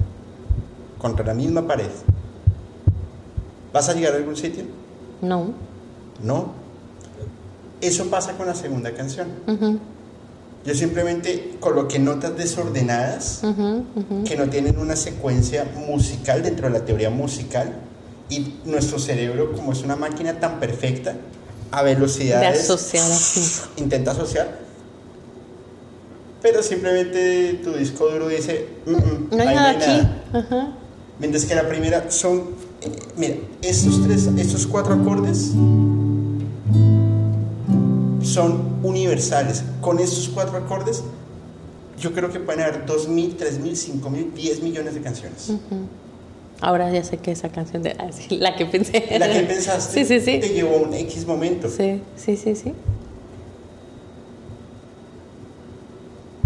contra 1.01 1.25
la 1.25 1.35
misma 1.35 1.67
pared. 1.67 1.91
¿Vas 3.73 3.89
a 3.89 3.95
llegar 3.95 4.15
a 4.15 4.17
algún 4.17 4.37
sitio? 4.37 4.65
No. 5.23 5.53
No. 6.23 6.53
Eso 7.81 8.07
pasa 8.11 8.37
con 8.37 8.47
la 8.47 8.55
segunda 8.55 8.93
canción. 8.93 9.29
Yo 10.65 10.75
simplemente 10.75 11.57
coloqué 11.59 11.99
notas 11.99 12.37
desordenadas 12.37 13.41
que 14.27 14.37
no 14.37 14.51
tienen 14.51 14.79
una 14.79 14.97
secuencia 14.97 15.67
musical 15.89 16.43
dentro 16.43 16.69
de 16.69 16.79
la 16.79 16.85
teoría 16.85 17.09
musical 17.09 17.75
y 18.29 18.55
nuestro 18.65 18.99
cerebro, 18.99 19.53
como 19.53 19.73
es 19.73 19.83
una 19.83 19.97
máquina 19.97 20.39
tan 20.39 20.61
perfecta, 20.61 21.17
a 21.73 21.83
velocidades... 21.83 22.69
De 22.69 22.75
asociar 22.75 23.07
Intenta 23.77 24.13
asociar. 24.13 24.59
Pero 26.43 26.63
simplemente 26.63 27.61
tu 27.65 27.73
disco 27.73 28.09
duro 28.09 28.29
dice... 28.29 28.69
Mm, 28.87 28.93
mm, 28.93 29.29
no 29.33 29.43
hay 29.43 29.55
nada 29.55 29.71
aquí. 29.71 30.09
Mientras 31.21 31.45
que 31.45 31.55
la 31.55 31.69
primera 31.69 32.11
son... 32.11 32.55
Eh, 32.81 32.91
mira, 33.17 33.35
estos 33.63 34.03
tres, 34.03 34.27
estos 34.39 34.67
cuatro 34.67 34.95
acordes 34.95 35.53
son 38.23 38.81
universales. 38.83 39.63
Con 39.83 39.99
estos 39.99 40.31
cuatro 40.31 40.57
acordes, 40.57 41.03
yo 42.01 42.13
creo 42.13 42.33
que 42.33 42.41
pueden 42.41 42.63
haber 42.63 42.87
2.000, 42.87 43.37
3.000, 43.37 44.01
5.000, 44.03 44.33
10 44.33 44.63
millones 44.63 44.95
de 44.95 45.01
canciones. 45.03 45.53
Ahora 46.63 46.91
ya 46.91 47.05
sé 47.05 47.19
que 47.19 47.33
esa 47.33 47.51
canción 47.51 47.83
de 47.83 47.91
ah, 47.99 48.11
la 48.31 48.57
que 48.57 48.67
pensé. 48.67 49.19
La 49.19 49.31
que 49.31 49.41
pensaste 49.41 50.05
sí, 50.05 50.21
sí, 50.21 50.25
sí. 50.25 50.41
te 50.41 50.49
llevó 50.51 50.79
un 50.79 50.95
X 50.95 51.27
momento. 51.27 51.69
Sí, 51.69 52.03
sí, 52.17 52.37
sí, 52.37 52.55
sí. 52.55 52.73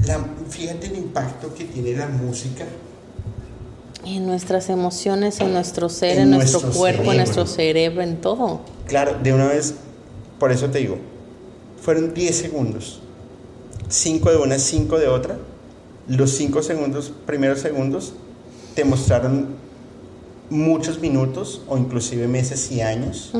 La, 0.07 0.18
fíjate 0.49 0.89
el 0.89 0.97
impacto 0.97 1.55
que 1.55 1.64
tiene 1.64 1.97
la 1.97 2.09
música 2.09 2.66
En 4.07 4.26
nuestras 4.26 4.68
emociones, 4.68 5.40
en 5.40 5.52
nuestro 5.52 5.88
ser, 5.88 6.18
en, 6.18 6.30
nuestro, 6.30 6.61
cuerpo, 6.61 7.11
en 7.11 7.18
nuestro 7.18 7.46
cerebro, 7.46 8.02
en 8.02 8.20
todo. 8.20 8.61
Claro, 8.86 9.16
de 9.22 9.32
una 9.32 9.46
vez, 9.46 9.74
por 10.38 10.52
eso 10.52 10.68
te 10.68 10.78
digo, 10.78 10.98
fueron 11.80 12.14
10 12.14 12.36
segundos. 12.36 13.00
5 13.88 14.30
de 14.30 14.36
una, 14.36 14.59
5 14.59 14.98
de 14.98 15.09
otra. 15.09 15.38
Los 16.09 16.30
5 16.32 16.62
segundos, 16.62 17.12
primeros 17.26 17.61
segundos, 17.61 18.14
te 18.74 18.84
mostraron 18.84 19.48
muchos 20.50 21.00
minutos 21.00 21.62
o 21.68 21.78
inclusive 21.78 22.28
meses 22.28 22.70
y 22.70 22.80
años 22.80 23.32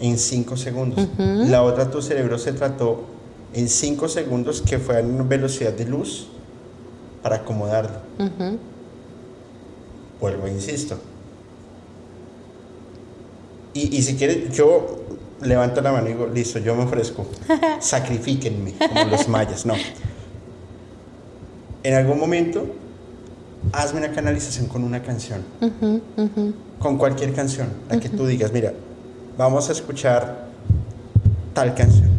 en 0.00 0.18
5 0.18 0.56
segundos. 0.56 1.08
La 1.18 1.62
otra, 1.62 1.90
tu 1.90 2.02
cerebro 2.02 2.38
se 2.38 2.52
trató 2.52 3.04
en 3.54 3.68
5 3.68 4.08
segundos 4.08 4.62
que 4.62 4.78
fue 4.78 4.98
a 4.98 5.02
velocidad 5.02 5.72
de 5.72 5.84
luz 5.86 6.28
para 7.22 7.36
acomodarlo. 7.36 7.98
Vuelvo, 10.22 10.46
insisto. 10.46 10.96
Y, 13.74 13.96
y 13.96 14.02
si 14.02 14.14
quieres, 14.14 14.56
yo 14.56 15.00
levanto 15.40 15.80
la 15.80 15.90
mano 15.90 16.06
y 16.06 16.12
digo, 16.12 16.28
listo, 16.32 16.60
yo 16.60 16.76
me 16.76 16.84
ofrezco. 16.84 17.26
Sacrifíquenme, 17.80 18.72
como 18.78 19.04
los 19.06 19.26
mayas. 19.26 19.66
No. 19.66 19.74
En 21.82 21.94
algún 21.94 22.20
momento, 22.20 22.64
hazme 23.72 23.98
una 23.98 24.12
canalización 24.12 24.68
con 24.68 24.84
una 24.84 25.02
canción. 25.02 25.42
Con 26.78 26.98
cualquier 26.98 27.34
canción, 27.34 27.66
la 27.90 27.98
que 27.98 28.08
tú 28.08 28.24
digas, 28.24 28.52
mira, 28.52 28.72
vamos 29.36 29.68
a 29.70 29.72
escuchar 29.72 30.46
tal 31.52 31.74
canción. 31.74 32.12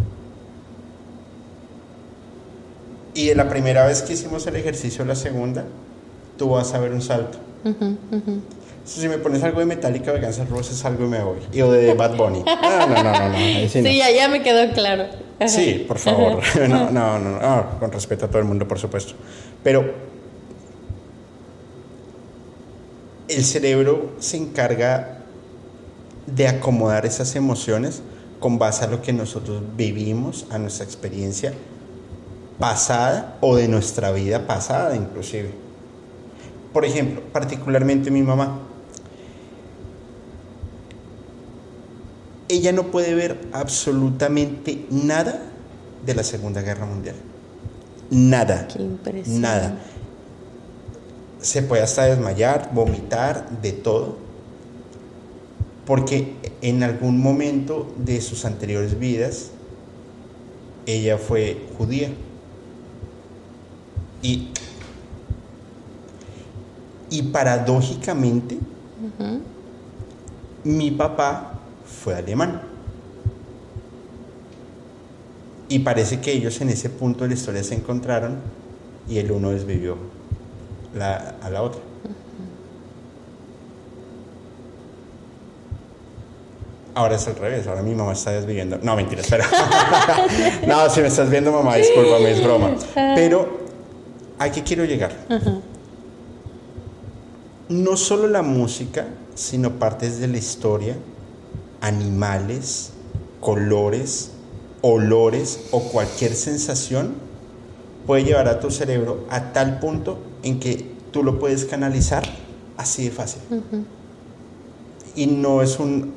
Y 3.14 3.30
en 3.30 3.38
la 3.38 3.48
primera 3.48 3.86
vez 3.86 4.02
que 4.02 4.12
hicimos 4.12 4.46
el 4.46 4.58
ejercicio, 4.58 5.06
la 5.06 5.16
segunda, 5.16 5.64
tú 6.38 6.50
vas 6.50 6.74
a 6.74 6.80
ver 6.80 6.92
un 6.92 7.02
salto. 7.02 7.53
Si 8.86 9.08
me 9.08 9.18
pones 9.18 9.42
algo 9.44 9.60
de 9.60 9.66
Metallica 9.66 10.12
de 10.12 10.20
Guns 10.20 10.40
N' 10.40 10.50
Roses, 10.50 10.84
algo 10.84 11.08
me 11.08 11.24
voy. 11.24 11.38
Y 11.54 11.62
o 11.62 11.72
de 11.72 11.94
Bad 11.94 12.18
Bunny. 12.18 12.44
No, 12.46 12.88
no, 12.88 13.04
no, 13.04 13.04
no. 13.04 13.30
no. 13.30 13.70
Sí, 13.70 13.98
ya, 13.98 14.12
ya, 14.12 14.28
me 14.28 14.42
quedó 14.42 14.74
claro. 14.74 15.06
Sí, 15.48 15.86
por 15.88 15.98
favor. 15.98 16.42
No, 16.68 16.92
no, 16.92 17.20
no, 17.20 17.40
no. 17.40 17.80
Con 17.80 17.92
respeto 17.92 18.26
a 18.26 18.28
todo 18.28 18.40
el 18.40 18.46
mundo, 18.46 18.68
por 18.68 18.80
supuesto. 18.80 19.14
Pero 19.64 19.94
el 23.30 23.44
cerebro 23.46 24.12
se 24.20 24.38
encarga 24.38 25.20
de 26.28 26.48
acomodar 26.48 27.06
esas 27.06 27.36
emociones 27.36 28.02
con 28.40 28.60
base 28.60 28.84
a 28.84 28.88
lo 28.88 29.02
que 29.02 29.14
nosotros 29.14 29.62
vivimos, 29.78 30.46
a 30.50 30.58
nuestra 30.58 30.86
experiencia 30.86 31.54
pasada 32.60 33.38
o 33.42 33.56
de 33.56 33.68
nuestra 33.68 34.12
vida 34.12 34.46
pasada 34.46 34.96
inclusive. 34.96 35.63
Por 36.74 36.86
ejemplo, 36.86 37.22
particularmente 37.32 38.10
mi 38.10 38.24
mamá. 38.24 38.60
Ella 42.50 42.72
no 42.72 42.92
puede 42.92 43.14
ver 43.14 43.40
absolutamente 43.54 44.86
nada 44.90 45.42
de 46.06 46.16
la 46.16 46.24
Segunda 46.24 46.62
Guerra 46.62 46.86
Mundial. 46.86 47.16
Nada. 48.10 48.68
Qué 48.68 49.24
Nada. 49.28 49.78
Se 51.42 51.62
puede 51.62 51.84
hasta 51.84 52.06
desmayar, 52.06 52.72
vomitar, 52.74 53.62
de 53.62 53.72
todo. 53.72 54.18
Porque 55.86 56.36
en 56.62 56.84
algún 56.84 57.20
momento 57.20 57.92
de 57.98 58.22
sus 58.22 58.46
anteriores 58.46 58.98
vidas, 58.98 59.52
ella 60.86 61.18
fue 61.18 61.62
judía. 61.78 62.10
Y, 64.22 64.50
y 67.14 67.22
paradójicamente, 67.22 68.58
mi 70.64 70.90
papá 70.90 71.60
fue 71.86 72.16
alemán. 72.16 72.60
Y 75.70 75.80
parece 75.80 76.20
que 76.20 76.32
ellos 76.32 76.60
en 76.62 76.70
ese 76.70 76.90
punto 76.90 77.24
de 77.24 77.30
la 77.30 77.36
historia 77.36 77.64
se 77.64 77.76
encontraron 77.76 78.38
y 79.08 79.20
el 79.20 79.32
uno 79.32 79.52
desvivió 79.52 79.96
la, 80.96 81.36
a 81.40 81.52
la 81.52 81.62
otra. 81.62 81.82
Ahora 86.96 87.16
es 87.16 87.28
al 87.28 87.36
revés, 87.36 87.68
ahora 87.68 87.84
mi 87.84 87.94
mamá 87.94 88.14
está 88.14 88.32
desviviendo. 88.32 88.80
No, 88.82 88.96
mentira, 88.96 89.22
espera. 89.22 89.46
no, 90.68 90.90
si 90.90 91.02
me 91.02 91.08
estás 91.08 91.30
viendo, 91.30 91.52
mamá, 91.52 91.76
discúlpame, 91.76 92.32
es 92.32 92.44
broma. 92.44 92.72
Pero 92.96 93.64
¿A 94.40 94.52
qué 94.52 94.62
quiero 94.62 94.84
llegar? 94.84 95.12
No 97.74 97.98
solo 97.98 98.28
la 98.28 98.44
música, 98.44 99.08
sino 99.34 99.80
partes 99.80 100.20
de 100.20 100.28
la 100.28 100.38
historia, 100.38 100.96
animales, 101.82 102.92
colores, 103.40 104.30
olores 104.82 105.60
o 105.72 105.82
cualquier 105.82 106.36
sensación 106.36 107.16
puede 108.06 108.26
llevar 108.26 108.48
a 108.48 108.60
tu 108.60 108.70
cerebro 108.70 109.26
a 109.32 109.54
tal 109.54 109.80
punto 109.80 110.20
en 110.44 110.60
que 110.60 110.86
tú 111.10 111.24
lo 111.24 111.40
puedes 111.40 111.66
canalizar 111.66 112.22
así 112.78 113.06
de 113.06 113.12
fácil. 113.12 113.42
Y 115.16 115.26
no 115.26 115.64
es 115.64 115.80
un, 115.80 116.14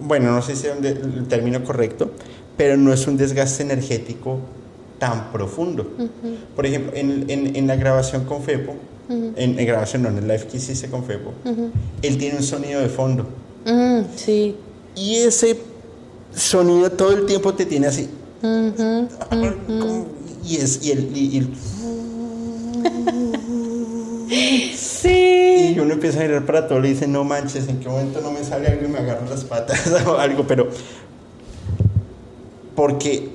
bueno, 0.00 0.32
no 0.32 0.40
sé 0.40 0.56
si 0.56 0.68
es 0.68 0.74
el 0.74 1.28
término 1.28 1.62
correcto, 1.64 2.12
pero 2.56 2.78
no 2.78 2.94
es 2.94 3.06
un 3.06 3.18
desgaste 3.18 3.62
energético 3.62 4.38
tan 4.98 5.32
profundo. 5.32 5.86
Por 6.56 6.64
ejemplo, 6.64 6.92
en, 6.94 7.28
en, 7.28 7.56
en, 7.56 7.66
la 7.66 7.76
grabación 7.76 8.24
con 8.24 8.42
Fepo, 8.42 8.74
en, 9.08 9.56
grabación 9.66 10.02
no, 10.02 10.08
en 10.08 10.18
el 10.18 10.28
live 10.28 10.46
que 10.46 10.56
hiciste 10.56 10.88
con 10.88 11.04
Fepo, 11.04 11.32
él 12.02 12.18
tiene 12.18 12.36
un 12.38 12.42
sonido 12.42 12.80
de 12.80 12.88
fondo. 12.88 13.26
sí. 14.16 14.56
Y 14.96 15.16
ese 15.16 15.58
sonido 16.34 16.90
todo 16.90 17.12
el 17.12 17.26
tiempo 17.26 17.52
te 17.54 17.66
tiene 17.66 17.88
así. 17.88 18.08
Y 20.44 20.56
es, 20.56 20.84
y 20.84 20.90
el, 20.92 21.16
y, 21.16 21.38
el 21.38 21.48
Sí. 24.76 25.74
Y 25.74 25.78
uno 25.80 25.94
empieza 25.94 26.20
a 26.20 26.22
mirar 26.22 26.46
para 26.46 26.66
todo 26.66 26.84
y 26.84 26.88
dice, 26.88 27.06
no 27.06 27.24
manches, 27.24 27.68
¿en 27.68 27.80
qué 27.80 27.88
momento 27.88 28.20
no 28.20 28.30
me 28.30 28.44
sale 28.44 28.68
algo 28.68 28.84
y 28.86 28.88
me 28.88 28.98
agarro 28.98 29.28
las 29.28 29.44
patas 29.44 29.86
o 30.06 30.18
algo? 30.18 30.46
Pero, 30.46 30.68
porque 32.74 33.30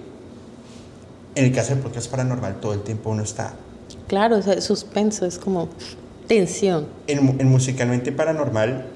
en 1.35 1.45
el 1.45 1.51
caso 1.53 1.75
porque 1.81 1.99
es 1.99 2.07
paranormal, 2.07 2.59
todo 2.59 2.73
el 2.73 2.81
tiempo 2.81 3.09
uno 3.11 3.23
está. 3.23 3.53
Claro, 4.09 4.37
es 4.37 4.63
suspenso, 4.63 5.25
es 5.27 5.37
como 5.37 5.69
tensión. 6.27 6.87
En, 7.05 7.47
musicalmente 7.47 8.11
paranormal 8.11 8.87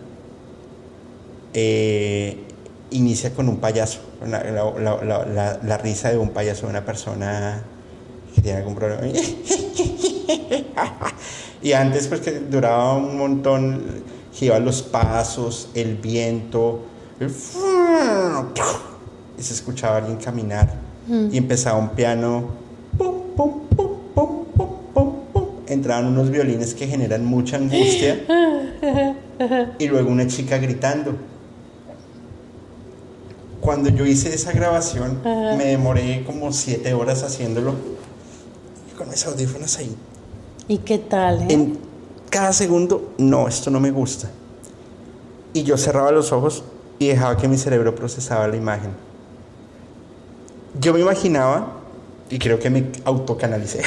eh, 1.54 2.44
inicia 2.90 3.32
con 3.34 3.48
un 3.48 3.58
payaso, 3.58 4.00
la, 4.26 5.78
risa 5.78 6.10
de 6.10 6.18
un 6.18 6.32
payaso 6.32 6.64
de 6.64 6.72
una 6.72 6.84
persona 6.84 7.62
que 8.34 8.42
tiene 8.42 8.58
algún 8.58 8.74
problema. 8.74 9.04
y 11.62 11.74
antes, 11.74 12.08
pues 12.08 12.22
que 12.22 12.40
duraba 12.40 12.96
un 12.98 13.16
montón, 13.16 13.84
iba 14.42 14.58
los 14.58 14.82
pasos, 14.82 15.70
el 15.76 15.96
viento, 15.98 16.86
y 19.38 19.44
se 19.44 19.54
escuchaba 19.54 19.98
alguien 19.98 20.18
caminar 20.18 20.74
y 21.08 21.38
empezaba 21.38 21.78
un 21.78 21.90
piano, 21.90 22.64
entraban 25.74 26.06
unos 26.06 26.30
violines 26.30 26.74
que 26.74 26.88
generan 26.88 27.26
mucha 27.26 27.58
angustia 27.58 28.24
y 29.80 29.88
luego 29.88 30.10
una 30.10 30.28
chica 30.28 30.58
gritando. 30.58 31.16
Cuando 33.60 33.90
yo 33.90 34.06
hice 34.06 34.34
esa 34.34 34.52
grabación, 34.52 35.20
me 35.24 35.66
demoré 35.66 36.24
como 36.26 36.52
siete 36.52 36.94
horas 36.94 37.24
haciéndolo 37.24 37.74
con 38.98 39.10
mis 39.10 39.26
audífonos 39.26 39.78
ahí. 39.78 39.96
¿Y 40.68 40.80
qué 40.80 40.98
tal? 40.98 41.44
Eh? 41.44 41.48
En 41.50 41.78
cada 42.30 42.54
segundo, 42.54 43.14
no, 43.18 43.48
esto 43.48 43.70
no 43.70 43.80
me 43.80 43.92
gusta. 43.92 44.30
Y 45.54 45.64
yo 45.64 45.78
cerraba 45.78 46.12
los 46.12 46.32
ojos 46.32 46.64
y 47.00 47.08
dejaba 47.08 47.38
que 47.38 47.48
mi 47.48 47.58
cerebro 47.58 47.96
procesaba 47.96 48.48
la 48.48 48.58
imagen 48.58 48.92
yo 50.80 50.94
me 50.94 51.00
imaginaba, 51.00 51.83
y 52.34 52.40
creo 52.40 52.58
que 52.58 52.72
me 52.72 52.84
autocanalicé, 53.06 53.84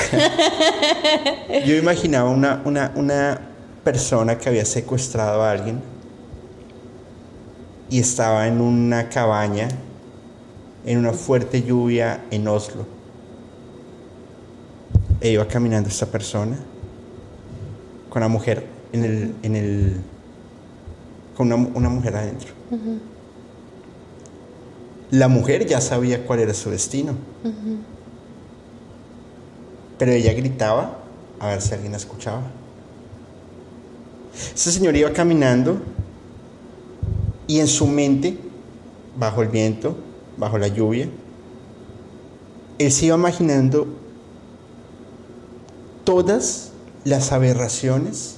yo 1.67 1.75
imaginaba 1.75 2.31
una, 2.31 2.63
una, 2.65 2.93
una 2.95 3.41
persona 3.83 4.39
que 4.39 4.49
había 4.49 4.65
secuestrado 4.65 5.43
a 5.43 5.51
alguien 5.51 5.81
y 7.91 7.99
estaba 7.99 8.47
en 8.47 8.61
una 8.61 9.09
cabaña 9.09 9.67
en 10.85 10.99
una 10.99 11.13
fuerte 11.13 11.65
lluvia 11.65 12.25
en 12.31 12.47
Oslo. 12.47 12.87
E 15.21 15.33
iba 15.33 15.49
caminando 15.49 15.89
esta 15.89 16.07
persona 16.07 16.57
con 18.09 18.23
una 18.23 18.29
mujer 18.29 18.65
en 18.93 19.05
el, 19.05 19.35
en 19.43 19.57
el 19.57 19.97
con 21.37 21.53
una, 21.53 21.69
una 21.75 21.89
mujer 21.89 22.15
adentro. 22.15 22.53
La 25.11 25.27
mujer 25.27 25.67
ya 25.67 25.81
sabía 25.81 26.25
cuál 26.25 26.39
era 26.39 26.55
su 26.55 26.71
destino. 26.71 27.17
Pero 29.99 30.13
ella 30.13 30.33
gritaba 30.33 30.99
a 31.39 31.49
ver 31.49 31.63
si 31.63 31.75
alguien 31.75 31.95
escuchaba. 31.95 32.43
Ese 34.55 34.73
señor 34.73 34.97
iba 34.97 35.13
caminando 35.13 35.79
y 37.47 37.61
en 37.61 37.67
su 37.67 37.87
mente, 37.87 38.37
bajo 39.17 39.43
el 39.43 39.49
viento, 39.49 39.97
bajo 40.37 40.59
la 40.59 40.69
lluvia, 40.69 41.09
él 42.79 42.93
se 42.93 43.07
iba 43.07 43.17
imaginando 43.17 43.87
todas 46.05 46.73
las 47.05 47.33
aberraciones 47.33 48.37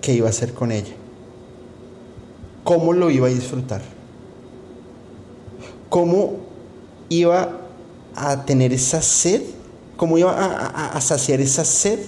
que 0.00 0.14
iba 0.14 0.26
a 0.26 0.30
hacer 0.30 0.54
con 0.54 0.70
ella. 0.70 0.92
Cómo 2.62 2.92
lo 2.92 3.10
iba 3.10 3.26
a 3.26 3.30
disfrutar. 3.30 3.82
Cómo 5.88 6.36
iba 7.08 7.58
a 8.14 8.44
tener 8.44 8.72
esa 8.72 9.00
sed, 9.00 9.42
cómo 9.98 10.16
iba 10.16 10.30
a, 10.32 11.00
saciar 11.00 11.40
esa 11.40 11.64
sed 11.64 11.98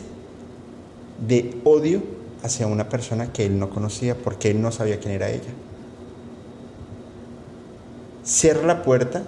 de 1.26 1.61
odio 1.64 2.01
hacia 2.43 2.68
una 2.68 2.88
persona 2.88 3.32
que 3.32 3.45
él 3.45 3.59
no 3.59 3.68
conocía 3.68 4.16
porque 4.16 4.51
él 4.51 4.62
no 4.62 4.70
sabía 4.70 5.01
quién 5.01 5.12
era 5.12 5.28
ella. 5.28 5.51
Cierra 8.24 8.64
la 8.64 8.82
puerta 8.84 9.24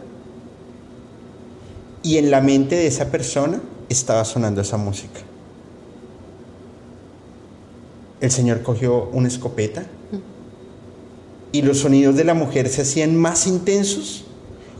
y 2.04 2.18
en 2.18 2.30
la 2.30 2.40
mente 2.40 2.76
de 2.76 2.86
esa 2.86 3.10
persona 3.10 3.60
estaba 3.88 4.24
sonando 4.24 4.60
esa 4.60 4.76
música. 4.76 5.20
El 8.20 8.30
Señor 8.30 8.62
cogió 8.62 9.08
una 9.12 9.26
escopeta 9.26 9.84
y 11.50 11.62
los 11.62 11.78
sonidos 11.78 12.14
de 12.14 12.22
la 12.22 12.34
mujer 12.34 12.68
se 12.68 12.82
hacían 12.82 13.16
más 13.16 13.48
intensos 13.48 14.24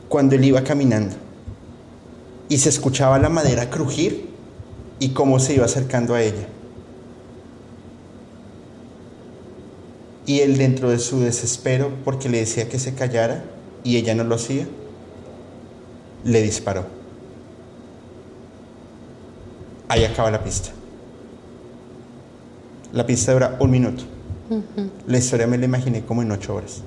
cuando 0.07 0.35
él 0.35 0.45
iba 0.45 0.63
caminando. 0.63 1.17
Y 2.49 2.57
se 2.57 2.69
escuchaba 2.69 3.19
la 3.19 3.29
madera 3.29 3.69
crujir 3.69 4.29
y 4.99 5.09
cómo 5.09 5.39
se 5.39 5.55
iba 5.55 5.65
acercando 5.65 6.13
a 6.13 6.21
ella. 6.21 6.47
Y 10.25 10.39
él 10.39 10.57
dentro 10.57 10.89
de 10.89 10.99
su 10.99 11.19
desespero, 11.19 11.91
porque 12.05 12.29
le 12.29 12.39
decía 12.39 12.69
que 12.69 12.79
se 12.79 12.93
callara 12.93 13.43
y 13.83 13.97
ella 13.97 14.15
no 14.15 14.23
lo 14.23 14.35
hacía, 14.35 14.65
le 16.23 16.41
disparó. 16.41 16.85
Ahí 19.89 20.05
acaba 20.05 20.31
la 20.31 20.43
pista. 20.43 20.69
La 22.93 23.05
pista 23.05 23.33
dura 23.33 23.57
un 23.59 23.71
minuto. 23.71 24.03
La 25.07 25.17
historia 25.17 25.47
me 25.47 25.57
la 25.57 25.65
imaginé 25.65 26.05
como 26.05 26.21
en 26.21 26.31
ocho 26.31 26.55
horas. 26.55 26.83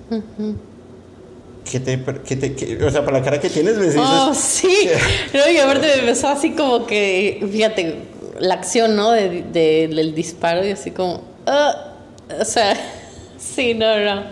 ¿Qué 1.71 1.81
te, 1.81 2.01
qué 2.25 2.37
te 2.37 2.85
o 2.85 2.91
sea, 2.91 3.05
por 3.05 3.13
la 3.13 3.23
cara 3.23 3.41
que 3.41 3.51
tienes 3.51 3.77
me 3.77 3.87
dices... 3.87 4.01
Oh, 4.01 4.33
sí. 4.35 4.89
no, 5.35 5.51
y 5.51 5.59
aparte 5.59 5.89
me 5.89 5.95
empezó 5.95 6.29
así 6.29 6.53
como 6.53 6.87
que, 6.87 7.45
fíjate, 7.51 7.97
la 8.39 8.55
acción, 8.55 8.95
¿no? 8.95 9.11
De, 9.11 9.43
del 9.53 10.15
disparo 10.15 10.65
y 10.65 10.71
así 10.71 10.93
como... 10.93 11.23
Ah", 11.47 11.95
o 12.41 12.45
sea, 12.45 12.77
sí, 13.39 13.75
no, 13.75 13.99
no. 13.99 14.23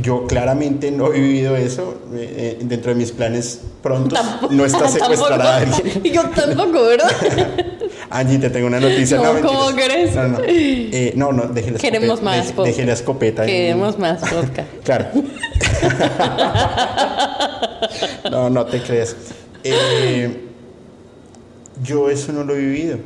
Yo 0.00 0.26
claramente 0.26 0.90
no 0.90 1.12
he 1.12 1.20
vivido 1.20 1.54
eso. 1.54 2.00
Eh, 2.14 2.56
eh, 2.58 2.58
dentro 2.62 2.92
de 2.92 2.98
mis 2.98 3.12
planes 3.12 3.60
pronto 3.82 4.16
no 4.50 4.64
está 4.64 4.88
secuestrada 4.88 5.58
alguien. 5.58 6.02
Yo 6.12 6.22
tampoco, 6.30 6.86
¿verdad? 6.86 7.10
Angie, 8.08 8.38
te 8.38 8.48
tengo 8.48 8.68
una 8.68 8.80
noticia. 8.80 9.18
No, 9.18 9.38
¿Cómo 9.40 9.66
crees? 9.76 10.14
No, 10.14 10.28
no, 10.28 10.38
eh, 10.46 11.12
no, 11.14 11.32
no 11.32 11.44
déjela 11.48 11.78
Queremos 11.78 12.22
más 12.22 12.54
Deje 12.56 12.86
la 12.86 12.94
escopeta. 12.94 13.44
Queremos 13.44 13.98
más 13.98 14.22
vodka. 14.22 14.64
claro. 14.82 15.08
No, 18.30 18.50
no 18.50 18.66
te 18.66 18.82
creas. 18.82 19.16
Eh, 19.64 20.48
yo 21.82 22.10
eso 22.10 22.32
no 22.32 22.44
lo 22.44 22.54
he 22.54 22.58
vivido. 22.58 22.98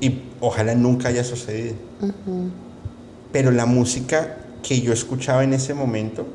Y 0.00 0.22
ojalá 0.40 0.74
nunca 0.74 1.08
haya 1.08 1.24
sucedido. 1.24 1.74
Pero 3.32 3.50
la 3.50 3.66
música 3.66 4.36
que 4.62 4.80
yo 4.80 4.92
escuchaba 4.92 5.44
en 5.44 5.52
ese 5.54 5.74
momento 5.74 6.26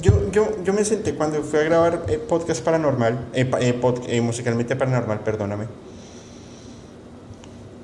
yo, 0.00 0.30
yo, 0.30 0.62
yo 0.64 0.72
me 0.72 0.84
senté 0.84 1.14
cuando 1.14 1.42
fui 1.42 1.60
a 1.60 1.62
grabar 1.62 2.04
eh, 2.08 2.18
podcast 2.18 2.62
paranormal, 2.62 3.28
eh, 3.32 3.50
eh, 3.60 4.20
musicalmente 4.20 4.76
paranormal, 4.76 5.20
perdóname. 5.20 5.66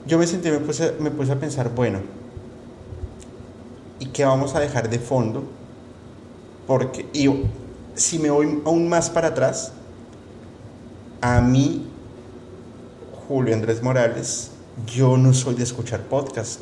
Yo 0.06 0.18
me 0.18 0.26
senté 0.26 0.50
me 0.50 0.58
puse, 0.58 0.94
me 1.00 1.10
puse 1.10 1.32
a 1.32 1.36
pensar, 1.36 1.74
bueno, 1.74 2.00
¿y 4.00 4.06
qué 4.06 4.24
vamos 4.24 4.54
a 4.54 4.60
dejar 4.60 4.88
de 4.88 4.98
fondo? 4.98 5.44
Porque, 6.66 7.06
y 7.12 7.28
si 7.94 8.18
me 8.18 8.30
voy 8.30 8.60
aún 8.64 8.88
más 8.88 9.10
para 9.10 9.28
atrás, 9.28 9.72
a 11.20 11.40
mí, 11.40 11.86
Julio 13.26 13.54
Andrés 13.54 13.82
Morales, 13.82 14.50
yo 14.86 15.16
no 15.16 15.34
soy 15.34 15.54
de 15.54 15.64
escuchar 15.64 16.02
podcast. 16.02 16.60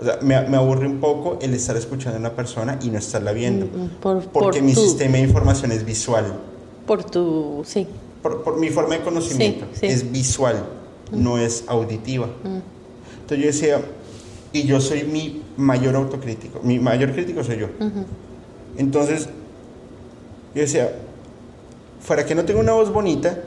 O 0.00 0.04
sea, 0.04 0.18
me, 0.22 0.40
me, 0.48 0.56
aburre 0.56 0.86
un 0.86 0.98
poco 0.98 1.38
el 1.42 1.52
estar 1.52 1.76
escuchando 1.76 2.16
a 2.16 2.20
una 2.20 2.34
persona 2.34 2.78
y 2.82 2.88
no 2.88 2.98
estarla 2.98 3.32
viendo. 3.32 3.66
Mm, 3.66 3.82
mm, 3.82 4.22
porque 4.32 4.62
mi 4.62 4.74
sistema 4.74 5.18
de 5.18 5.24
información 5.24 5.72
es 5.72 5.84
visual. 5.84 6.40
Por 6.86 7.04
tu, 7.04 7.62
sí. 7.66 7.86
Por, 8.22 8.58
mi 8.58 8.70
forma 8.70 8.96
de 8.96 9.02
conocimiento. 9.02 9.66
Es 9.82 10.10
visual, 10.10 10.64
mm. 11.12 11.22
no 11.22 11.38
es 11.38 11.64
auditiva. 11.66 12.28
Entonces 12.42 13.38
yo 13.38 13.46
decía, 13.46 13.80
y 14.52 14.64
yo 14.64 14.80
soy 14.80 15.04
mi 15.04 15.42
mayor 15.56 15.96
autocrítico. 15.96 16.60
Mi 16.62 16.78
mayor 16.78 17.12
crítico 17.12 17.44
soy 17.44 17.58
yo. 17.58 17.68
Entonces, 18.76 19.28
yo 20.54 20.62
decía, 20.62 20.92
fuera 22.00 22.24
que 22.24 22.34
no 22.34 22.44
tengo 22.44 22.60
una 22.60 22.72
voz 22.72 22.92
bonita, 22.92 23.38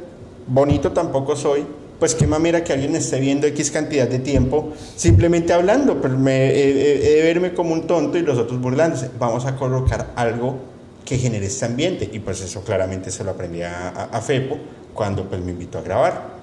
bonito 0.47 0.91
tampoco 0.91 1.35
soy, 1.35 1.65
pues 1.99 2.15
qué 2.15 2.27
mamera 2.27 2.63
que 2.63 2.73
alguien 2.73 2.95
esté 2.95 3.19
viendo 3.19 3.47
X 3.47 3.71
cantidad 3.71 4.07
de 4.07 4.19
tiempo 4.19 4.73
simplemente 4.95 5.53
hablando, 5.53 6.01
pero 6.01 6.17
me, 6.17 6.49
he 6.49 7.15
de 7.15 7.21
verme 7.23 7.53
como 7.53 7.73
un 7.73 7.87
tonto 7.87 8.17
y 8.17 8.21
los 8.21 8.37
otros 8.37 8.59
burlándose. 8.59 9.09
Vamos 9.19 9.45
a 9.45 9.55
colocar 9.55 10.11
algo 10.15 10.57
que 11.05 11.17
genere 11.17 11.45
este 11.45 11.65
ambiente 11.65 12.09
y 12.11 12.19
pues 12.19 12.41
eso 12.41 12.61
claramente 12.61 13.11
se 13.11 13.23
lo 13.23 13.31
aprendí 13.31 13.61
a, 13.61 14.21
Fepo 14.21 14.57
cuando 14.93 15.27
pues 15.27 15.41
me 15.41 15.51
invitó 15.51 15.79
a 15.79 15.81
grabar. 15.81 16.39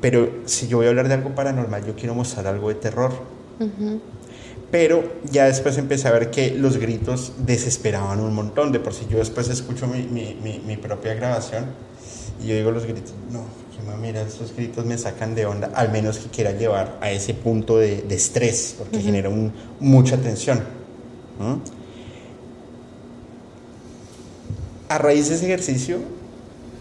Pero 0.00 0.30
si 0.46 0.68
yo 0.68 0.78
voy 0.78 0.86
a 0.86 0.88
hablar 0.90 1.08
de 1.08 1.14
algo 1.14 1.34
paranormal, 1.34 1.86
yo 1.86 1.94
quiero 1.94 2.14
mostrar 2.14 2.46
algo 2.46 2.68
de 2.68 2.74
terror. 2.74 3.12
Pero 4.70 5.02
ya 5.30 5.46
después 5.46 5.78
empecé 5.78 6.08
a 6.08 6.12
ver 6.12 6.30
que 6.30 6.50
los 6.50 6.76
gritos 6.76 7.32
desesperaban 7.38 8.20
un 8.20 8.34
montón. 8.34 8.72
De 8.72 8.80
por 8.80 8.92
si 8.92 9.06
yo 9.06 9.18
después 9.18 9.48
escucho 9.48 9.86
mi, 9.86 10.02
mi, 10.02 10.60
mi 10.64 10.76
propia 10.76 11.14
grabación 11.14 11.66
y 12.42 12.48
yo 12.48 12.54
digo 12.54 12.70
los 12.70 12.84
gritos, 12.84 13.14
no, 13.32 13.44
mira, 14.00 14.22
esos 14.22 14.54
gritos 14.54 14.84
me 14.84 14.96
sacan 14.96 15.34
de 15.34 15.46
onda, 15.46 15.70
al 15.74 15.90
menos 15.90 16.18
que 16.18 16.28
quiera 16.28 16.52
llevar 16.52 16.98
a 17.00 17.10
ese 17.10 17.34
punto 17.34 17.78
de, 17.78 18.04
estrés, 18.10 18.76
porque 18.78 19.00
genera 19.00 19.30
mucha 19.80 20.16
tensión. 20.18 20.62
A 24.88 24.98
raíz 24.98 25.28
de 25.28 25.34
ese 25.34 25.46
ejercicio, 25.46 25.98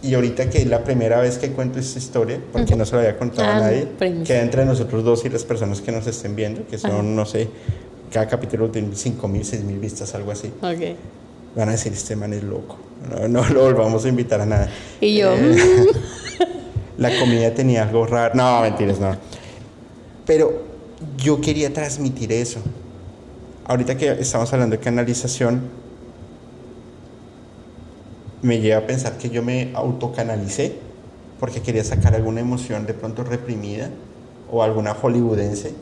y 0.02 0.14
ahorita 0.14 0.50
que 0.50 0.60
es 0.60 0.68
la 0.68 0.84
primera 0.84 1.20
vez 1.20 1.38
que 1.38 1.52
cuento 1.52 1.80
esta 1.80 2.00
historia, 2.00 2.40
porque 2.52 2.76
no 2.76 2.86
se 2.86 2.94
lo 2.94 3.00
había 3.00 3.18
contado 3.18 3.48
a 3.48 3.58
ah, 3.58 3.60
nadie, 3.62 3.88
queda 4.24 4.42
entre 4.42 4.66
nosotros 4.66 5.04
dos 5.04 5.26
y 5.26 5.30
las 5.30 5.44
personas 5.44 5.82
que 5.82 5.92
nos 5.92 6.06
estén 6.08 6.36
viendo, 6.36 6.66
que 6.68 6.78
son, 6.78 7.16
no 7.16 7.26
sé, 7.26 7.50
cada 8.12 8.28
capítulo 8.28 8.70
tiene 8.70 8.90
5 8.94 9.28
mil, 9.28 9.44
6 9.44 9.64
mil 9.64 9.80
vistas, 9.80 10.14
algo 10.16 10.32
así. 10.32 10.52
Van 10.62 11.70
a 11.70 11.72
decir, 11.72 11.92
este 11.94 12.16
man 12.16 12.34
es 12.34 12.44
loco. 12.44 12.78
No, 13.10 13.28
no 13.28 13.50
lo 13.50 13.64
volvamos 13.64 14.06
a 14.06 14.10
invitar 14.10 14.42
a 14.42 14.46
nada. 14.46 14.70
Y 15.02 15.18
yo. 15.18 15.34
Eh, 15.36 15.88
la 16.98 17.18
comida 17.20 17.54
tenía 17.54 17.84
algo 17.84 18.06
raro. 18.06 18.36
No, 18.36 18.62
mentiras, 18.62 19.00
no. 19.00 19.16
Pero 20.26 20.64
yo 21.18 21.42
quería 21.42 21.74
transmitir 21.74 22.32
eso. 22.32 22.60
Ahorita 23.66 23.98
que 23.98 24.12
estamos 24.12 24.52
hablando 24.54 24.78
de 24.78 24.82
canalización, 24.82 25.62
me 28.48 28.60
lleva 28.60 28.80
a 28.80 28.88
pensar 28.88 29.18
que 29.18 29.30
yo 29.30 29.44
me 29.44 29.72
autocanalicé 29.76 30.74
porque 31.40 31.62
quería 31.62 31.84
sacar 31.84 32.16
alguna 32.16 32.42
emoción 32.42 32.88
de 32.88 32.94
pronto 32.94 33.24
reprimida 33.24 33.90
o 34.52 34.64
alguna 34.64 34.94
hollywoodense 34.94 35.74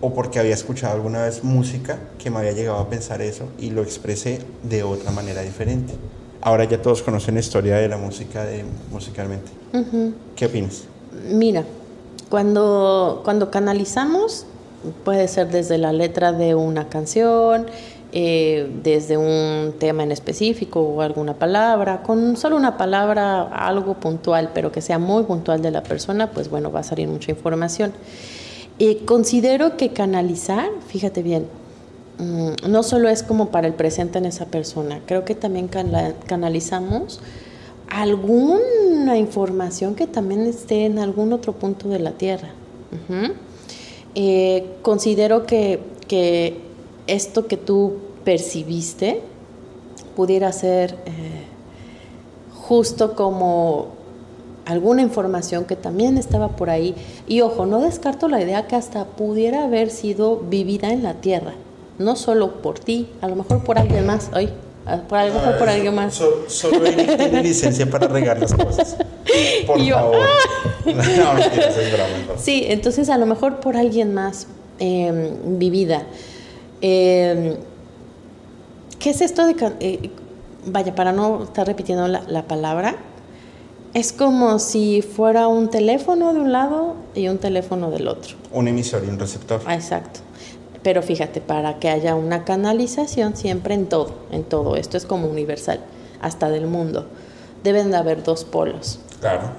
o 0.00 0.12
porque 0.12 0.38
había 0.38 0.54
escuchado 0.54 0.94
alguna 0.94 1.24
vez 1.24 1.42
música 1.42 1.98
que 2.18 2.30
me 2.30 2.38
había 2.38 2.52
llegado 2.52 2.78
a 2.78 2.88
pensar 2.88 3.22
eso 3.22 3.44
y 3.58 3.70
lo 3.70 3.82
expresé 3.82 4.40
de 4.62 4.82
otra 4.82 5.10
manera 5.10 5.42
diferente. 5.42 5.94
Ahora 6.40 6.64
ya 6.64 6.80
todos 6.80 7.02
conocen 7.02 7.34
la 7.34 7.40
historia 7.40 7.76
de 7.76 7.88
la 7.88 7.96
música 7.96 8.44
de, 8.44 8.64
musicalmente. 8.92 9.50
¿Qué 10.36 10.46
opinas? 10.46 10.84
Mira, 11.28 11.64
cuando, 12.28 13.22
cuando 13.24 13.50
canalizamos, 13.50 14.46
puede 15.04 15.26
ser 15.26 15.50
desde 15.50 15.78
la 15.78 15.92
letra 15.92 16.32
de 16.32 16.54
una 16.54 16.88
canción, 16.88 17.66
eh, 18.20 18.68
desde 18.82 19.16
un 19.16 19.74
tema 19.78 20.02
en 20.02 20.10
específico 20.10 20.80
o 20.80 21.02
alguna 21.02 21.34
palabra, 21.34 22.02
con 22.02 22.36
solo 22.36 22.56
una 22.56 22.76
palabra, 22.76 23.42
algo 23.42 23.94
puntual, 23.94 24.50
pero 24.52 24.72
que 24.72 24.80
sea 24.80 24.98
muy 24.98 25.22
puntual 25.22 25.62
de 25.62 25.70
la 25.70 25.84
persona, 25.84 26.32
pues 26.32 26.50
bueno, 26.50 26.72
va 26.72 26.80
a 26.80 26.82
salir 26.82 27.06
mucha 27.06 27.30
información. 27.30 27.92
Eh, 28.80 29.04
considero 29.04 29.76
que 29.76 29.92
canalizar, 29.92 30.68
fíjate 30.88 31.22
bien, 31.22 31.46
mm, 32.18 32.68
no 32.68 32.82
solo 32.82 33.08
es 33.08 33.22
como 33.22 33.50
para 33.50 33.68
el 33.68 33.74
presente 33.74 34.18
en 34.18 34.26
esa 34.26 34.46
persona, 34.46 35.00
creo 35.06 35.24
que 35.24 35.36
también 35.36 35.68
canalizamos 36.26 37.20
algún 37.88 38.58
una 39.02 39.16
información 39.16 39.94
que 39.94 40.08
también 40.08 40.40
esté 40.40 40.86
en 40.86 40.98
algún 40.98 41.32
otro 41.32 41.52
punto 41.52 41.88
de 41.88 42.00
la 42.00 42.10
Tierra. 42.12 42.50
Eh, 44.14 44.66
considero 44.82 45.46
que, 45.46 45.80
que 46.08 46.60
esto 47.06 47.46
que 47.46 47.56
tú 47.56 48.07
percibiste 48.28 49.22
pudiera 50.14 50.52
ser 50.52 50.96
eh, 51.06 51.46
justo 52.60 53.14
como 53.14 53.86
alguna 54.66 55.00
información 55.00 55.64
que 55.64 55.76
también 55.76 56.18
estaba 56.18 56.48
por 56.48 56.68
ahí. 56.68 56.94
Y 57.26 57.40
ojo, 57.40 57.64
no 57.64 57.80
descarto 57.80 58.28
la 58.28 58.42
idea 58.42 58.66
que 58.66 58.76
hasta 58.76 59.06
pudiera 59.06 59.64
haber 59.64 59.88
sido 59.88 60.40
vivida 60.40 60.92
en 60.92 61.04
la 61.04 61.14
Tierra, 61.14 61.54
no 61.98 62.16
solo 62.16 62.60
por 62.60 62.78
ti, 62.78 63.08
a 63.22 63.28
lo 63.28 63.34
mejor 63.34 63.64
por 63.64 63.78
alguien 63.78 64.04
más. 64.04 64.28
Ay, 64.34 64.52
por, 65.08 65.16
a 65.16 65.26
lo 65.26 65.32
mejor 65.32 65.56
por 65.56 65.68
alguien 65.70 65.94
más. 65.94 66.12
So- 66.16 66.44
solo 66.48 66.84
Eric 66.84 67.16
tiene 67.16 67.42
licencia 67.42 67.90
para 67.90 68.08
regar 68.08 68.38
las 68.38 68.52
cosas. 68.52 68.98
Por 69.66 69.78
yo, 69.82 69.94
favor. 69.94 70.16
No, 70.84 71.38
es 71.38 71.92
broma. 71.92 72.38
Sí, 72.38 72.64
entonces 72.68 73.08
a 73.08 73.16
lo 73.16 73.24
mejor 73.24 73.60
por 73.60 73.76
alguien 73.76 74.12
más 74.12 74.48
eh, 74.80 75.32
vivida. 75.44 76.02
Eh, 76.80 77.58
¿Qué 78.98 79.10
es 79.10 79.20
esto 79.20 79.46
de... 79.46 79.54
eh, 79.80 80.10
vaya, 80.66 80.94
para 80.94 81.12
no 81.12 81.44
estar 81.44 81.66
repitiendo 81.66 82.08
la, 82.08 82.22
la 82.26 82.42
palabra, 82.44 82.96
es 83.94 84.12
como 84.12 84.58
si 84.58 85.02
fuera 85.02 85.48
un 85.48 85.70
teléfono 85.70 86.32
de 86.34 86.40
un 86.40 86.52
lado 86.52 86.94
y 87.14 87.28
un 87.28 87.38
teléfono 87.38 87.90
del 87.90 88.08
otro. 88.08 88.36
Un 88.52 88.68
emisor 88.68 89.02
y 89.04 89.08
un 89.08 89.18
receptor. 89.18 89.60
Ah, 89.66 89.74
Exacto. 89.74 90.20
Pero 90.82 91.02
fíjate, 91.02 91.40
para 91.40 91.78
que 91.80 91.88
haya 91.88 92.14
una 92.14 92.44
canalización 92.44 93.36
siempre 93.36 93.74
en 93.74 93.86
todo, 93.86 94.12
en 94.30 94.44
todo, 94.44 94.76
esto 94.76 94.96
es 94.96 95.06
como 95.06 95.26
universal, 95.26 95.80
hasta 96.20 96.50
del 96.50 96.66
mundo, 96.66 97.06
deben 97.64 97.90
de 97.90 97.96
haber 97.96 98.22
dos 98.22 98.44
polos. 98.44 99.00
Claro. 99.20 99.50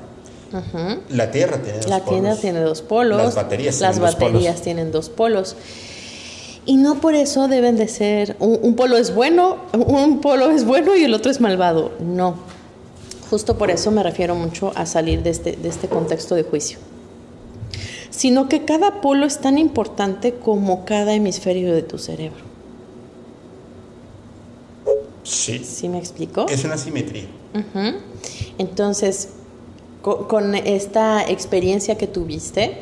La 1.10 1.30
Tierra 1.30 1.58
tiene 1.62 1.78
dos 1.80 1.90
La 1.90 2.00
tienda 2.00 2.30
polos. 2.30 2.42
tiene 2.42 2.60
dos 2.62 2.82
polos. 2.82 3.18
Las 3.22 3.36
baterías 3.36 3.80
Las 3.82 3.92
tienen 3.96 4.06
dos 4.08 4.16
polos. 4.16 4.32
baterías 4.34 4.62
tienen 4.62 4.92
dos 4.92 5.10
polos. 5.10 5.56
Y 6.66 6.78
no 6.78 6.96
por 7.02 7.16
eso 7.16 7.48
deben 7.48 7.78
de 7.78 7.88
ser, 7.88 8.36
un, 8.40 8.60
un 8.62 8.76
polo 8.76 8.98
es 8.98 9.16
bueno, 9.16 9.58
un 9.74 10.22
polo 10.22 10.52
es 10.52 10.66
bueno 10.66 10.96
y 10.96 11.04
el 11.04 11.14
otro 11.14 11.32
es 11.32 11.42
malvado. 11.42 11.94
No. 12.00 12.36
Justo 13.30 13.58
por 13.58 13.72
eso 13.72 13.92
me 13.92 14.04
refiero 14.04 14.36
mucho 14.36 14.72
a 14.76 14.86
salir 14.86 15.24
de 15.24 15.30
este, 15.32 15.54
de 15.54 15.70
este 15.70 15.88
contexto 15.88 16.36
de 16.36 16.44
juicio. 16.44 16.78
Sino 18.10 18.50
que 18.50 18.66
cada 18.66 19.02
polo 19.02 19.26
es 19.26 19.40
tan 19.40 19.58
importante 19.58 20.34
como 20.34 20.84
cada 20.86 21.14
hemisferio 21.14 21.74
de 21.74 21.84
tu 21.84 21.98
cerebro. 21.98 22.44
Sí. 25.24 25.60
¿Sí 25.64 25.90
me 25.90 26.00
explico? 26.00 26.46
Es 26.50 26.64
una 26.64 26.78
simetría. 26.78 27.26
Entonces, 28.58 29.30
co- 30.02 30.28
con, 30.28 30.56
esta 30.56 31.24
experiencia 31.28 31.98
que 31.98 32.08
tuviste, 32.08 32.78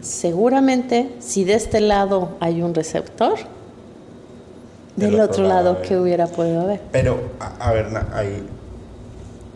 seguramente 0.00 1.10
si 1.20 1.44
de 1.44 1.54
este 1.54 1.80
lado 1.80 2.36
hay 2.40 2.62
un 2.62 2.74
receptor, 2.74 3.34
del, 4.96 5.18
otro, 5.20 5.44
lado, 5.46 5.78
hay. 5.80 5.88
¿qué 5.88 5.96
hubiera 5.96 6.26
podido 6.26 6.60
haber? 6.62 6.80
Pero, 6.92 7.18
a, 7.38 7.68
a 7.68 7.72
ver, 7.72 7.86
ahí. 8.12 8.42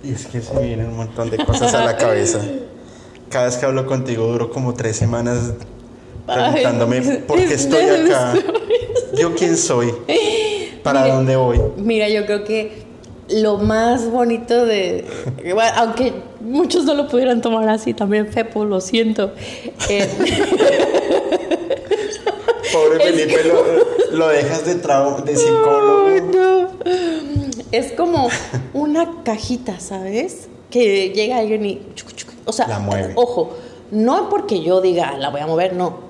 Y 0.02 0.12
es 0.12 0.26
que 0.26 0.40
se 0.40 0.54
me 0.54 0.62
vienen 0.62 0.86
un 0.88 0.96
montón 0.96 1.28
de 1.30 1.38
cosas 1.44 1.74
a 1.74 1.84
la 1.84 1.96
cabeza. 1.96 2.40
Cada 3.28 3.46
vez 3.46 3.56
que 3.56 3.66
hablo 3.66 3.84
contigo 3.86 4.26
duro 4.26 4.50
como 4.50 4.74
tres 4.74 4.96
semanas 4.96 5.52
preguntándome 6.26 6.98
Ay, 6.98 7.24
por 7.26 7.36
qué 7.38 7.44
es- 7.44 7.50
estoy 7.52 7.82
es- 7.84 8.10
acá. 8.10 8.34
Yo 9.18 9.34
quién 9.34 9.56
soy. 9.56 9.92
¿Para 10.82 11.06
dónde 11.08 11.36
voy? 11.36 11.60
Mira, 11.76 12.08
yo 12.08 12.24
creo 12.26 12.44
que 12.44 12.83
lo 13.28 13.58
más 13.58 14.10
bonito 14.10 14.66
de, 14.66 15.04
bueno, 15.54 15.72
aunque 15.76 16.12
muchos 16.40 16.84
no 16.84 16.94
lo 16.94 17.08
pudieran 17.08 17.40
tomar 17.40 17.68
así, 17.68 17.94
también 17.94 18.28
Fepo, 18.32 18.64
lo 18.64 18.80
siento. 18.80 19.32
Eh, 19.88 20.08
Pobre 22.72 22.98
Felipe, 23.00 23.44
lo, 23.44 24.16
lo 24.16 24.28
dejas 24.28 24.64
de, 24.66 24.82
trau- 24.82 25.22
de 25.22 25.32
Ay, 25.32 25.36
psicólogo. 25.38 26.08
no. 26.34 26.68
Es 27.72 27.92
como 27.92 28.28
una 28.72 29.22
cajita, 29.24 29.78
¿sabes? 29.80 30.48
Que 30.70 31.10
llega 31.10 31.38
alguien 31.38 31.64
y. 31.66 31.82
O 32.44 32.52
sea, 32.52 32.66
La 32.68 32.78
mueve. 32.78 33.12
ojo, 33.16 33.54
no 33.90 34.28
porque 34.28 34.62
yo 34.62 34.80
diga 34.80 35.16
la 35.18 35.30
voy 35.30 35.40
a 35.40 35.46
mover, 35.46 35.74
no. 35.74 36.03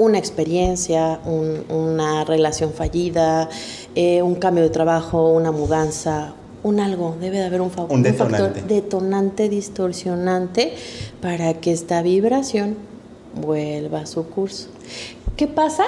Una 0.00 0.16
experiencia, 0.16 1.20
un- 1.26 1.62
una 1.68 2.24
relación 2.24 2.72
fallida, 2.72 3.50
eh, 3.94 4.22
un 4.22 4.36
cambio 4.36 4.64
de 4.64 4.70
trabajo, 4.70 5.28
una 5.28 5.52
mudanza, 5.52 6.32
un 6.62 6.80
algo. 6.80 7.16
Debe 7.20 7.36
de 7.36 7.44
haber 7.44 7.60
un, 7.60 7.70
fa- 7.70 7.82
Un 7.82 8.02
factor 8.02 8.28
detonante. 8.30 8.62
detonante, 8.62 9.48
distorsionante, 9.50 10.72
para 11.20 11.52
que 11.52 11.70
esta 11.72 12.00
vibración 12.00 12.76
vuelva 13.44 14.00
a 14.00 14.06
su 14.06 14.24
curso. 14.24 14.68
¿Qué 15.36 15.46
pasa? 15.46 15.84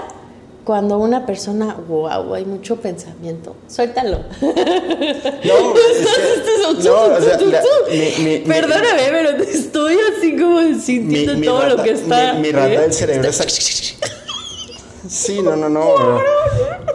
Cuando 0.64 0.98
una 0.98 1.26
persona, 1.26 1.76
wow, 1.88 2.34
hay 2.34 2.44
mucho 2.44 2.76
pensamiento, 2.76 3.56
suéltalo. 3.68 4.20
No, 4.40 5.74
es 5.74 6.06
que- 6.06 6.88
no, 6.88 7.02
o 7.02 7.20
sea, 7.20 7.40
la- 7.40 7.62
mi- 7.90 8.24
mi- 8.24 8.38
mi- 8.38 8.44
Perdóname, 8.46 9.02
pero 9.10 9.36
te 9.42 9.50
estoy 9.50 9.96
así 10.16 10.36
como 10.36 10.60
sintiendo 10.80 11.44
todo 11.44 11.62
rata, 11.62 11.74
lo 11.76 11.82
que 11.82 11.90
está. 11.90 12.34
mi, 12.34 12.52
rata 12.52 12.72
¿eh? 12.72 12.78
del 12.78 12.92
cerebro 12.92 13.28
está. 13.28 13.44
Sí, 15.08 15.40
no, 15.42 15.56
no, 15.56 15.68
no. 15.68 15.94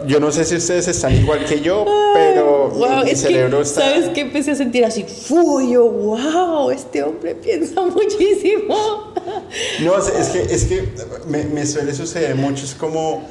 Yo 0.06 0.18
no 0.18 0.32
sé 0.32 0.44
si 0.46 0.56
ustedes 0.56 0.88
están 0.88 1.14
igual 1.14 1.44
que 1.44 1.60
yo, 1.60 1.84
pero 2.14 2.70
mi- 2.72 2.78
Wow, 2.78 3.04
mi, 3.04 3.10
es 3.10 3.20
cerebro 3.20 3.58
que, 3.58 3.62
está. 3.64 3.80
¿sabes 3.82 4.08
qué? 4.14 4.22
Empecé 4.22 4.52
a 4.52 4.54
sentir 4.54 4.84
así, 4.84 5.04
¡Fu! 5.04 5.60
yo, 5.70 5.84
wow, 5.90 6.70
este 6.70 7.02
hombre 7.02 7.34
piensa 7.34 7.82
muchísimo. 7.82 9.12
No, 9.80 9.98
es 9.98 10.08
es 10.08 10.28
que, 10.30 10.40
es 10.54 10.64
que 10.64 10.88
me, 11.26 11.44
me 11.44 11.66
suele 11.66 11.94
suceder 11.94 12.34
mucho. 12.34 12.64
Es 12.64 12.74
como 12.74 13.22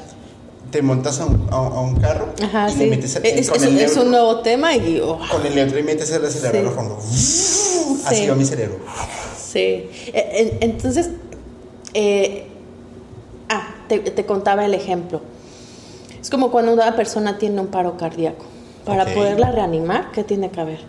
te 0.70 0.82
montas 0.82 1.20
a 1.20 1.26
un, 1.26 1.48
a, 1.50 1.56
a 1.56 1.80
un 1.80 1.96
carro 1.96 2.28
Ajá, 2.42 2.68
y 2.68 2.72
sí. 2.72 2.78
le 2.80 2.86
metes 2.90 3.16
el, 3.16 3.24
es, 3.26 3.48
con, 3.48 3.56
es- 3.56 3.62
el 3.64 3.78
es 3.80 3.96
un 3.96 4.10
nuevo 4.10 4.40
tema 4.40 4.74
y, 4.76 5.00
oh, 5.00 5.18
con 5.30 5.44
el 5.46 5.54
neutro 5.54 5.78
y 5.78 5.82
metes 5.82 6.10
el 6.10 6.24
acelerador 6.24 6.62
Sí. 6.62 6.68
a 6.68 6.76
fondo. 6.76 6.96
Así 8.06 8.16
Sí. 8.16 8.26
va 8.28 8.34
mi 8.34 8.44
cerebro. 8.44 8.78
Sí. 9.50 9.58
E- 9.58 10.58
en- 10.60 10.70
Entonces, 10.70 11.10
eh, 11.94 12.46
ah, 13.48 13.74
te, 13.88 13.98
te 13.98 14.26
contaba 14.26 14.64
el 14.66 14.74
ejemplo. 14.74 15.20
Es 16.20 16.28
como 16.30 16.50
cuando 16.50 16.72
una 16.74 16.94
persona 16.96 17.38
tiene 17.38 17.60
un 17.60 17.68
paro 17.68 17.96
cardíaco. 17.96 18.44
Para 18.84 19.04
poderla 19.14 19.50
reanimar, 19.52 20.10
¿qué 20.12 20.24
tiene 20.24 20.50
que 20.50 20.60
haber? 20.60 20.80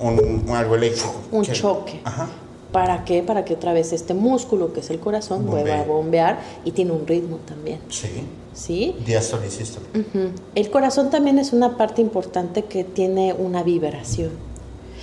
Un, 0.00 0.42
un 0.48 0.56
algo 0.56 0.74
eléctrico. 0.74 1.14
Un 1.30 1.44
que- 1.44 1.52
choque. 1.52 2.00
Ajá. 2.04 2.28
¿Para 2.72 3.04
qué? 3.04 3.22
Para 3.22 3.44
que 3.44 3.54
otra 3.54 3.72
vez 3.72 3.92
este 3.92 4.14
músculo, 4.14 4.72
que 4.72 4.80
es 4.80 4.90
el 4.90 4.98
corazón, 4.98 5.46
vuelva 5.46 5.80
a 5.80 5.84
bombear 5.84 6.40
y 6.64 6.72
tiene 6.72 6.92
un 6.92 7.06
ritmo 7.06 7.38
también. 7.46 7.80
Sí. 7.88 8.08
¿Sí? 8.54 8.96
Diástole 9.06 9.46
y 9.46 9.50
sístole. 9.50 9.86
El 10.54 10.70
corazón 10.70 11.10
también 11.10 11.38
es 11.38 11.52
una 11.52 11.76
parte 11.76 12.00
importante 12.02 12.64
que 12.64 12.84
tiene 12.84 13.34
una 13.34 13.62
vibración. 13.62 14.30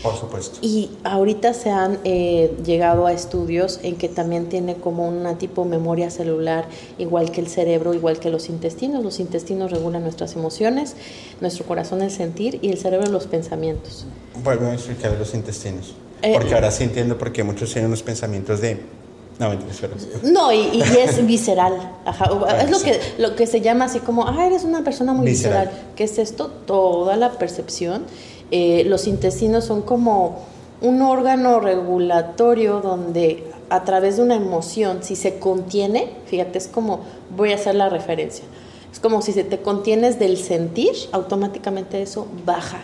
Por 0.03 0.15
supuesto. 0.15 0.59
Y 0.61 0.91
ahorita 1.03 1.53
se 1.53 1.71
han 1.71 1.99
eh, 2.05 2.55
llegado 2.65 3.05
a 3.05 3.11
estudios 3.11 3.79
en 3.83 3.97
que 3.97 4.07
también 4.07 4.47
tiene 4.47 4.75
como 4.75 5.07
una 5.07 5.37
tipo 5.37 5.65
memoria 5.65 6.09
celular, 6.09 6.67
igual 6.97 7.31
que 7.31 7.41
el 7.41 7.47
cerebro, 7.47 7.93
igual 7.93 8.19
que 8.19 8.29
los 8.29 8.49
intestinos. 8.49 9.03
Los 9.03 9.19
intestinos 9.19 9.71
regulan 9.71 10.03
nuestras 10.03 10.35
emociones, 10.35 10.95
nuestro 11.41 11.65
corazón 11.65 12.01
el 12.01 12.11
sentir 12.11 12.59
y 12.61 12.69
el 12.69 12.77
cerebro 12.77 13.09
los 13.11 13.27
pensamientos. 13.27 14.05
Vuelvo 14.41 14.67
a 14.67 14.73
explicar 14.73 15.17
los 15.19 15.33
intestinos. 15.33 15.95
Eh, 16.21 16.33
Porque 16.33 16.53
ahora 16.53 16.71
sí 16.71 16.83
entiendo 16.83 17.17
por 17.17 17.31
qué 17.31 17.43
muchos 17.43 17.71
tienen 17.71 17.87
unos 17.87 18.03
pensamientos 18.03 18.61
de. 18.61 18.79
No. 19.39 19.53
No, 20.23 20.51
y, 20.51 20.57
y 20.73 20.81
es 20.81 21.25
visceral. 21.25 21.93
Ajá. 22.05 22.29
O- 22.31 22.39
Bueno, 22.39 22.57
es 22.59 22.69
lo 22.69 22.77
sí. 22.79 22.85
que, 22.91 22.99
lo 23.19 23.35
que 23.37 23.47
se 23.47 23.61
llama 23.61 23.85
así 23.85 23.99
como, 23.99 24.27
ah, 24.27 24.45
eres 24.45 24.65
una 24.65 24.83
persona 24.83 25.13
muy 25.13 25.25
Visceral. 25.27 25.67
visceral. 25.67 25.87
¿Qué 25.95 26.03
es 26.03 26.17
esto? 26.17 26.47
Toda 26.65 27.15
la 27.15 27.31
percepción. 27.31 28.03
Eh, 28.51 28.83
los 28.85 29.07
intestinos 29.07 29.63
son 29.63 29.81
como 29.83 30.39
un 30.81 31.01
órgano 31.01 31.59
regulatorio 31.61 32.81
donde 32.81 33.45
a 33.69 33.83
través 33.85 34.17
de 34.17 34.23
una 34.23 34.35
emoción, 34.35 35.03
si 35.03 35.15
se 35.15 35.39
contiene, 35.39 36.09
fíjate, 36.25 36.57
es 36.57 36.67
como, 36.67 37.01
voy 37.35 37.51
a 37.51 37.55
hacer 37.55 37.75
la 37.75 37.87
referencia, 37.89 38.43
es 38.91 38.99
como 38.99 39.21
si 39.21 39.31
se 39.31 39.43
te 39.43 39.59
contienes 39.59 40.17
del 40.19 40.37
sentir, 40.37 40.91
automáticamente 41.11 42.01
eso 42.01 42.25
baja 42.45 42.79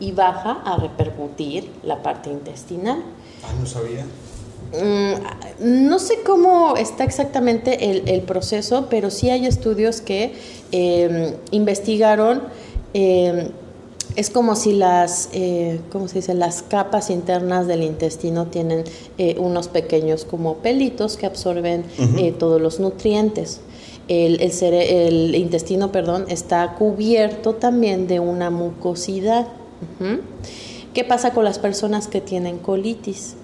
y 0.00 0.12
baja 0.12 0.62
a 0.64 0.76
repercutir 0.76 1.70
la 1.84 2.02
parte 2.02 2.30
intestinal. 2.30 3.02
Ah, 3.44 3.52
no 3.60 3.66
sabía. 3.66 4.04
Mm, 4.72 5.88
no 5.88 5.98
sé 5.98 6.20
cómo 6.24 6.76
está 6.76 7.04
exactamente 7.04 7.90
el, 7.90 8.08
el 8.08 8.22
proceso, 8.22 8.86
pero 8.88 9.10
sí 9.10 9.30
hay 9.30 9.46
estudios 9.46 10.00
que 10.00 10.32
eh, 10.72 11.36
investigaron. 11.50 12.42
eh, 12.94 13.50
es 14.16 14.28
como 14.28 14.56
si 14.56 14.72
las, 14.72 15.28
eh, 15.32 15.80
¿cómo 15.92 16.08
se 16.08 16.16
dice? 16.16 16.34
Las 16.34 16.62
capas 16.62 17.10
internas 17.10 17.68
del 17.68 17.84
intestino 17.84 18.46
tienen 18.46 18.82
eh, 19.18 19.36
unos 19.38 19.68
pequeños 19.68 20.24
como 20.24 20.56
pelitos 20.56 21.16
que 21.16 21.26
absorben 21.26 21.84
eh, 22.18 22.32
todos 22.32 22.60
los 22.60 22.80
nutrientes. 22.80 23.60
El, 24.08 24.40
el 24.40 25.34
intestino, 25.36 25.92
perdón, 25.92 26.24
está 26.28 26.74
cubierto 26.74 27.54
también 27.54 28.08
de 28.08 28.18
una 28.18 28.50
mucosidad. 28.50 29.46
¿Qué 30.94 31.04
pasa 31.04 31.32
con 31.32 31.44
las 31.44 31.58
personas 31.58 32.08
que 32.08 32.20
tienen 32.20 32.58
colitis? 32.58 33.34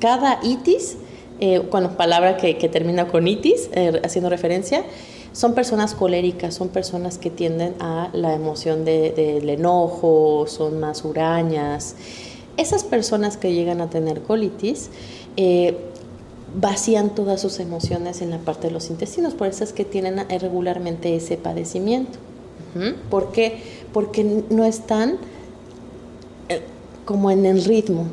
Cada 0.00 0.38
itis, 0.42 0.96
eh, 1.40 1.60
bueno, 1.70 1.96
palabra 1.96 2.36
que, 2.36 2.54
termina 2.68 3.08
con 3.08 3.26
itis, 3.26 3.70
eh, 3.72 4.00
haciendo 4.04 4.28
referencia, 4.28 4.84
son 5.32 5.54
personas 5.54 5.94
coléricas, 5.94 6.54
son 6.54 6.68
personas 6.68 7.18
que 7.18 7.30
tienden 7.30 7.74
a 7.80 8.10
la 8.12 8.34
emoción 8.34 8.84
del 8.84 9.48
enojo, 9.48 10.44
son 10.46 10.78
más 10.78 11.04
hurañas. 11.04 11.96
Esas 12.56 12.84
personas 12.84 13.36
que 13.36 13.52
llegan 13.52 13.80
a 13.80 13.90
tener 13.90 14.22
colitis 14.22 14.90
eh, 15.36 15.76
vacían 16.54 17.14
todas 17.14 17.40
sus 17.40 17.58
emociones 17.58 18.22
en 18.22 18.30
la 18.30 18.38
parte 18.38 18.68
de 18.68 18.72
los 18.72 18.90
intestinos, 18.90 19.34
por 19.34 19.48
eso 19.48 19.64
es 19.64 19.72
que 19.72 19.84
tienen 19.84 20.24
regularmente 20.28 21.16
ese 21.16 21.36
padecimiento. 21.36 22.18
¿Por 23.08 23.30
qué? 23.32 23.62
Porque 23.92 24.44
no 24.50 24.64
están 24.64 25.18
como 27.04 27.30
en 27.30 27.46
el 27.46 27.64
ritmo, 27.64 28.06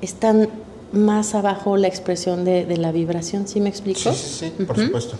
están 0.00 0.48
más 0.92 1.34
abajo 1.34 1.76
la 1.76 1.88
expresión 1.88 2.44
de, 2.44 2.76
la 2.76 2.92
vibración, 2.92 3.46
¿sí 3.46 3.60
me 3.60 3.68
explico? 3.68 4.00
Sí, 4.00 4.10
sí, 4.12 4.52
sí, 4.56 4.64
por 4.64 4.76
supuesto. 4.76 5.16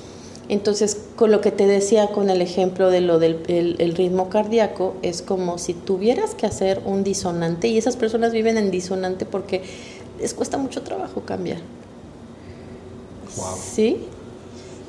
Entonces, 0.49 0.97
con 1.15 1.31
lo 1.31 1.41
que 1.41 1.53
te 1.53 1.69
decía 1.69 2.09
con 2.09 2.29
el 2.29 2.43
ejemplo 2.43 2.91
de 2.91 3.01
lo 3.01 3.21
del 3.21 3.39
el, 3.47 3.95
ritmo 3.95 4.29
cardíaco, 4.29 4.97
es 5.01 5.23
como 5.23 5.59
si 5.59 5.75
tuvieras 5.75 6.35
que 6.35 6.45
hacer 6.45 6.83
un 6.85 7.05
disonante 7.05 7.69
y 7.69 7.79
esas 7.79 7.97
personas 7.97 8.33
viven 8.33 8.59
en 8.59 8.73
disonante 8.73 9.27
porque 9.27 9.63
les 10.19 10.35
cuesta 10.35 10.59
mucho 10.59 10.83
trabajo 10.83 11.21
cambiar. 11.21 11.59
Wow. 13.37 13.47
¿Sí? 13.63 13.99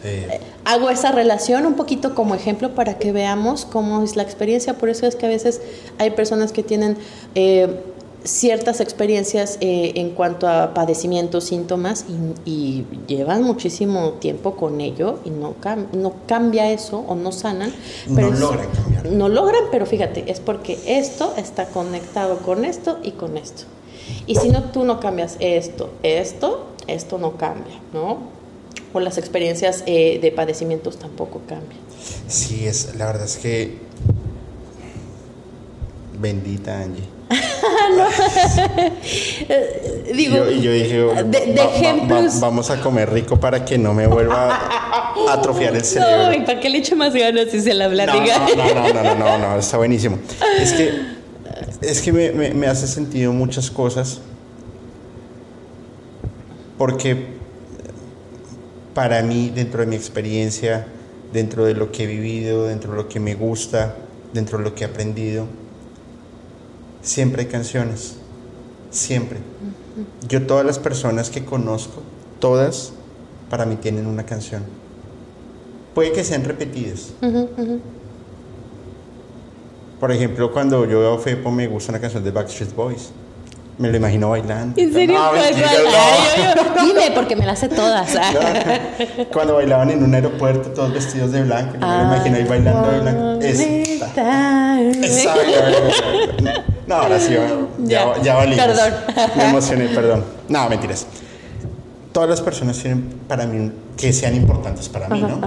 Eh. 0.04 0.40
Hago 0.66 0.90
esa 0.90 1.12
relación 1.12 1.68
un 1.68 1.76
poquito 1.76 2.16
como 2.16 2.34
ejemplo 2.34 2.74
para 2.74 2.98
que 2.98 3.12
veamos 3.12 3.66
cómo 3.66 4.02
es 4.02 4.16
la 4.16 4.24
experiencia. 4.24 4.80
Por 4.80 4.90
eso 4.90 5.06
es 5.06 5.16
que 5.16 5.28
a 5.28 5.30
veces 5.30 5.62
hay 6.00 6.10
personas 6.10 6.52
que 6.52 6.64
tienen 6.64 6.98
eh, 7.36 7.82
ciertas 8.24 8.82
experiencias 8.82 9.58
eh, 9.62 9.94
en 9.96 10.12
cuanto 10.12 10.48
a 10.48 10.74
padecimientos, 10.74 11.46
síntomas 11.46 12.06
y, 12.46 12.86
llevan 13.08 13.44
muchísimo 13.44 14.12
tiempo 14.14 14.56
con 14.56 14.80
ello 14.80 15.20
y 15.26 15.32
no, 15.32 15.56
no 15.94 16.14
cambia 16.28 16.72
eso 16.72 17.00
o 17.00 17.16
no 17.16 17.32
sanan. 17.32 17.74
Pero 18.14 18.32
no 18.32 18.40
logran 18.40 18.70
cambiar. 18.70 19.06
No 19.08 19.30
logran, 19.30 19.64
pero 19.72 19.86
fíjate, 19.86 20.32
es 20.32 20.40
porque 20.40 20.78
esto 20.86 21.34
está 21.38 21.66
conectado 21.66 22.38
con 22.40 22.64
esto 22.64 23.00
y 23.04 23.12
con 23.12 23.38
esto. 23.38 23.64
Y 24.28 24.36
si 24.36 24.50
no, 24.50 24.66
tú 24.66 24.84
no 24.84 25.00
cambias 25.00 25.38
esto, 25.40 25.90
esto, 26.04 26.68
esto 26.88 27.18
no 27.18 27.38
cambia, 27.38 27.76
¿no? 27.94 28.20
O 28.94 29.00
las 29.00 29.18
experiencias 29.18 29.84
eh, 29.86 30.20
de 30.22 30.32
padecimientos 30.32 30.98
tampoco 30.98 31.42
cambian. 31.48 31.82
Sí, 32.28 32.66
es, 32.68 32.96
la 32.96 33.08
verdad 33.08 33.26
es 33.26 33.38
que 33.38 33.78
bendita 36.20 36.82
Angie 36.82 37.21
Digo, 40.14 40.50
y 40.50 40.62
yo 40.62 40.72
dije, 40.72 40.98
de, 41.26 41.54
ejemplos. 41.54 42.40
vamos 42.40 42.70
a 42.70 42.82
comer 42.82 43.12
rico 43.12 43.40
para 43.40 43.64
que 43.64 43.78
no 43.78 43.94
me 43.94 44.08
vuelva 44.08 44.54
a 44.54 45.14
atrofiar 45.34 45.76
el 45.76 45.84
cerebro. 45.84 46.28
No, 46.28 46.34
y 46.34 46.42
para 46.42 46.60
que 46.60 46.70
le 46.70 46.80
eche 46.80 46.96
más 46.96 47.14
ganas 47.14 47.50
si 47.52 47.62
se 47.62 47.74
la 47.74 47.90
platica. 47.90 48.48
No, 48.56 48.74
no, 48.74 48.94
no, 48.94 49.04
no, 49.04 49.16
no, 49.16 49.38
no, 49.38 49.58
está 49.58 49.78
buenísimo. 49.78 50.20
Es 50.60 50.74
que, 50.74 51.02
es 51.82 52.02
que 52.02 52.12
me, 52.12 52.32
me, 52.32 52.54
me 52.54 52.68
hace 52.68 52.88
sentido 52.88 53.32
muchas 53.32 53.72
cosas. 53.72 54.22
Porque 56.78 57.28
para 58.94 59.22
mí, 59.22 59.52
dentro 59.54 59.82
de 59.82 59.88
mi 59.88 59.96
experiencia, 59.96 60.88
dentro 61.32 61.66
de 61.66 61.76
lo 61.76 61.92
que 61.92 62.04
he 62.04 62.08
vivido, 62.08 62.66
dentro 62.66 62.92
de 62.92 62.98
lo 62.98 63.08
que 63.08 63.20
me 63.20 63.36
gusta, 63.36 63.96
dentro 64.34 64.58
de 64.58 64.66
lo 64.66 64.76
que 64.76 64.84
he 64.84 64.88
aprendido, 64.88 65.46
siempre 67.02 67.44
hay 67.44 67.48
canciones, 67.48 68.16
siempre. 68.90 69.40
Yo 70.28 70.46
todas 70.46 70.66
las 70.66 70.80
personas 70.80 71.30
que 71.30 71.44
conozco, 71.44 72.02
todas 72.40 72.94
para 73.50 73.66
mí 73.66 73.76
tienen 73.76 74.08
una 74.08 74.26
canción. 74.26 74.64
Puede 75.94 76.12
que 76.14 76.24
sean 76.24 76.46
repetidas. 76.46 77.14
Por 80.00 80.12
ejemplo, 80.12 80.52
cuando 80.52 80.86
yo 80.86 81.00
veo 81.00 81.20
Fepo 81.20 81.52
me 81.52 81.68
gusta 81.68 81.92
una 81.92 82.00
canción 82.00 82.24
de 82.24 82.32
Backstreet 82.32 82.74
Boys. 82.74 83.12
Me 83.78 83.90
lo 83.90 83.98
imagino 83.98 84.30
bailando. 84.30 84.80
¿En 84.80 84.94
serio? 84.94 85.20
Dime, 86.82 87.12
porque 87.16 87.36
me 87.36 87.46
las 87.46 87.60
sé 87.60 87.70
todas. 87.70 88.16
cuando 89.34 89.56
bailaban 89.56 89.90
en 89.90 90.04
un 90.04 90.14
aeropuerto, 90.14 90.70
todos 90.70 90.94
vestidos 90.94 91.32
de 91.32 91.44
blanco, 91.44 91.74
yo 91.74 91.88
me 91.88 91.98
lo 91.98 92.04
imagino 92.04 92.36
ahí 92.38 92.44
bailando 92.44 92.92
de 92.92 93.00
blanco. 93.00 93.40
Esta. 93.42 94.82
Esa. 94.82 95.34
No, 96.92 96.98
ahora 96.98 97.20
sí, 97.22 97.34
ya, 97.86 98.22
ya, 98.22 98.36
valí. 98.36 98.58
Perdón. 98.58 98.94
Me 99.38 99.50
emocioné, 99.50 99.88
perdón. 99.88 100.26
No, 100.50 100.68
mentiras. 100.68 101.08
Todas 102.12 102.30
las 102.30 102.42
personas 102.42 102.78
tienen 102.80 103.22
para 103.30 103.46
mí, 103.46 103.72
que 103.96 104.12
sean 104.12 104.36
importantes 104.36 104.90
para 104.90 105.08
mí, 105.08 105.22
¿no? 105.22 105.40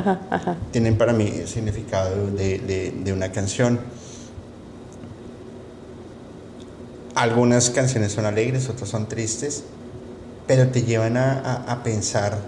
Tienen 0.70 0.97
para 0.97 1.12
mí 1.12 1.30
el 1.40 1.47
significado 1.47 2.28
de, 2.28 2.95
de, 3.05 3.12
una 3.12 3.30
canción. 3.30 3.78
Algunas 7.14 7.68
canciones 7.68 8.12
son 8.12 8.24
alegres, 8.24 8.70
otras 8.70 8.88
son 8.88 9.07
tristes, 9.07 9.64
pero 10.47 10.68
te 10.68 10.82
llevan 10.82 11.18
a, 11.18 11.64
a, 11.68 11.82
pensar, 11.82 12.38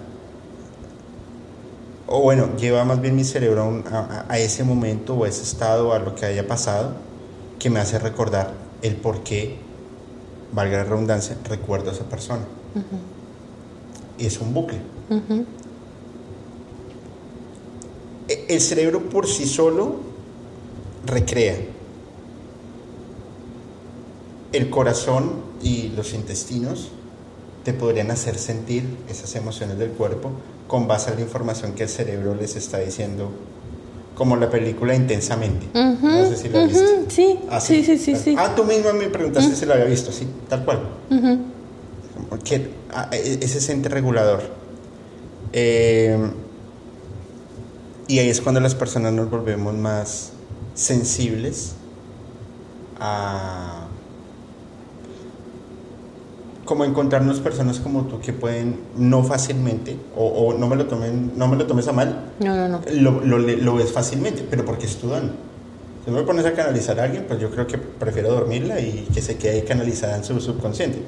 o 2.06 2.22
bueno, 2.22 2.56
lleva 2.56 2.82
más 2.86 3.02
bien 3.02 3.14
mi 3.14 3.24
cerebro 3.24 3.82
a, 3.92 4.24
a, 4.26 4.38
ese 4.38 4.64
momento 4.64 5.14
o 5.14 5.24
a 5.24 5.28
ese 5.28 5.42
estado, 5.42 5.92
a 5.92 5.98
lo 5.98 6.14
que 6.14 6.24
haya 6.24 6.48
pasado, 6.48 6.94
que 7.58 7.68
me 7.68 7.78
hace 7.78 7.98
recordar 7.98 8.65
el 8.82 8.96
por 8.96 9.22
qué, 9.22 9.56
valga 10.52 10.78
la 10.78 10.84
redundancia, 10.84 11.36
recuerdo 11.48 11.90
a 11.90 11.92
esa 11.92 12.04
persona. 12.04 12.44
Y 14.18 14.26
es 14.26 14.40
un 14.40 14.54
bucle. 14.54 14.80
E, 18.28 18.46
el 18.48 18.60
cerebro 18.60 19.08
por 19.08 19.26
sí 19.26 19.46
solo 19.46 19.96
recrea. 21.04 21.56
El 24.52 24.70
corazón 24.70 25.42
y 25.62 25.88
los 25.90 26.14
intestinos 26.14 26.90
te 27.64 27.72
podrían 27.72 28.10
hacer 28.10 28.38
sentir 28.38 28.84
esas 29.08 29.34
emociones 29.34 29.78
del 29.78 29.90
cuerpo 29.90 30.30
con 30.68 30.86
base 30.86 31.10
a 31.10 31.14
la 31.14 31.20
información 31.20 31.72
que 31.72 31.84
el 31.84 31.88
cerebro 31.88 32.34
les 32.34 32.56
está 32.56 32.78
diciendo 32.78 33.30
como 34.16 34.34
la 34.36 34.50
película 34.50 34.94
Intensamente. 34.94 35.66
no 35.74 36.26
sé 36.26 36.36
si 36.36 36.48
la 36.48 36.64
viste. 36.64 37.04
Sí, 37.08 37.38
sí, 37.84 37.98
sí, 37.98 38.16
sí, 38.16 38.34
Ah, 38.36 38.52
tú 38.56 38.64
misma 38.64 38.92
me 38.92 39.08
preguntaste 39.08 39.54
si 39.54 39.66
la 39.66 39.74
había 39.74 39.86
visto, 39.86 40.10
sí, 40.10 40.26
tal 40.48 40.64
cual. 40.64 40.80
Que, 42.42 42.70
ah, 42.92 43.08
e, 43.12 43.38
ese 43.42 43.72
ente 43.72 43.88
regulador. 43.88 44.42
Eh, 45.52 46.18
y 48.08 48.18
ahí 48.18 48.28
es 48.28 48.40
cuando 48.40 48.60
las 48.60 48.74
personas 48.74 49.12
nos 49.12 49.30
volvemos 49.30 49.74
más 49.74 50.32
sensibles 50.74 51.74
a 52.98 53.85
como 56.66 56.84
encontrarnos 56.84 57.40
personas 57.40 57.80
como 57.80 58.02
tú 58.02 58.20
que 58.20 58.34
pueden 58.34 58.80
no 58.96 59.24
fácilmente, 59.24 59.96
o, 60.14 60.52
no, 60.52 60.66
me 60.66 60.76
lo 60.76 60.86
tomen, 60.86 61.32
no 61.36 61.48
me 61.48 61.56
lo 61.56 61.66
tomes 61.66 61.88
a 61.88 61.92
mal, 61.92 62.32
no, 62.40 62.54
no, 62.54 62.68
no. 62.68 62.80
Lo, 62.92 63.20
lo, 63.22 63.38
lo 63.38 63.74
ves 63.76 63.92
fácilmente, 63.92 64.44
pero 64.50 64.64
porque 64.66 64.84
estudian. 64.84 65.32
Si 66.04 66.10
me 66.10 66.22
pones 66.22 66.44
a 66.44 66.52
canalizar 66.52 67.00
a 67.00 67.04
alguien, 67.04 67.24
pues 67.26 67.40
yo 67.40 67.50
creo 67.50 67.66
que 67.66 67.78
prefiero 67.78 68.30
dormirla 68.30 68.80
y 68.80 69.08
que 69.12 69.22
se 69.22 69.36
quede 69.36 69.64
canalizada 69.64 70.16
en 70.16 70.24
su 70.24 70.40
subconsciente. 70.40 70.98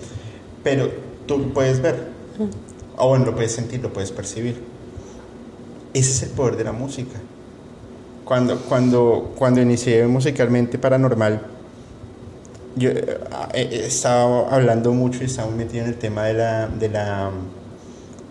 Pero 0.64 0.90
tú 1.26 1.52
puedes 1.52 1.80
ver, 1.82 2.08
o 2.96 3.08
bueno, 3.08 3.26
lo 3.26 3.34
puedes 3.34 3.52
sentir, 3.52 3.80
lo 3.82 3.92
puedes 3.92 4.10
percibir. 4.10 4.60
Ese 5.92 6.10
es 6.10 6.22
el 6.22 6.30
poder 6.30 6.56
de 6.56 6.64
la 6.64 6.72
música. 6.72 7.18
Cuando, 8.24 8.56
cuando, 8.62 9.32
cuando 9.36 9.60
inicié 9.60 10.06
musicalmente 10.06 10.78
paranormal, 10.78 11.57
yo 12.78 12.90
eh, 12.90 13.18
he 13.52 13.86
estado 13.86 14.48
hablando 14.48 14.92
mucho 14.92 15.22
y 15.22 15.26
estaba 15.26 15.50
metido 15.50 15.84
en 15.84 15.90
el 15.90 15.98
tema 15.98 16.24
de 16.24 16.34
la, 16.34 16.68
de 16.68 16.88
la, 16.88 17.30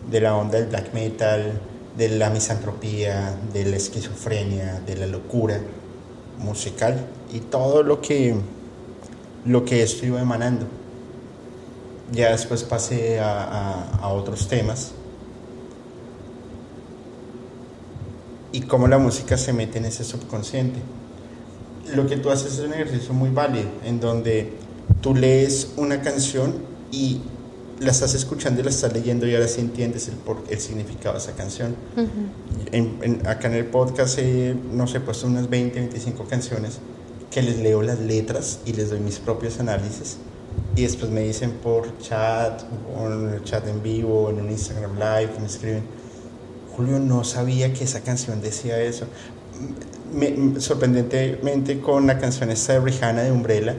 de 0.09 0.21
la 0.21 0.35
onda 0.35 0.57
del 0.57 0.67
black 0.67 0.93
metal, 0.93 1.59
de 1.97 2.09
la 2.09 2.29
misantropía, 2.29 3.35
de 3.53 3.65
la 3.65 3.75
esquizofrenia, 3.75 4.81
de 4.85 4.95
la 4.95 5.07
locura 5.07 5.59
musical 6.39 7.07
y 7.33 7.39
todo 7.39 7.83
lo 7.83 8.01
que, 8.01 8.35
lo 9.45 9.65
que 9.65 9.83
esto 9.83 10.05
iba 10.05 10.21
emanando. 10.21 10.65
Ya 12.11 12.31
después 12.31 12.63
pasé 12.63 13.19
a, 13.19 13.89
a 14.01 14.07
otros 14.09 14.47
temas 14.47 14.93
y 18.53 18.61
cómo 18.61 18.87
la 18.87 18.97
música 18.97 19.37
se 19.37 19.51
mete 19.51 19.79
en 19.79 19.85
ese 19.85 20.05
subconsciente 20.05 20.79
lo 21.95 22.07
que 22.07 22.17
tú 22.17 22.29
haces 22.29 22.53
es 22.53 22.59
un 22.59 22.73
ejercicio 22.73 23.13
muy 23.13 23.29
válido, 23.29 23.69
en 23.83 23.99
donde 23.99 24.53
tú 25.01 25.15
lees 25.15 25.69
una 25.77 26.01
canción 26.01 26.55
y 26.91 27.21
la 27.79 27.91
estás 27.91 28.15
escuchando 28.15 28.61
y 28.61 28.63
la 28.63 28.71
estás 28.71 28.91
leyendo 28.93 29.27
y 29.27 29.35
ahora 29.35 29.47
sí 29.47 29.61
entiendes 29.61 30.07
el, 30.07 30.15
por, 30.15 30.43
el 30.49 30.59
significado 30.59 31.13
de 31.13 31.19
esa 31.19 31.33
canción. 31.33 31.75
acá 33.25 33.47
en 33.47 33.53
el 33.53 33.65
podcast, 33.65 34.19
no 34.73 34.87
sé, 34.87 34.97
he 34.97 35.01
puesto 35.01 35.27
unas 35.27 35.49
20, 35.49 35.79
25 35.79 36.25
canciones 36.25 36.79
que 37.29 37.41
les 37.41 37.59
leo 37.59 37.81
las 37.81 37.99
letras 37.99 38.59
y 38.65 38.73
les 38.73 38.89
doy 38.89 38.99
mis 38.99 39.19
propios 39.19 39.59
análisis 39.59 40.17
y 40.75 40.83
después 40.83 41.11
me 41.11 41.21
dicen 41.21 41.51
por 41.51 41.97
chat, 41.99 42.61
o 42.95 43.07
en 43.07 43.33
el 43.33 43.43
chat 43.43 43.67
en 43.67 43.81
vivo, 43.81 44.29
en 44.29 44.39
un 44.39 44.51
Instagram 44.51 44.95
Live, 44.95 45.31
me 45.39 45.47
escriben, 45.47 45.83
Julio 46.75 46.99
no 46.99 47.23
sabía 47.23 47.73
que 47.73 47.83
esa 47.83 48.01
canción 48.01 48.41
decía 48.41 48.79
eso. 48.79 49.05
Me, 50.13 50.59
sorprendentemente 50.59 51.79
con 51.79 52.07
la 52.07 52.17
canción 52.17 52.49
esta 52.49 52.73
de 52.73 52.79
Rihanna 52.79 53.23
de 53.23 53.31
Umbrella, 53.31 53.75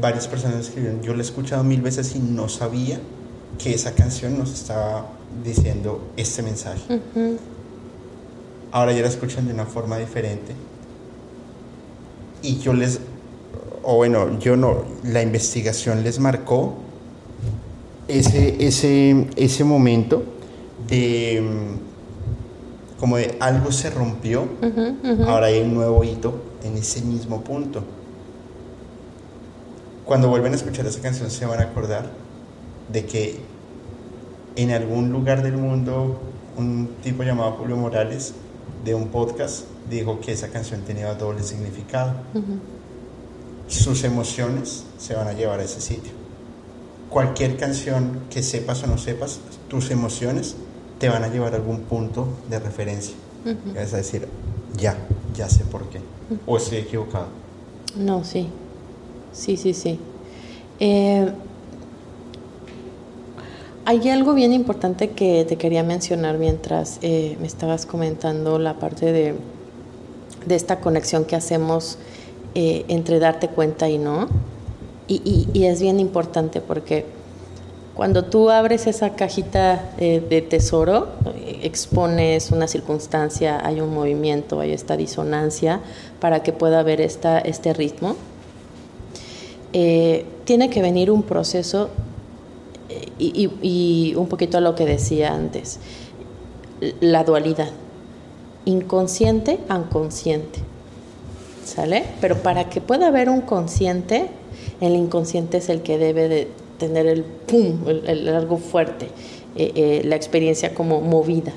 varias 0.00 0.26
personas 0.26 0.60
escribieron, 0.60 1.02
yo 1.02 1.12
la 1.12 1.18
he 1.18 1.22
escuchado 1.22 1.62
mil 1.62 1.82
veces 1.82 2.16
y 2.16 2.20
no 2.20 2.48
sabía 2.48 2.98
que 3.58 3.74
esa 3.74 3.92
canción 3.92 4.38
nos 4.38 4.52
estaba 4.52 5.06
diciendo 5.44 6.10
este 6.16 6.42
mensaje. 6.42 7.00
Ahora 8.72 8.92
ya 8.92 9.02
la 9.02 9.08
escuchan 9.08 9.46
de 9.46 9.52
una 9.52 9.66
forma 9.66 9.98
diferente. 9.98 10.52
Y 12.42 12.58
yo 12.58 12.72
les, 12.72 13.00
o 13.82 13.96
bueno, 13.96 14.38
yo 14.38 14.56
no, 14.56 14.84
la 15.04 15.22
investigación 15.22 16.04
les 16.04 16.18
marcó 16.18 16.74
ese, 18.06 18.64
ese, 18.64 19.26
ese 19.36 19.64
momento 19.64 20.22
de 20.88 21.42
como 22.98 23.16
de 23.16 23.36
algo 23.40 23.70
se 23.70 23.90
rompió, 23.90 24.48
ahora 25.26 25.46
hay 25.46 25.60
un 25.60 25.74
nuevo 25.74 26.02
hito 26.04 26.34
en 26.64 26.76
ese 26.76 27.02
mismo 27.02 27.42
punto. 27.42 27.82
Cuando 30.04 30.28
vuelven 30.28 30.52
a 30.52 30.56
escuchar 30.56 30.86
esa 30.86 31.00
canción 31.00 31.30
se 31.30 31.46
van 31.46 31.60
a 31.60 31.64
acordar 31.64 32.10
de 32.90 33.04
que 33.04 33.40
en 34.56 34.70
algún 34.72 35.12
lugar 35.12 35.42
del 35.42 35.56
mundo 35.56 36.18
un 36.56 36.96
tipo 37.02 37.22
llamado 37.22 37.52
Julio 37.52 37.76
Morales 37.76 38.34
de 38.84 38.94
un 38.94 39.08
podcast 39.08 39.64
dijo 39.88 40.18
que 40.20 40.32
esa 40.32 40.48
canción 40.48 40.80
tenía 40.82 41.14
doble 41.14 41.42
significado. 41.42 42.14
Sus 43.68 44.02
emociones 44.02 44.84
se 44.98 45.14
van 45.14 45.28
a 45.28 45.34
llevar 45.34 45.60
a 45.60 45.64
ese 45.64 45.80
sitio. 45.80 46.12
Cualquier 47.10 47.56
canción 47.56 48.22
que 48.30 48.42
sepas 48.42 48.82
o 48.82 48.86
no 48.86 48.98
sepas, 48.98 49.40
tus 49.68 49.90
emociones 49.90 50.56
te 50.98 51.08
van 51.08 51.24
a 51.24 51.28
llevar 51.28 51.54
a 51.54 51.56
algún 51.56 51.80
punto 51.80 52.28
de 52.48 52.58
referencia. 52.58 53.14
Es 53.76 53.92
decir, 53.92 54.28
ya, 54.76 54.96
ya 55.34 55.48
sé 55.48 55.64
por 55.64 55.88
qué. 55.88 56.00
¿O 56.46 56.56
estoy 56.56 56.78
equivocado? 56.78 57.26
No, 57.96 58.24
sí. 58.24 58.48
Sí, 59.32 59.56
sí, 59.56 59.72
sí. 59.72 59.98
Eh, 60.80 61.30
hay 63.84 64.08
algo 64.10 64.34
bien 64.34 64.52
importante 64.52 65.10
que 65.10 65.46
te 65.46 65.56
quería 65.56 65.82
mencionar 65.82 66.36
mientras 66.36 66.98
eh, 67.00 67.38
me 67.40 67.46
estabas 67.46 67.86
comentando 67.86 68.58
la 68.58 68.74
parte 68.74 69.12
de, 69.12 69.34
de 70.46 70.54
esta 70.54 70.80
conexión 70.80 71.24
que 71.24 71.36
hacemos 71.36 71.98
eh, 72.54 72.84
entre 72.88 73.18
darte 73.18 73.48
cuenta 73.48 73.88
y 73.88 73.98
no. 73.98 74.28
Y, 75.06 75.48
y, 75.54 75.64
es 75.64 75.80
bien 75.80 76.00
importante 76.00 76.60
porque 76.60 77.06
cuando 77.98 78.24
tú 78.26 78.48
abres 78.48 78.86
esa 78.86 79.16
cajita 79.16 79.90
eh, 79.98 80.22
de 80.30 80.40
tesoro, 80.40 81.08
expones 81.62 82.52
una 82.52 82.68
circunstancia, 82.68 83.60
hay 83.66 83.80
un 83.80 83.92
movimiento, 83.92 84.60
hay 84.60 84.70
esta 84.72 84.96
disonancia 84.96 85.80
para 86.20 86.44
que 86.44 86.52
pueda 86.52 86.78
haber 86.78 87.00
esta, 87.00 87.40
este 87.40 87.72
ritmo. 87.72 88.14
tiene 89.72 90.70
que 90.70 90.80
venir 90.80 91.10
un 91.10 91.24
proceso 91.24 91.90
y, 93.18 94.14
un 94.14 94.28
poquito 94.28 94.58
a 94.58 94.60
lo 94.60 94.76
que 94.76 94.86
decía 94.86 95.34
antes, 95.34 95.80
la 97.00 97.24
dualidad, 97.24 97.70
inconsciente 98.64 99.58
a 99.68 99.76
inconsciente, 99.76 100.60
¿sale? 101.64 102.04
Pero 102.20 102.44
para 102.44 102.68
que 102.68 102.80
pueda 102.80 103.08
haber 103.08 103.28
un 103.28 103.40
consciente, 103.40 104.28
el 104.80 104.94
inconsciente 104.94 105.56
es 105.56 105.68
el 105.68 105.82
que 105.82 105.98
debe 105.98 106.28
de 106.28 106.48
tener 106.78 107.06
el 107.06 107.24
pum, 107.24 107.86
el, 107.86 108.28
algo 108.28 108.58
fuerte, 108.58 109.06
eh, 109.56 109.72
eh, 109.74 110.02
la 110.04 110.16
experiencia 110.16 110.74
como 110.74 111.00
movida. 111.00 111.52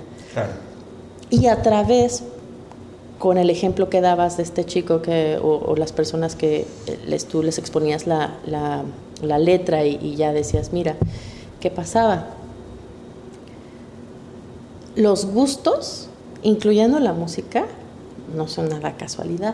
Y 1.30 1.47
a 1.47 1.61
través, 1.61 2.24
con 3.19 3.38
el 3.38 3.49
ejemplo 3.49 3.89
que 3.89 4.01
dabas 4.01 4.38
de 4.38 4.43
este 4.43 4.65
chico 4.65 5.01
que, 5.01 5.39
o, 5.41 5.76
las 5.76 5.91
personas 5.93 6.36
que 6.36 6.65
les, 7.07 7.26
tú 7.26 7.43
les 7.43 7.57
exponías 7.57 8.07
la, 8.07 8.36
la, 8.45 9.38
letra 9.38 9.86
y 9.86 10.15
ya 10.15 10.34
decías, 10.34 10.74
mira, 10.74 10.95
¿Qué 11.61 11.69
pasaba? 11.69 12.26
Los 14.95 15.28
gustos, 15.28 16.09
incluyendo 16.41 16.99
la 16.99 17.13
música, 17.13 17.65
no 18.36 18.47
son 18.47 18.69
nada 18.69 18.97
casualidad. 18.97 19.53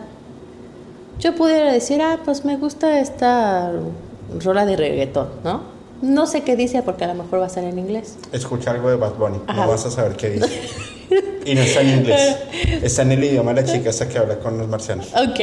Yo 1.20 1.34
pudiera 1.34 1.70
decir, 1.70 2.00
ah, 2.00 2.18
pues 2.24 2.46
me 2.46 2.56
gusta 2.56 2.98
esta 2.98 3.72
rola 4.42 4.66
de 4.66 4.76
reggaetón, 4.76 5.28
¿no? 5.44 5.78
No 6.00 6.26
sé 6.26 6.42
qué 6.42 6.54
dice 6.54 6.82
porque 6.82 7.04
a 7.04 7.08
lo 7.08 7.22
mejor 7.22 7.40
va 7.40 7.46
a 7.46 7.48
ser 7.48 7.64
en 7.64 7.78
inglés. 7.78 8.16
Escucha 8.32 8.70
algo 8.70 8.88
de 8.90 8.96
Bad 8.96 9.14
Bunny, 9.14 9.40
no 9.46 9.68
vas 9.68 9.84
a 9.84 9.90
saber 9.90 10.16
qué 10.16 10.30
dice. 10.30 10.60
y 11.44 11.54
no 11.54 11.62
está 11.62 11.80
en 11.80 11.98
inglés. 11.98 12.36
Está 12.82 13.02
en 13.02 13.12
el 13.12 13.24
idioma 13.24 13.52
de 13.52 13.62
la 13.62 13.72
chica 13.72 13.90
hasta 13.90 14.08
que 14.08 14.18
habla 14.18 14.38
con 14.38 14.58
los 14.58 14.68
marcianos. 14.68 15.08
Ok. 15.14 15.40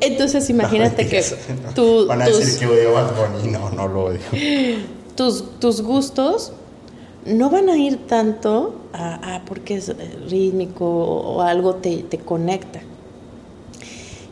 Entonces 0.00 0.50
imagínate 0.50 1.06
que 1.06 1.24
tú... 1.74 2.06
Van 2.06 2.22
a 2.22 2.26
decir 2.26 2.58
que 2.58 2.66
odio 2.66 2.92
Bad 2.92 3.12
Bunny. 3.14 3.52
No, 3.52 3.70
no 3.70 3.86
lo 3.86 4.04
odio 4.04 4.20
tus, 5.58 5.82
gustos 5.82 6.52
no 7.26 7.50
van 7.50 7.68
a 7.68 7.76
ir 7.76 8.06
tanto 8.06 8.76
a, 8.92 9.42
porque 9.46 9.76
es 9.76 9.92
rítmico 10.30 10.86
o, 10.86 11.42
algo 11.42 11.74
te, 11.74 12.04
te, 12.04 12.18
conecta. 12.18 12.80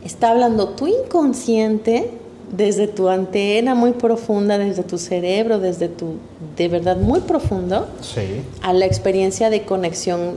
Está 0.03 0.31
hablando 0.31 0.69
tu 0.69 0.87
inconsciente 0.87 2.11
desde 2.51 2.87
tu 2.87 3.09
antena 3.09 3.75
muy 3.75 3.91
profunda, 3.91 4.57
desde 4.57 4.83
tu 4.83 4.97
cerebro, 4.97 5.59
desde 5.59 5.89
tu, 5.89 6.15
de 6.55 6.67
verdad 6.67 6.97
muy 6.97 7.19
profundo, 7.21 7.87
a 8.61 8.73
la 8.73 8.85
experiencia 8.85 9.49
de 9.49 9.63
conexión 9.63 10.35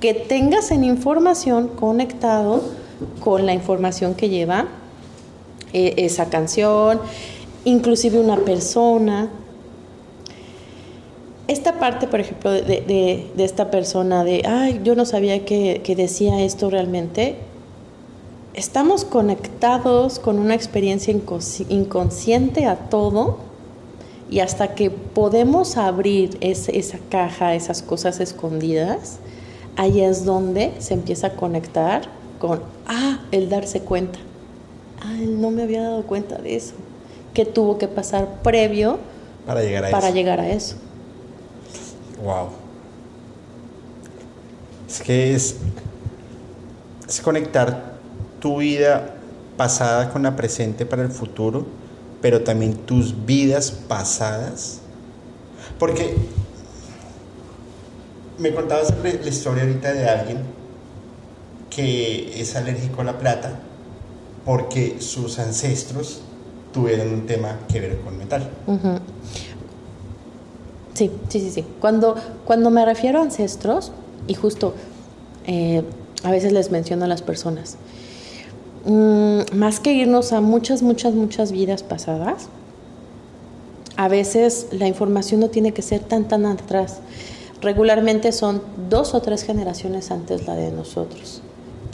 que 0.00 0.14
tengas 0.14 0.70
en 0.70 0.84
información 0.84 1.68
conectado 1.68 2.62
con 3.20 3.46
la 3.46 3.54
información 3.54 4.14
que 4.14 4.28
lleva 4.28 4.66
eh, 5.72 5.94
esa 5.98 6.30
canción, 6.30 7.00
inclusive 7.64 8.18
una 8.18 8.36
persona, 8.36 9.30
esta 11.46 11.78
parte, 11.78 12.06
por 12.06 12.20
ejemplo, 12.20 12.50
de, 12.50 13.26
esta 13.36 13.70
persona 13.70 14.24
de, 14.24 14.42
ay, 14.46 14.80
yo 14.82 14.94
no 14.94 15.04
sabía 15.04 15.44
que, 15.44 15.94
decía 15.96 16.42
esto 16.42 16.70
realmente, 16.70 17.36
estamos 18.54 19.04
conectados 19.04 20.18
con 20.18 20.38
una 20.38 20.54
experiencia 20.54 21.12
inconsciente 21.68 22.66
a 22.66 22.76
todo 22.76 23.38
y 24.30 24.40
hasta 24.40 24.74
que 24.74 24.90
podemos 24.90 25.76
abrir 25.76 26.38
esa 26.40 26.98
caja, 27.10 27.54
esas 27.54 27.82
cosas 27.82 28.20
escondidas, 28.20 29.18
ahí 29.76 30.00
es 30.00 30.24
donde 30.24 30.72
se 30.78 30.94
empieza 30.94 31.28
a 31.28 31.30
conectar 31.34 32.08
con, 32.38 32.62
ah, 32.86 33.20
el 33.32 33.48
darse 33.48 33.80
cuenta. 33.80 34.18
Ah, 35.02 35.14
no 35.20 35.50
me 35.50 35.62
había 35.62 35.82
dado 35.82 36.04
cuenta 36.04 36.38
de 36.38 36.56
eso. 36.56 36.74
¿Qué 37.34 37.44
tuvo 37.44 37.76
que 37.78 37.88
pasar 37.88 38.42
previo 38.42 38.98
para 39.46 39.62
llegar 39.62 39.84
a 39.86 39.90
para 39.90 40.10
Llegar 40.10 40.40
a 40.40 40.48
eso? 40.48 40.76
Wow. 42.22 42.48
Es 44.88 45.02
que 45.02 45.34
es, 45.34 45.56
es 47.06 47.20
conectar 47.20 47.93
tu 48.44 48.58
vida 48.58 49.14
pasada 49.56 50.10
con 50.10 50.22
la 50.22 50.36
presente 50.36 50.84
para 50.84 51.02
el 51.02 51.08
futuro, 51.10 51.64
pero 52.20 52.42
también 52.42 52.74
tus 52.74 53.24
vidas 53.24 53.70
pasadas. 53.70 54.80
Porque 55.78 56.14
me 58.36 58.52
contabas 58.52 58.92
la 59.02 59.28
historia 59.30 59.62
ahorita 59.62 59.94
de 59.94 60.06
alguien 60.10 60.42
que 61.70 62.38
es 62.38 62.54
alérgico 62.54 63.00
a 63.00 63.04
la 63.04 63.18
plata 63.18 63.60
porque 64.44 65.00
sus 65.00 65.38
ancestros 65.38 66.20
tuvieron 66.74 67.14
un 67.14 67.26
tema 67.26 67.60
que 67.72 67.80
ver 67.80 67.98
con 68.02 68.18
metal. 68.18 68.50
Sí, 70.92 71.10
sí, 71.30 71.40
sí, 71.40 71.50
sí. 71.50 71.64
Cuando, 71.80 72.14
cuando 72.44 72.68
me 72.68 72.84
refiero 72.84 73.20
a 73.20 73.22
ancestros, 73.22 73.90
y 74.28 74.34
justo 74.34 74.74
eh, 75.46 75.82
a 76.22 76.30
veces 76.30 76.52
les 76.52 76.70
menciono 76.70 77.06
a 77.06 77.08
las 77.08 77.22
personas, 77.22 77.78
mm, 78.84 79.56
más 79.56 79.80
que 79.80 79.92
irnos 79.92 80.32
a 80.32 80.40
muchas, 80.40 80.82
muchas, 80.82 81.14
muchas 81.14 81.52
vidas 81.52 81.82
pasadas, 81.82 82.48
a 83.96 84.08
veces 84.08 84.68
la 84.72 84.88
información 84.88 85.40
no 85.40 85.50
tiene 85.50 85.72
que 85.72 85.82
ser 85.82 86.00
tan, 86.00 86.26
tan 86.26 86.46
atrás. 86.46 87.00
Regularmente 87.62 88.32
son 88.32 88.62
dos 88.90 89.14
o 89.14 89.22
tres 89.22 89.44
generaciones 89.44 90.10
antes 90.10 90.46
la 90.46 90.54
de 90.54 90.70
nosotros 90.70 91.42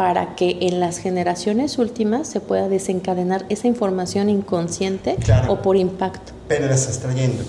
para 0.00 0.34
que 0.34 0.56
en 0.62 0.80
las 0.80 0.96
generaciones 0.96 1.76
últimas 1.76 2.26
se 2.26 2.40
pueda 2.40 2.70
desencadenar 2.70 3.44
esa 3.50 3.66
información 3.66 4.30
inconsciente 4.30 5.18
o 5.46 5.60
por 5.60 5.76
impacto. 5.76 6.32
Pero 6.48 6.68
la 6.68 6.74
estás 6.74 7.00
trayendo. 7.00 7.44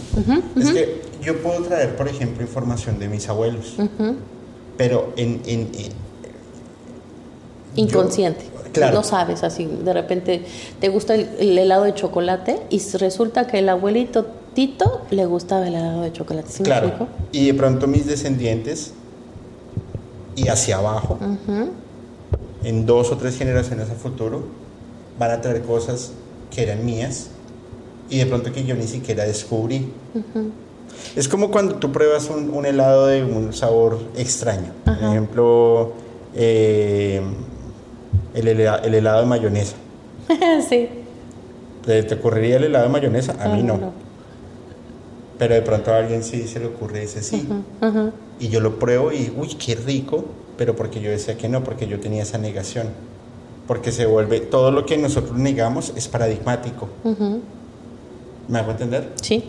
Es 0.58 0.72
que 0.72 1.02
yo 1.24 1.42
puedo 1.42 1.62
traer, 1.64 1.96
por 1.96 2.10
ejemplo, 2.10 2.44
información 2.44 3.00
de 3.00 3.08
mis 3.08 3.30
abuelos, 3.30 3.78
pero 4.76 5.14
en... 5.16 5.40
Inconsciente. 7.76 8.46
Claro. 8.72 8.96
No 8.96 9.04
sabes, 9.04 9.44
así 9.44 9.66
de 9.66 9.92
repente 9.92 10.46
te 10.80 10.88
gusta 10.88 11.16
el, 11.16 11.30
el 11.40 11.58
helado 11.58 11.84
de 11.84 11.94
chocolate 11.94 12.62
y 12.70 12.82
resulta 12.98 13.46
que 13.46 13.60
el 13.60 13.68
abuelito 13.68 14.26
Tito 14.54 15.02
le 15.12 15.26
gustaba 15.26 15.68
el 15.68 15.76
helado 15.76 16.02
de 16.02 16.12
chocolate. 16.12 16.50
¿Sí 16.50 16.64
Claro. 16.64 17.08
Y 17.32 17.48
de 17.48 17.54
pronto 17.54 17.88
mis 17.88 18.06
descendientes 18.06 18.94
y 20.36 20.48
hacia 20.48 20.78
abajo, 20.78 21.18
en 22.64 22.86
dos 22.86 23.12
o 23.12 23.18
tres 23.18 23.38
generaciones 23.38 23.90
a 23.90 23.94
futuro, 23.96 24.44
van 25.18 25.32
a 25.32 25.42
traer 25.42 25.62
cosas 25.62 26.12
que 26.54 26.64
eran 26.64 26.86
mías 26.86 27.30
y 28.10 28.18
de 28.18 28.26
pronto 28.26 28.52
que 28.52 28.66
yo 28.66 28.76
ni 28.76 28.88
siquiera 28.88 29.24
descubrí. 29.24 29.92
Es 31.16 31.30
como 31.30 31.52
cuando 31.52 31.76
tú 31.76 31.92
pruebas 31.92 32.30
un, 32.30 32.50
un 32.50 32.66
helado 32.66 33.08
de 33.08 33.24
un 33.24 33.54
sabor 33.54 34.00
extraño. 34.18 34.74
Por 34.84 34.96
ejemplo, 34.96 35.94
eh, 36.36 37.22
el, 38.34 38.48
hela- 38.48 38.82
el 38.84 38.94
helado 38.96 39.22
de 39.22 39.28
mayonesa. 39.28 39.76
sí. 40.70 40.90
¿Te, 41.86 42.04
te 42.04 42.16
ocurriría 42.16 42.58
el 42.58 42.66
helado 42.66 42.86
de 42.86 42.92
mayonesa? 42.92 43.34
A 43.44 43.50
mí 43.50 43.62
Ah, 43.62 43.64
no. 43.64 43.92
Pero 45.40 45.56
de 45.56 45.62
pronto 45.64 45.92
a 45.92 45.98
alguien 45.98 46.24
sí 46.24 46.48
se 46.48 46.60
le 46.60 46.68
ocurre 46.68 47.04
ese 47.04 47.24
sí. 47.24 47.48
Ujú. 47.82 48.12
Y 48.40 48.50
yo 48.50 48.60
lo 48.60 48.78
pruebo 48.78 49.12
y, 49.12 49.34
uy, 49.36 49.48
qué 49.56 49.74
rico, 49.76 50.26
pero 50.58 50.76
porque 50.76 51.02
yo 51.02 51.10
decía 51.10 51.36
que 51.38 51.50
no, 51.50 51.64
porque 51.64 51.88
yo 51.88 52.00
tenía 52.00 52.22
esa 52.24 52.38
negación. 52.38 52.88
Porque 53.68 53.92
se 53.92 54.06
vuelve, 54.06 54.40
todo 54.42 54.70
lo 54.72 54.86
que 54.86 54.98
nosotros 54.98 55.38
negamos 55.38 55.94
es 55.96 56.08
paradigmático. 56.08 56.90
Ujú. 57.04 57.40
¿Me 58.48 58.60
hago 58.60 58.72
entender? 58.72 59.10
Sí. 59.22 59.46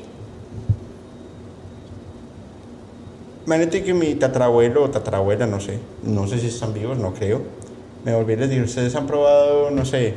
Imagínate 3.47 3.83
que 3.83 3.93
mi 3.93 4.15
tatarabuelo 4.15 4.85
o 4.85 4.91
tatarabuela, 4.91 5.47
no 5.47 5.59
sé, 5.61 5.79
no 6.05 6.29
sé 6.29 6.39
si 6.39 6.47
están 6.47 6.73
vivos, 6.73 6.97
no 6.97 7.13
creo, 7.13 7.43
me 8.05 8.15
volví 8.15 8.33
a 8.35 8.37
decir, 8.37 8.63
¿ustedes 8.63 8.95
han 8.95 9.07
probado, 9.07 9.71
no 9.71 9.85
sé, 9.85 10.15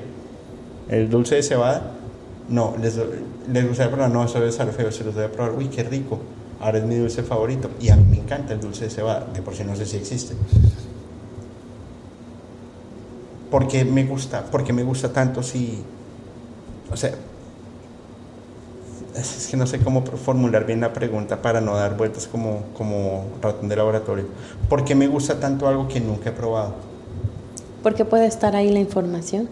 el 0.89 1.09
dulce 1.09 1.35
de 1.35 1.43
cebada? 1.43 1.91
No, 2.49 2.75
les, 2.81 2.99
les 3.51 3.67
gustaría 3.67 3.91
probar, 3.91 4.11
no, 4.11 4.23
eso 4.23 4.35
debe 4.35 4.49
estar 4.49 4.71
feo, 4.71 4.91
se 4.91 5.03
los 5.03 5.17
a 5.17 5.27
probar, 5.29 5.53
uy, 5.53 5.67
qué 5.67 5.83
rico, 5.83 6.19
ahora 6.59 6.79
es 6.79 6.85
mi 6.85 6.95
dulce 6.95 7.23
favorito 7.23 7.69
y 7.79 7.89
a 7.89 7.95
mí 7.95 8.05
me 8.09 8.17
encanta 8.17 8.53
el 8.53 8.59
dulce 8.59 8.85
de 8.85 8.91
cebada, 8.91 9.27
de 9.33 9.41
por 9.41 9.55
sí 9.55 9.63
no 9.63 9.75
sé 9.75 9.85
si 9.85 9.97
existe. 9.97 10.35
¿Por 13.51 13.67
qué 13.67 13.85
me 13.85 14.03
gusta? 14.03 14.43
¿Por 14.45 14.63
qué 14.63 14.73
me 14.73 14.83
gusta 14.83 15.13
tanto 15.13 15.41
si, 15.41 15.83
o 16.91 16.97
sea, 16.97 17.11
es 19.15 19.47
que 19.49 19.57
no 19.57 19.65
sé 19.65 19.79
cómo 19.79 20.03
formular 20.03 20.65
bien 20.65 20.81
la 20.81 20.91
pregunta 20.91 21.41
para 21.41 21.61
no 21.61 21.75
dar 21.75 21.95
vueltas 21.95 22.27
como, 22.27 22.63
como 22.77 23.25
ratón 23.41 23.69
de 23.69 23.75
laboratorio. 23.75 24.25
¿Por 24.67 24.83
qué 24.83 24.93
me 24.93 25.07
gusta 25.07 25.39
tanto 25.39 25.67
algo 25.67 25.87
que 25.87 26.01
nunca 26.01 26.29
he 26.29 26.33
probado? 26.33 26.73
Porque 27.85 28.05
puede 28.05 28.25
estar 28.25 28.55
ahí 28.55 28.71
la 28.71 28.79
información. 28.79 29.47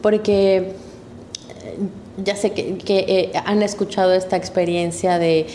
Porque 0.00 0.56
eh, 0.56 1.78
ya 2.22 2.36
sé 2.36 2.52
que, 2.52 2.78
que, 2.78 2.98
eh, 3.00 3.32
han 3.44 3.62
escuchado 3.62 4.12
esta 4.12 4.36
experiencia 4.36 5.18
de 5.18 5.48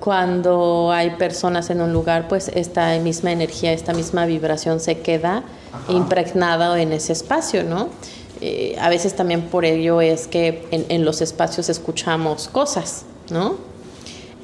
cuando 0.00 0.90
hay 0.90 1.10
personas 1.10 1.70
en 1.70 1.82
un 1.82 1.92
lugar, 1.92 2.26
pues 2.26 2.48
esta 2.48 2.98
misma 2.98 3.30
energía, 3.30 3.72
esta 3.72 3.92
misma 3.92 4.26
vibración 4.26 4.80
se 4.80 4.98
queda 4.98 5.44
impregnada 5.88 6.80
en 6.80 6.92
ese 6.92 7.12
espacio, 7.12 7.62
¿no? 7.62 7.90
Eh, 8.40 8.74
a 8.80 8.88
veces 8.88 9.14
también 9.14 9.42
por 9.42 9.64
ello 9.64 10.00
es 10.00 10.26
que 10.26 10.66
en, 10.72 10.86
en 10.88 11.04
los 11.04 11.20
espacios 11.20 11.68
escuchamos 11.68 12.48
cosas, 12.48 13.04
¿no? 13.30 13.68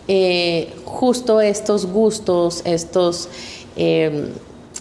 eh, 0.09 0.73
justo 0.85 1.41
estos 1.41 1.87
gustos, 1.87 2.63
estos, 2.65 3.29
eh, 3.77 4.29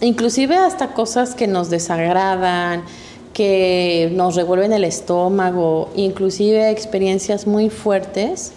inclusive 0.04 0.56
hasta 0.56 0.94
cosas 0.94 1.34
que 1.34 1.46
nos 1.46 1.70
desagradan, 1.70 2.84
que 3.32 4.10
nos 4.14 4.36
revuelven 4.36 4.72
el 4.72 4.84
estómago, 4.84 5.90
inclusive 5.96 6.70
experiencias 6.70 7.46
muy 7.46 7.68
fuertes, 7.68 8.52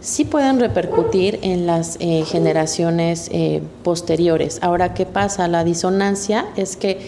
sí 0.00 0.24
pueden 0.24 0.60
repercutir 0.60 1.38
en 1.42 1.66
las 1.66 1.96
eh, 2.00 2.24
generaciones 2.26 3.28
eh, 3.32 3.62
posteriores. 3.82 4.58
Ahora, 4.62 4.94
¿qué 4.94 5.06
pasa? 5.06 5.48
La 5.48 5.64
disonancia 5.64 6.46
es 6.56 6.76
que 6.76 6.98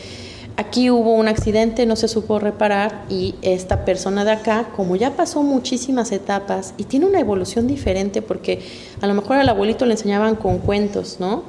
aquí 0.57 0.91
hubo 0.91 1.15
un 1.15 1.29
accidente, 1.29 1.87
no 1.87 1.97
se 1.97 2.09
supo 2.09 2.39
reparar 2.39 3.05
y 3.09 3.37
esta 3.43 3.85
persona 3.85 4.25
de 4.25 4.33
acá, 4.33 4.71
como 4.75 4.97
ya 4.97 5.13
pasó 5.17 5.43
muchísimas 5.43 6.13
etapas 6.13 6.75
y 6.77 6.85
tiene 6.85 7.07
una 7.07 7.21
evolución 7.21 7.67
diferente 7.67 8.23
porque 8.23 8.61
a 9.01 9.07
lo 9.07 9.15
mejor 9.15 9.37
al 9.37 9.49
abuelito 9.49 9.87
le 9.87 9.93
enseñaban 9.93 10.35
con 10.37 10.59
cuentos, 10.59 11.19
¿no? 11.21 11.45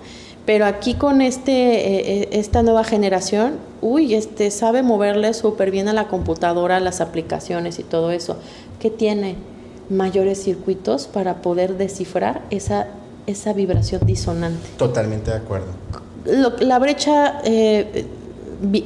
Pero 0.49 0.65
aquí 0.65 0.95
con 0.95 1.21
este, 1.21 1.51
eh, 1.51 2.21
eh, 2.23 2.29
esta 2.31 2.63
nueva 2.63 2.83
generación, 2.83 3.57
uy, 3.81 4.15
este 4.15 4.49
sabe 4.49 4.81
moverle 4.81 5.35
súper 5.35 5.69
bien 5.69 5.87
a 5.89 5.93
la 5.93 6.07
computadora, 6.07 6.79
las 6.79 7.01
aplicaciones 7.01 7.77
y 7.77 7.83
todo 7.83 8.09
eso. 8.09 8.35
¿Qué 8.79 8.89
tiene? 8.89 9.35
Mayores 9.91 10.41
circuitos 10.41 11.05
para 11.05 11.43
poder 11.43 11.77
descifrar 11.77 12.41
esa, 12.49 12.87
esa 13.27 13.53
vibración 13.53 14.01
disonante 14.07 14.67
Totalmente 14.77 15.29
de 15.29 15.37
acuerdo. 15.37 15.67
lo- 16.25 16.57
la 16.65 16.79
brecha 16.79 17.41
eh, 17.43 18.05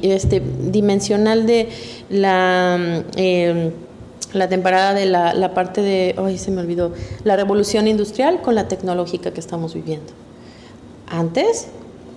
este, 0.02 0.42
dimensional 0.70 1.46
de 1.46 1.70
la, 2.10 2.76
mm, 2.78 3.10
eh, 3.16 3.72
la 4.34 4.50
temporada 4.50 4.92
de 4.92 5.06
la, 5.06 5.32
la 5.32 5.54
parte 5.54 5.80
de, 5.80 6.14
ay, 6.18 6.36
se 6.36 6.50
me 6.50 6.60
olvidó, 6.60 6.92
la 7.24 7.36
revolución 7.36 7.88
industrial 7.88 8.42
con 8.42 8.54
la 8.54 8.68
tecnológica 8.68 9.30
que 9.32 9.40
estamos 9.40 9.72
viviendo. 9.72 10.12
Antes 11.18 11.66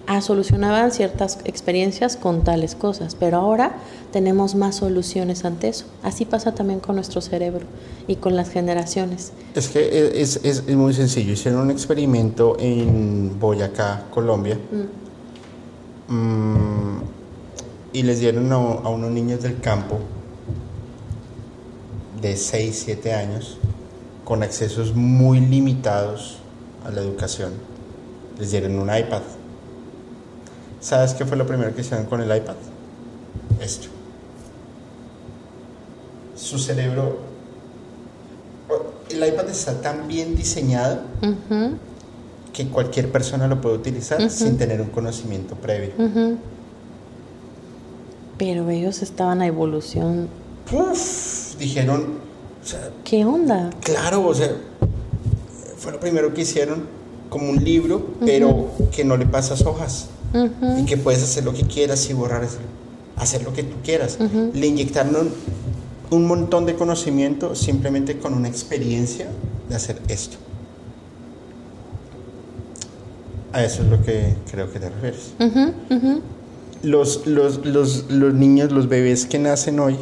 ah, 0.07 0.21
solucionaban 0.21 0.91
ciertas 0.91 1.39
experiencias 1.45 2.15
con 2.17 2.43
tales 2.43 2.73
cosas, 2.75 3.15
pero 3.15 3.37
ahora 3.37 3.75
tenemos 4.11 4.55
más 4.55 4.77
soluciones 4.77 5.45
ante 5.45 5.67
eso. 5.67 5.85
Así 6.01 6.25
pasa 6.25 6.53
también 6.55 6.79
con 6.79 6.95
nuestro 6.95 7.21
cerebro 7.21 7.65
y 8.07 8.15
con 8.15 8.35
las 8.35 8.49
generaciones. 8.49 9.33
Es 9.53 9.67
que 9.69 10.19
es, 10.21 10.37
es- 10.43 10.63
es 10.67 10.75
muy 10.75 10.93
sencillo. 10.93 11.33
Hicieron 11.33 11.61
un 11.61 11.71
experimento 11.71 12.55
en 12.59 13.37
Boyacá, 13.39 14.05
Colombia, 14.11 14.57
Mm, 16.09 16.99
y 17.91 18.01
les 18.03 18.19
dieron 18.21 18.49
a, 18.53 18.55
a 18.55 18.89
unos 18.89 19.11
niños 19.11 19.43
del 19.43 19.59
campo 19.59 19.99
de 22.21 22.37
6, 22.37 22.81
7 22.85 23.13
años 23.13 23.57
con 24.23 24.41
accesos 24.41 24.95
muy 24.95 25.39
limitados 25.41 26.37
a 26.85 26.91
la 26.91 27.01
educación. 27.01 27.51
Les 28.39 28.51
dieron 28.51 28.77
un 28.77 28.95
iPad. 28.95 29.21
¿Sabes 30.79 31.13
qué 31.13 31.25
fue 31.25 31.37
lo 31.37 31.45
primero 31.47 31.73
que 31.73 31.81
hicieron 31.81 32.05
con 32.05 32.21
el 32.21 32.35
iPad? 32.35 32.55
Esto. 33.61 33.87
Su 36.35 36.57
cerebro... 36.59 37.17
El 39.09 39.25
iPad 39.25 39.49
está 39.49 39.81
tan 39.81 40.07
bien 40.07 40.35
diseñado 40.35 40.99
que 42.51 42.67
cualquier 42.67 43.09
persona 43.11 43.47
lo 43.47 43.61
puede 43.61 43.75
utilizar 43.77 44.29
sin 44.29 44.57
tener 44.57 44.81
un 44.81 44.89
conocimiento 44.89 45.55
previo. 45.55 45.91
Pero 48.37 48.69
ellos 48.69 49.01
estaban 49.01 49.41
a 49.41 49.47
evolución. 49.47 50.27
Uf, 50.71 51.55
dijeron, 51.57 52.19
o 52.61 52.67
sea, 52.67 52.89
¿Qué 53.05 53.23
onda? 53.23 53.69
claro, 53.79 54.27
o 54.27 54.33
sea, 54.33 54.51
fue 55.77 55.93
lo 55.93 55.99
primero 55.99 56.33
que 56.33 56.41
hicieron, 56.41 56.83
como 57.29 57.49
un 57.49 57.63
libro, 57.63 58.05
pero 58.25 58.71
que 58.91 59.03
no 59.03 59.17
le 59.17 59.25
pasas 59.25 59.61
hojas 59.65 60.07
y 60.79 60.85
que 60.85 60.97
puedes 60.97 61.23
hacer 61.23 61.43
lo 61.45 61.53
que 61.53 61.63
quieras 61.63 62.09
y 62.09 62.13
borrar, 62.13 62.47
hacer 63.15 63.43
lo 63.43 63.53
que 63.53 63.63
tú 63.63 63.75
quieras. 63.83 64.17
Le 64.53 64.67
inyectaron 64.67 65.29
un 66.09 66.25
montón 66.25 66.65
de 66.65 66.75
conocimiento 66.75 67.55
simplemente 67.55 68.17
con 68.17 68.33
una 68.33 68.47
experiencia 68.47 69.27
de 69.69 69.75
hacer 69.75 70.01
esto. 70.07 70.37
A 73.53 73.63
eso 73.63 73.81
es 73.83 73.89
lo 73.89 74.03
que 74.03 74.35
creo 74.51 74.71
que 74.71 74.79
te 74.79 74.89
refieres. 74.89 75.31
Los, 76.83 77.25
los, 77.25 77.65
los, 77.65 78.05
los 78.09 78.33
niños, 78.33 78.71
los 78.71 78.87
bebés 78.87 79.25
que 79.25 79.39
nacen 79.39 79.79
hoy, 79.79 79.97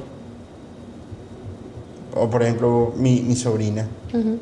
o 2.13 2.29
por 2.29 2.43
ejemplo 2.43 2.93
mi, 2.97 3.21
mi 3.21 3.35
sobrina, 3.35 3.87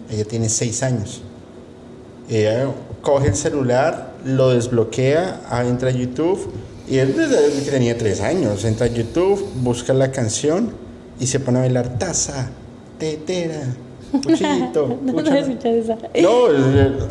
ella 0.10 0.26
tiene 0.26 0.50
seis 0.50 0.84
años. 0.84 1.22
Ella 2.30 2.68
coge 3.02 3.28
el 3.30 3.36
celular, 3.36 4.14
lo 4.26 4.50
desbloquea, 4.50 5.42
ah, 5.50 5.64
entra 5.66 5.90
a 5.90 5.92
YouTube, 5.92 6.52
y 6.88 6.98
él 6.98 7.16
desde 7.16 7.64
que 7.64 7.72
tenía 7.72 7.98
tres 7.98 8.22
años, 8.22 8.64
entra 8.66 8.86
a 8.88 8.90
YouTube, 8.90 9.46
busca 9.56 9.94
la 9.94 10.12
canción 10.12 10.72
y 11.20 11.28
se 11.28 11.40
pone 11.40 11.60
a 11.60 11.62
bailar 11.62 12.00
taza, 12.00 12.50
tetera, 12.98 13.62
cuchillito, 14.12 15.00
No, 15.02 15.12
no 15.12 15.14
cuchara". 15.14 15.40
escuché 15.40 15.80
esa. 15.80 15.98
No, 16.22 16.50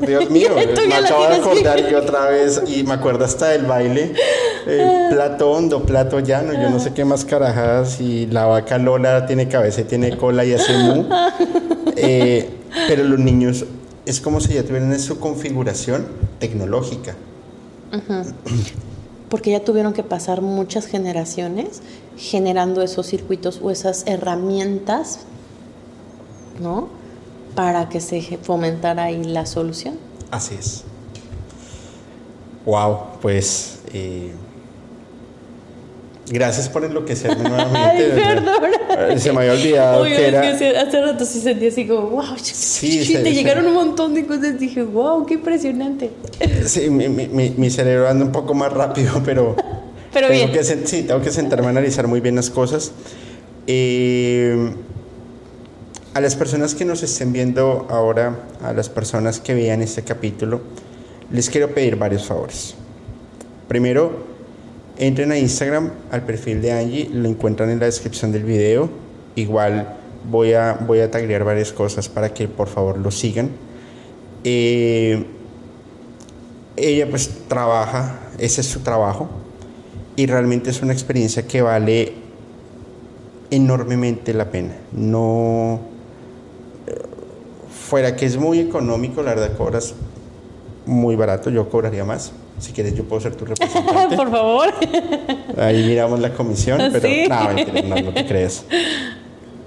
Dios 0.07 0.31
mío, 0.31 0.51
me 0.89 0.95
acabo 0.95 1.27
de 1.29 1.35
acordar 1.37 1.87
que 1.87 1.95
otra 1.97 2.31
vez, 2.31 2.63
y 2.67 2.83
me 2.85 2.95
acuerdo 2.95 3.25
hasta 3.27 3.49
del 3.49 3.67
baile, 3.67 4.13
eh, 4.67 5.07
plato 5.11 5.51
hondo, 5.51 5.83
plato 5.83 6.21
llano, 6.21 6.55
yo 6.55 6.71
no 6.71 6.81
sé 6.81 6.95
qué 6.95 7.05
más 7.05 7.25
carajadas, 7.27 8.01
y 8.01 8.27
la 8.29 8.47
vaca 8.47 8.79
Lola 8.79 9.27
tiene 9.27 9.47
cabeza 9.49 9.83
y 9.83 9.85
tiene 9.85 10.17
cola 10.17 10.45
y 10.45 10.55
hace 10.55 10.73
mu. 10.79 11.05
Eh, 11.95 12.49
pero 12.89 13.05
los 13.05 13.19
niños 13.19 13.67
es 14.07 14.21
como 14.21 14.41
si 14.41 14.55
ya 14.55 14.65
tuvieran 14.65 14.99
su 14.99 15.19
configuración 15.21 16.07
tecnológica. 16.39 17.15
porque 19.29 19.51
ya 19.51 19.65
tuvieron 19.65 19.93
que 19.93 20.03
pasar 20.03 20.43
muchas 20.43 20.87
generaciones 20.87 21.81
generando 22.19 22.83
esos 22.83 23.07
circuitos 23.07 23.61
o 23.63 23.71
esas 23.71 24.05
herramientas, 24.07 25.21
¿no? 26.61 26.89
Para 27.55 27.89
que 27.89 28.01
se 28.01 28.39
fomentara 28.43 29.05
ahí 29.05 29.25
la 29.25 29.47
solución. 29.47 29.99
Así 30.31 30.55
es. 30.55 30.85
Wow, 32.67 32.99
pues 33.21 33.81
eh, 33.93 34.33
Gracias 36.31 36.69
por 36.69 36.85
enloquecerme 36.85 37.43
nuevamente. 37.49 38.13
Ay. 38.97 39.19
Se 39.19 39.33
me 39.33 39.41
había 39.41 39.53
olvidado 39.53 40.05
que 40.05 40.29
era... 40.29 40.41
hace 40.83 41.03
rato 41.03 41.25
sí 41.25 41.41
sentí 41.41 41.67
así 41.67 41.87
como, 41.87 42.11
wow, 42.11 42.37
sí, 42.41 43.19
te 43.23 43.33
llegaron 43.33 43.67
un 43.67 43.75
montón 43.75 44.15
de 44.15 44.27
cosas. 44.27 44.59
Dije, 44.59 44.83
wow, 44.83 45.27
qué 45.27 45.35
impresionante. 45.35 46.11
Sí, 46.67 46.91
mi, 46.91 47.09
mi, 47.09 47.51
mi 47.51 47.71
cerebro 47.71 48.09
anda 48.09 48.25
un 48.25 48.33
poco 48.33 48.55
más 48.55 48.73
rápido, 48.73 49.21
pero... 49.25 49.57
pero 50.13 50.29
bien. 50.29 50.53
Que, 50.53 50.63
sí, 50.63 51.03
tengo 51.03 51.21
que 51.21 51.31
sentarme 51.31 51.67
a 51.67 51.71
analizar 51.71 52.07
muy 52.07 52.21
bien 52.21 52.37
las 52.37 52.51
cosas. 52.51 52.93
Eh, 53.67 54.73
a 56.15 56.21
las 56.21 56.37
personas 56.37 56.75
que 56.75 56.85
nos 56.85 57.03
estén 57.03 57.33
viendo 57.33 57.87
ahora, 57.91 58.39
a 58.63 58.73
las 58.73 58.89
personas 58.89 59.41
que 59.41 59.55
vean 59.55 59.81
este 59.83 60.03
capítulo, 60.03 60.61
les 61.31 61.49
quiero 61.49 61.75
pedir 61.75 61.97
varios 61.97 62.27
favores. 62.27 62.75
Primero, 63.67 64.32
Entren 64.99 65.33
a 65.33 65.39
Instagram, 65.39 65.91
al 66.11 66.23
perfil 66.23 66.61
de 66.61 66.73
Angie, 66.73 67.09
lo 67.13 67.29
encuentran 67.29 67.71
en 67.71 67.81
la 67.81 67.87
descripción 67.87 68.31
del 68.31 68.45
video. 68.45 68.91
Igual 69.37 69.97
voy 70.31 70.53
a, 70.53 70.75
voy 70.75 71.01
a 71.01 71.09
varias 71.09 71.73
cosas 71.73 72.09
para 72.09 72.35
que 72.35 72.47
por 72.47 72.69
favor 72.69 72.99
lo 72.99 73.11
sigan. 73.11 73.51
Eh, 74.45 75.25
ella 76.77 77.09
pues 77.09 77.31
trabaja, 77.49 78.21
ese 78.39 78.61
es 78.61 78.67
su 78.67 78.81
trabajo 78.81 79.29
y 80.17 80.27
realmente 80.27 80.71
es 80.71 80.83
una 80.83 80.93
experiencia 80.93 81.47
que 81.47 81.63
vale 81.63 82.13
enormemente 83.51 84.35
la 84.35 84.51
pena. 84.51 84.75
No 84.93 85.81
fuera 87.93 88.17
que 88.17 88.27
es 88.27 88.37
muy 88.37 88.59
económico, 88.59 89.23
la 89.23 89.35
verdad 89.35 89.57
cobras 89.57 89.95
muy 90.87 91.17
barato, 91.17 91.51
yo 91.51 91.69
cobraría 91.69 92.05
más 92.05 92.33
si 92.63 92.73
quieres, 92.73 92.95
yo 92.95 93.05
puedo 93.05 93.21
ser 93.21 93.35
tu 93.35 93.45
representante. 93.47 94.17
Por 94.17 94.31
favor. 94.31 94.69
Ahí 95.59 95.85
miramos 95.85 96.21
la 96.21 96.33
comisión, 96.33 96.81
pero 96.93 97.09
no, 97.85 97.97
no, 97.97 98.15
te 98.15 98.27
crees. 98.27 98.65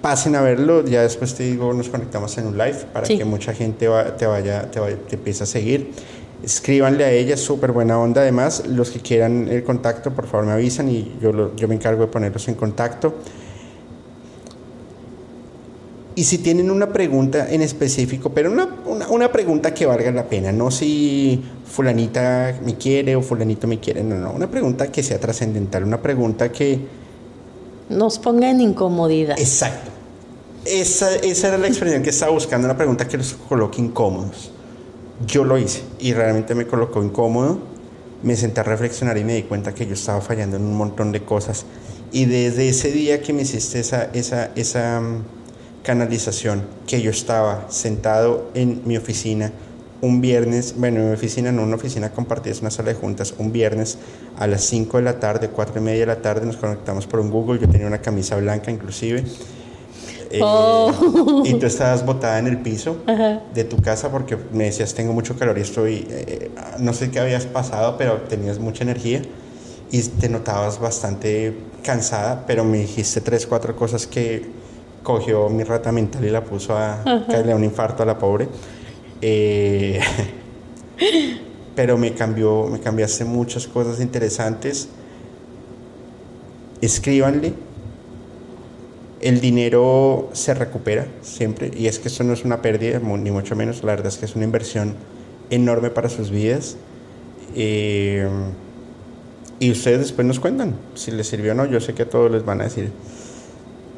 Pasen 0.01 0.35
a 0.35 0.41
verlo, 0.41 0.85
ya 0.85 1.01
después 1.01 1.33
te 1.33 1.43
digo, 1.43 1.73
nos 1.73 1.89
conectamos 1.89 2.37
en 2.37 2.47
un 2.47 2.57
live 2.57 2.85
para 2.93 3.07
que 3.07 3.25
mucha 3.25 3.53
gente 3.53 3.87
te 4.17 4.27
vaya, 4.27 4.69
te, 4.71 4.79
vaya, 4.79 4.97
te 5.07 5.15
empiece 5.15 5.43
a 5.43 5.47
seguir. 5.47 5.91
Escríbanle 6.43 7.03
a 7.03 7.11
ella, 7.11 7.37
súper 7.37 7.71
buena 7.71 7.99
onda. 7.99 8.21
Además, 8.21 8.67
los 8.67 8.91
que 8.91 8.99
quieran 8.99 9.47
el 9.49 9.63
contacto, 9.63 10.11
por 10.11 10.27
favor 10.27 10.45
me 10.45 10.53
avisan 10.53 10.89
y 10.89 11.15
yo, 11.19 11.55
yo 11.55 11.67
me 11.67 11.75
encargo 11.75 12.01
de 12.01 12.07
ponerlos 12.07 12.47
en 12.47 12.55
contacto. 12.55 13.15
Y 16.15 16.23
si 16.23 16.37
tienen 16.37 16.71
una 16.71 16.93
pregunta 16.93 17.51
en 17.51 17.61
específico, 17.61 18.29
pero 18.29 18.49
una, 18.49 18.69
una, 19.09 19.31
pregunta 19.33 19.73
que 19.73 19.85
valga 19.85 20.11
la 20.11 20.29
pena, 20.29 20.53
no 20.53 20.71
si 20.71 21.43
fulanita 21.75 22.57
me 22.63 22.75
quiere 22.75 23.17
o 23.17 23.21
fulanito 23.21 23.67
me 23.67 23.81
quiere, 23.81 24.01
no, 24.01 24.15
no, 24.15 24.31
una 24.31 24.49
pregunta 24.49 24.89
que 24.89 25.03
sea 25.03 25.19
trascendental, 25.19 25.83
una 25.83 26.01
pregunta 26.01 26.49
que... 26.49 26.79
Nos 27.89 28.17
ponga 28.17 28.49
en 28.49 28.61
incomodidad. 28.61 29.37
Exacto. 29.37 29.91
Esa, 30.63 31.13
esa 31.17 31.49
era 31.49 31.57
la 31.57 31.67
expresión 31.67 32.01
que 32.01 32.11
estaba 32.11 32.31
buscando, 32.31 32.65
una 32.65 32.77
pregunta 32.77 33.07
que 33.07 33.17
los 33.17 33.33
coloque 33.33 33.81
incómodos. 33.81 34.51
Yo 35.27 35.43
lo 35.43 35.57
hice 35.57 35.83
y 35.99 36.13
realmente 36.13 36.55
me 36.55 36.65
colocó 36.65 37.03
incómodo. 37.03 37.59
Me 38.23 38.37
senté 38.37 38.61
a 38.61 38.63
reflexionar 38.63 39.17
y 39.17 39.25
me 39.25 39.35
di 39.35 39.43
cuenta 39.43 39.75
que 39.75 39.85
yo 39.85 39.93
estaba 39.93 40.21
fallando 40.21 40.55
en 40.55 40.63
un 40.63 40.75
montón 40.75 41.11
de 41.11 41.23
cosas. 41.23 41.65
Y 42.11 42.25
desde 42.25 42.69
ese 42.69 42.91
día 42.91 43.21
que 43.21 43.33
me 43.33 43.41
hiciste 43.41 43.79
esa, 43.79 44.05
esa, 44.13 44.51
esa 44.55 45.01
canalización, 45.83 46.63
que 46.87 47.01
yo 47.01 47.11
estaba 47.11 47.65
sentado 47.69 48.49
en 48.55 48.81
mi 48.85 48.97
oficina 48.97 49.51
un 50.05 50.21
viernes, 50.21 50.75
bueno, 50.77 50.99
en 50.99 51.07
mi 51.09 51.13
oficina, 51.13 51.51
no 51.51 51.63
una 51.63 51.75
oficina 51.75 52.11
compartida, 52.11 52.53
es 52.53 52.61
una 52.61 52.71
sala 52.71 52.89
de 52.89 52.95
juntas, 52.95 53.33
un 53.37 53.51
viernes 53.51 53.97
a 54.37 54.47
las 54.47 54.63
5 54.65 54.97
de 54.97 55.03
la 55.03 55.19
tarde, 55.19 55.49
4 55.49 55.79
y 55.79 55.83
media 55.83 55.99
de 56.01 56.05
la 56.05 56.21
tarde, 56.21 56.45
nos 56.45 56.57
conectamos 56.57 57.07
por 57.07 57.19
un 57.19 57.31
Google, 57.31 57.59
yo 57.59 57.67
tenía 57.67 57.87
una 57.87 57.99
camisa 57.99 58.35
blanca 58.37 58.71
inclusive. 58.71 59.23
Eh, 60.31 60.39
oh. 60.41 61.43
Y 61.45 61.53
tú 61.53 61.65
estabas 61.65 62.05
botada 62.05 62.39
en 62.39 62.47
el 62.47 62.57
piso 62.59 62.97
de 63.53 63.63
tu 63.63 63.77
casa 63.77 64.11
porque 64.11 64.37
me 64.51 64.65
decías, 64.65 64.93
tengo 64.93 65.13
mucho 65.13 65.37
calor 65.37 65.57
y 65.57 65.61
estoy, 65.61 66.07
eh, 66.09 66.51
no 66.79 66.93
sé 66.93 67.11
qué 67.11 67.19
habías 67.19 67.45
pasado, 67.45 67.95
pero 67.97 68.21
tenías 68.21 68.59
mucha 68.59 68.83
energía 68.83 69.21
y 69.91 70.01
te 70.01 70.29
notabas 70.29 70.79
bastante 70.79 71.55
cansada, 71.83 72.43
pero 72.47 72.63
me 72.63 72.79
dijiste 72.79 73.21
tres, 73.21 73.45
cuatro 73.45 73.75
cosas 73.75 74.07
que 74.07 74.43
cogió 75.03 75.47
mi 75.49 75.63
rata 75.63 75.91
mental 75.91 76.25
y 76.25 76.31
la 76.31 76.43
puso 76.43 76.75
a 76.75 77.01
caerle 77.27 77.53
un 77.53 77.63
infarto 77.63 78.03
a 78.03 78.05
la 78.05 78.17
pobre. 78.17 78.49
Eh, 79.21 79.99
pero 81.75 81.97
me 81.97 82.13
cambió, 82.13 82.67
me 82.67 82.79
cambiaste 82.79 83.25
muchas 83.25 83.67
cosas 83.67 83.99
interesantes. 83.99 84.89
Escríbanle. 86.81 87.53
El 89.21 89.41
dinero 89.41 90.29
se 90.33 90.53
recupera 90.53 91.07
siempre 91.21 91.71
y 91.75 91.87
es 91.87 91.97
que 91.97 92.09
esto 92.09 92.23
no 92.23 92.33
es 92.33 92.45
una 92.45 92.61
pérdida, 92.61 92.99
ni 92.99 93.31
mucho 93.31 93.55
menos. 93.55 93.83
La 93.83 93.93
verdad 93.93 94.07
es 94.07 94.17
que 94.17 94.25
es 94.25 94.35
una 94.35 94.45
inversión 94.45 94.95
enorme 95.49 95.89
para 95.89 96.09
sus 96.09 96.29
vidas. 96.29 96.77
Eh, 97.55 98.27
y 99.59 99.71
ustedes 99.71 99.99
después 99.99 100.27
nos 100.27 100.39
cuentan 100.39 100.75
si 100.95 101.11
les 101.11 101.27
sirvió 101.27 101.53
o 101.53 101.55
no. 101.55 101.65
Yo 101.65 101.79
sé 101.79 101.93
que 101.93 102.05
todos 102.05 102.29
les 102.31 102.45
van 102.45 102.61
a 102.61 102.65
decir 102.65 102.91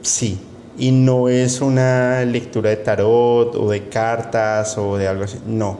sí, 0.01 0.39
y 0.77 0.91
no 0.91 1.27
es 1.27 1.61
una 1.61 2.23
lectura 2.25 2.69
de 2.69 2.77
tarot 2.77 3.55
o 3.55 3.69
de 3.69 3.89
cartas 3.89 4.77
o 4.77 4.97
de 4.97 5.07
algo 5.07 5.23
así, 5.23 5.39
no. 5.47 5.79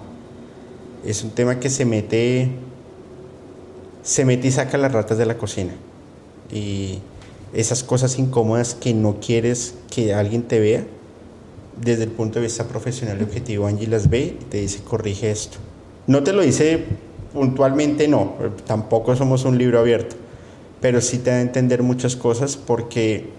Es 1.06 1.24
un 1.24 1.32
tema 1.32 1.60
que 1.60 1.70
se 1.70 1.86
mete, 1.86 2.50
se 4.02 4.26
mete 4.26 4.48
y 4.48 4.52
saca 4.52 4.78
las 4.78 4.92
ratas 4.92 5.18
de 5.18 5.26
la 5.26 5.38
cocina. 5.38 5.74
Y 6.52 7.00
esas 7.54 7.84
cosas 7.84 8.18
incómodas 8.18 8.74
que 8.74 8.94
no 8.94 9.20
quieres 9.20 9.76
que 9.94 10.14
alguien 10.14 10.44
te 10.44 10.60
vea, 10.60 10.86
desde 11.80 12.04
el 12.04 12.10
punto 12.10 12.40
de 12.40 12.46
vista 12.46 12.68
profesional 12.68 13.18
y 13.20 13.24
objetivo, 13.24 13.68
Angie 13.68 13.88
las 13.88 14.10
ve 14.10 14.38
y 14.42 14.46
te 14.46 14.62
dice, 14.62 14.80
corrige 14.84 15.30
esto. 15.30 15.60
No 16.08 16.24
te 16.24 16.34
lo 16.34 16.42
dice 16.42 16.86
puntualmente, 17.34 18.08
no, 18.08 18.34
tampoco 18.66 19.16
somos 19.16 19.46
un 19.46 19.60
libro 19.60 19.80
abierto, 19.80 20.16
pero 20.82 21.02
sí 21.02 21.20
te 21.20 21.30
da 21.30 21.38
a 21.38 21.42
entender 21.42 21.84
muchas 21.84 22.16
cosas 22.16 22.58
porque 22.58 23.37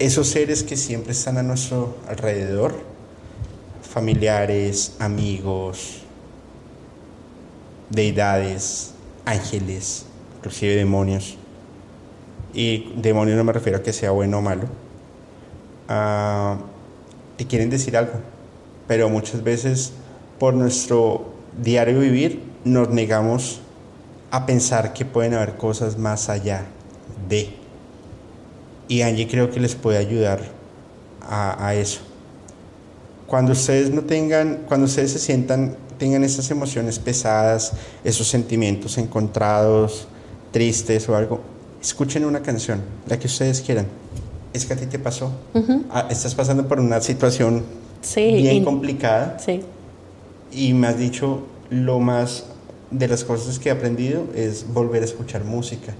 esos 0.00 0.28
seres 0.28 0.62
que 0.62 0.78
siempre 0.78 1.12
están 1.12 1.36
a 1.36 1.42
nuestro 1.42 1.98
alrededor, 2.08 2.74
familiares, 3.82 4.96
amigos, 4.98 5.98
deidades, 7.90 8.94
ángeles, 9.26 10.06
inclusive 10.38 10.74
demonios, 10.74 11.36
y 12.54 12.94
demonios 12.96 13.36
no 13.36 13.44
me 13.44 13.52
refiero 13.52 13.78
a 13.78 13.82
que 13.82 13.92
sea 13.92 14.10
bueno 14.10 14.38
o 14.38 14.40
malo, 14.42 14.62
ah, 15.88 16.56
te 17.36 17.46
quieren 17.46 17.68
decir 17.68 17.94
algo, 17.94 18.14
pero 18.88 19.10
muchas 19.10 19.44
veces 19.44 19.92
por 20.38 20.54
nuestro 20.54 21.34
diario 21.62 22.00
vivir 22.00 22.42
nos 22.64 22.88
negamos 22.88 23.60
a 24.30 24.46
pensar 24.46 24.94
que 24.94 25.04
pueden 25.04 25.34
haber 25.34 25.58
cosas 25.58 25.98
más 25.98 26.30
allá 26.30 26.64
de 27.28 27.59
y 28.90 29.02
Angie 29.02 29.28
creo 29.28 29.52
que 29.52 29.60
les 29.60 29.76
puede 29.76 29.98
ayudar 29.98 30.40
a, 31.22 31.74
eso. 31.76 32.00
Cuando 33.28 33.52
ustedes 33.52 33.92
no 33.92 34.02
tengan, 34.02 34.62
cuando 34.66 34.86
ustedes 34.86 35.12
se 35.12 35.20
sientan, 35.20 35.76
tengan 35.96 36.24
esas 36.24 36.50
emociones 36.50 36.98
pesadas, 36.98 37.72
esos 38.02 38.26
sentimientos 38.26 38.98
encontrados, 38.98 40.08
tristes 40.50 41.08
o 41.08 41.14
algo, 41.14 41.40
escuchen 41.80 42.24
una 42.24 42.42
canción, 42.42 42.80
la 43.06 43.16
que 43.16 43.28
ustedes 43.28 43.60
quieran. 43.60 43.86
Es 44.52 44.66
que 44.66 44.72
a 44.72 44.76
ti 44.76 44.86
te 44.86 44.98
pasó. 44.98 45.30
Ah, 45.90 46.08
estás 46.10 46.34
pasando 46.34 46.66
por 46.66 46.80
una 46.80 47.00
situación 47.00 47.62
bien 48.12 48.64
complicada. 48.64 49.38
Sí. 49.38 49.60
Y 50.50 50.74
me 50.74 50.88
has 50.88 50.98
dicho 50.98 51.46
lo 51.70 52.00
más 52.00 52.46
de 52.90 53.06
las 53.06 53.22
cosas 53.22 53.60
que 53.60 53.68
he 53.68 53.72
aprendido 53.72 54.24
es 54.34 54.66
volver 54.66 55.02
a 55.02 55.04
escuchar 55.04 55.44
música 55.44 55.94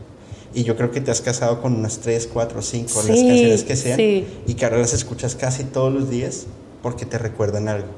y 0.52 0.64
yo 0.64 0.76
creo 0.76 0.90
que 0.90 1.00
te 1.00 1.10
has 1.10 1.20
casado 1.20 1.60
con 1.62 1.74
unas 1.74 1.98
3, 1.98 2.28
4, 2.32 2.62
5, 2.62 2.90
las 2.94 3.06
canciones 3.06 3.64
que 3.64 3.76
sean, 3.76 4.00
y 4.00 4.54
que 4.54 4.64
ahora 4.64 4.78
las 4.78 4.92
escuchas 4.92 5.34
casi 5.34 5.64
todos 5.64 5.92
los 5.92 6.10
días 6.10 6.46
porque 6.82 7.06
te 7.06 7.18
recuerdan 7.18 7.68
algo. 7.68 7.88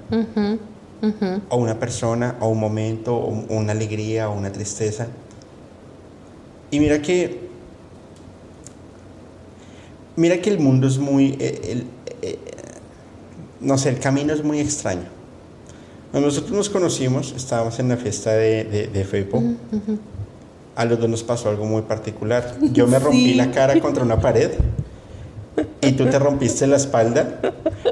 O 1.48 1.56
una 1.56 1.80
persona, 1.80 2.36
o 2.40 2.48
un 2.48 2.60
momento, 2.60 3.16
o 3.16 3.28
una 3.56 3.72
alegría, 3.72 4.28
o 4.28 4.36
una 4.36 4.52
tristeza. 4.52 5.08
Y 6.70 6.78
mira 6.78 7.02
que, 7.02 7.40
mira 10.16 10.40
que 10.40 10.50
el 10.50 10.58
mundo 10.58 10.86
es 10.86 10.98
muy, 10.98 11.36
eh, 11.40 11.84
eh, 12.22 12.38
no 13.60 13.78
sé, 13.78 13.88
el 13.88 13.98
camino 13.98 14.32
es 14.32 14.44
muy 14.44 14.60
extraño. 14.60 15.22
Cuando 16.12 16.28
nosotros 16.28 16.52
nos 16.52 16.68
conocimos, 16.68 17.32
estábamos 17.34 17.78
en 17.78 17.88
la 17.88 17.96
fiesta 17.96 18.32
de, 18.32 18.64
de, 18.92 19.04
a 20.74 20.84
los 20.84 20.98
dos 20.98 21.08
nos 21.08 21.22
pasó 21.22 21.48
algo 21.48 21.64
muy 21.64 21.82
particular. 21.82 22.56
Yo 22.72 22.86
me 22.86 22.98
rompí 23.00 23.34
la 23.34 23.50
cara 23.50 23.78
contra 23.80 24.02
una 24.04 24.20
pared 24.20 24.52
y 25.80 25.92
tú 25.92 26.06
te 26.06 26.18
rompiste 26.18 26.66
la 26.66 26.76
espalda. 26.76 27.40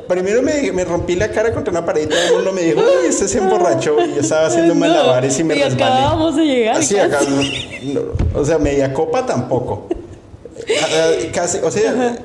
Primero 0.08 0.42
me, 0.42 0.72
me, 0.72 0.84
rompí 0.84 1.14
la 1.16 1.30
cara 1.30 1.52
contra 1.52 1.70
una 1.70 1.84
pared 1.84 2.04
y 2.04 2.06
todo 2.06 2.18
el 2.28 2.34
mundo 2.36 2.52
me 2.52 2.62
dijo, 2.62 2.80
uy, 2.80 3.08
este 3.08 3.28
se 3.28 3.38
emborrachó. 3.38 3.96
Y 4.04 4.14
yo 4.14 4.20
estaba 4.20 4.46
haciendo 4.46 4.74
malabares 4.76 5.38
y 5.38 5.44
me 5.44 5.56
y 5.56 5.62
resbalé. 5.62 5.84
acabábamos 5.84 6.36
de 6.36 6.44
llegar. 6.44 6.76
Así, 6.76 6.94
casi. 6.94 7.14
acá, 7.14 7.24
no, 7.28 7.92
no, 7.92 8.40
o 8.40 8.44
sea, 8.44 8.58
media 8.58 8.92
copa 8.92 9.26
tampoco. 9.26 9.88
Casi, 11.32 11.58
o 11.58 11.70
sea, 11.70 12.18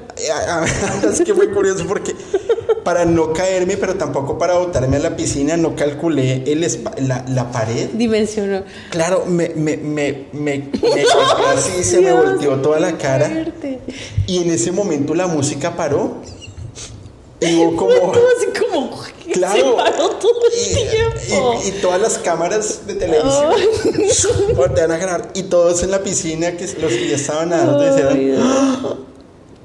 es 1.10 1.22
que 1.22 1.34
fue 1.34 1.50
curioso 1.52 1.86
porque 1.88 2.14
para 2.86 3.04
no 3.04 3.34
caerme, 3.34 3.78
pero 3.78 3.96
tampoco 3.96 4.38
para 4.38 4.60
botarme 4.60 4.98
a 4.98 5.00
la 5.00 5.16
piscina, 5.16 5.58
no 5.58 5.76
calculé 5.76 6.44
el 6.46 6.62
la, 7.00 7.26
la, 7.28 7.52
pared. 7.52 7.90
Dimensionó. 7.90 8.64
Claro, 8.92 9.26
me, 9.26 9.50
me, 9.50 9.76
me, 9.76 10.28
me, 10.32 10.70
me 10.72 11.04
así, 11.54 11.84
se 11.84 12.00
me 12.00 12.14
volteó 12.14 12.62
toda 12.62 12.80
la 12.80 12.96
cara. 12.96 13.28
Fuerte. 13.28 13.80
Y 14.28 14.44
en 14.44 14.52
ese 14.52 14.72
momento 14.72 15.16
la 15.16 15.26
música 15.26 15.76
paró. 15.76 16.18
Y 17.42 17.56
hubo 17.56 17.76
como. 17.76 18.14
como. 18.60 19.04
Claro. 19.34 19.56
Se 19.56 19.84
paró 19.84 20.10
todo 20.18 20.42
el 20.46 20.72
y, 20.72 20.90
tiempo. 20.92 21.60
Y, 21.66 21.68
y, 21.68 21.72
todas 21.82 22.00
las 22.00 22.20
cámaras 22.20 22.86
de 22.86 22.94
televisión 22.94 23.52
oh. 23.52 24.54
voltean 24.56 24.92
a 24.92 24.98
grabar. 24.98 25.32
Y 25.34 25.44
todos 25.44 25.82
en 25.82 25.90
la 25.90 26.04
piscina, 26.04 26.56
que 26.56 26.66
los 26.66 26.94
que 26.94 27.10
ya 27.10 27.16
estaban 27.16 27.50
nadando, 27.50 27.80
decían. 27.80 29.15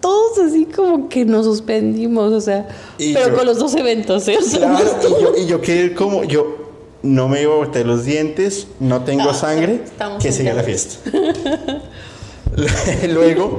Todos 0.01 0.39
así 0.39 0.65
como 0.65 1.09
que 1.09 1.25
nos 1.27 1.45
suspendimos, 1.45 2.33
o 2.33 2.41
sea, 2.41 2.69
Y 2.99 3.13
pero 3.13 3.29
yo- 3.31 3.37
con 3.37 3.47
los 3.47 3.59
dos 3.59 3.75
eventos, 3.75 4.27
¿eh? 4.29 4.37
O 4.39 4.43
sea, 4.43 4.59
Claro, 4.61 4.91
y 5.09 5.23
yo, 5.23 5.33
y 5.37 5.47
yo 5.47 5.61
quedé 5.61 5.95
como. 5.95 6.25
Yo 6.25 6.57
no 7.03 7.29
me 7.29 7.47
boté 7.47 7.85
los 7.85 8.05
dientes, 8.05 8.67
no 8.81 9.03
tengo 9.05 9.31
Ah, 9.31 9.35
sangre, 9.35 9.83
que 10.21 10.33
siga 10.33 10.53
la 10.55 10.63
fiesta. 10.63 11.11
Luego. 13.13 13.59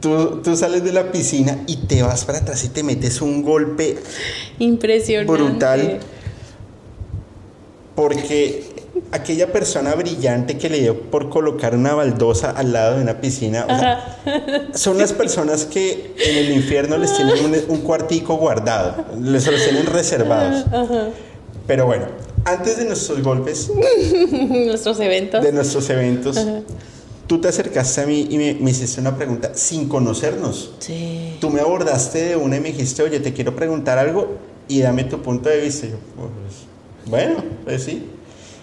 Tú, 0.00 0.40
tú 0.42 0.56
sales 0.56 0.82
de 0.82 0.92
la 0.92 1.12
piscina 1.12 1.62
y 1.68 1.76
te 1.86 2.02
vas 2.02 2.24
para 2.24 2.38
atrás 2.38 2.64
y 2.64 2.68
te 2.70 2.82
metes 2.82 3.22
un 3.22 3.42
golpe 3.44 3.98
impresionante. 4.58 5.32
brutal 5.32 6.00
porque 7.94 8.71
aquella 9.12 9.52
persona 9.52 9.94
brillante 9.94 10.56
que 10.58 10.68
le 10.70 10.80
dio 10.80 11.00
por 11.10 11.28
colocar 11.28 11.76
una 11.76 11.94
baldosa 11.94 12.50
al 12.50 12.72
lado 12.72 12.96
de 12.96 13.02
una 13.02 13.20
piscina, 13.20 13.66
o 13.68 13.78
sea, 13.78 14.18
son 14.74 14.98
las 14.98 15.12
personas 15.12 15.66
que 15.66 16.14
en 16.18 16.36
el 16.36 16.52
infierno 16.52 16.96
les 16.96 17.14
tienen 17.14 17.44
un, 17.44 17.54
un 17.68 17.78
cuartico 17.82 18.36
guardado, 18.36 19.04
les 19.20 19.46
los 19.46 19.62
tienen 19.62 19.86
reservados. 19.86 20.64
Pero 21.66 21.86
bueno, 21.86 22.06
antes 22.44 22.78
de 22.78 22.86
nuestros 22.86 23.22
golpes, 23.22 23.70
Nuestros 24.66 24.98
eventos. 25.00 25.42
de 25.44 25.52
nuestros 25.52 25.88
eventos, 25.90 26.44
tú 27.26 27.40
te 27.40 27.48
acercaste 27.48 28.00
a 28.00 28.06
mí 28.06 28.26
y 28.30 28.38
me, 28.38 28.54
me 28.54 28.70
hiciste 28.70 29.00
una 29.00 29.16
pregunta 29.16 29.52
sin 29.54 29.88
conocernos. 29.88 30.72
Sí. 30.78 31.36
Tú 31.40 31.50
me 31.50 31.60
abordaste 31.60 32.24
de 32.24 32.36
una 32.36 32.56
y 32.56 32.60
me 32.60 32.72
dijiste, 32.72 33.02
oye, 33.02 33.20
te 33.20 33.32
quiero 33.32 33.54
preguntar 33.54 33.98
algo 33.98 34.38
y 34.68 34.80
dame 34.80 35.04
tu 35.04 35.20
punto 35.20 35.48
de 35.50 35.60
vista. 35.60 35.86
Y 35.86 35.90
yo, 35.90 35.96
pues, 36.16 37.10
bueno, 37.10 37.44
pues 37.64 37.82
sí. 37.84 38.06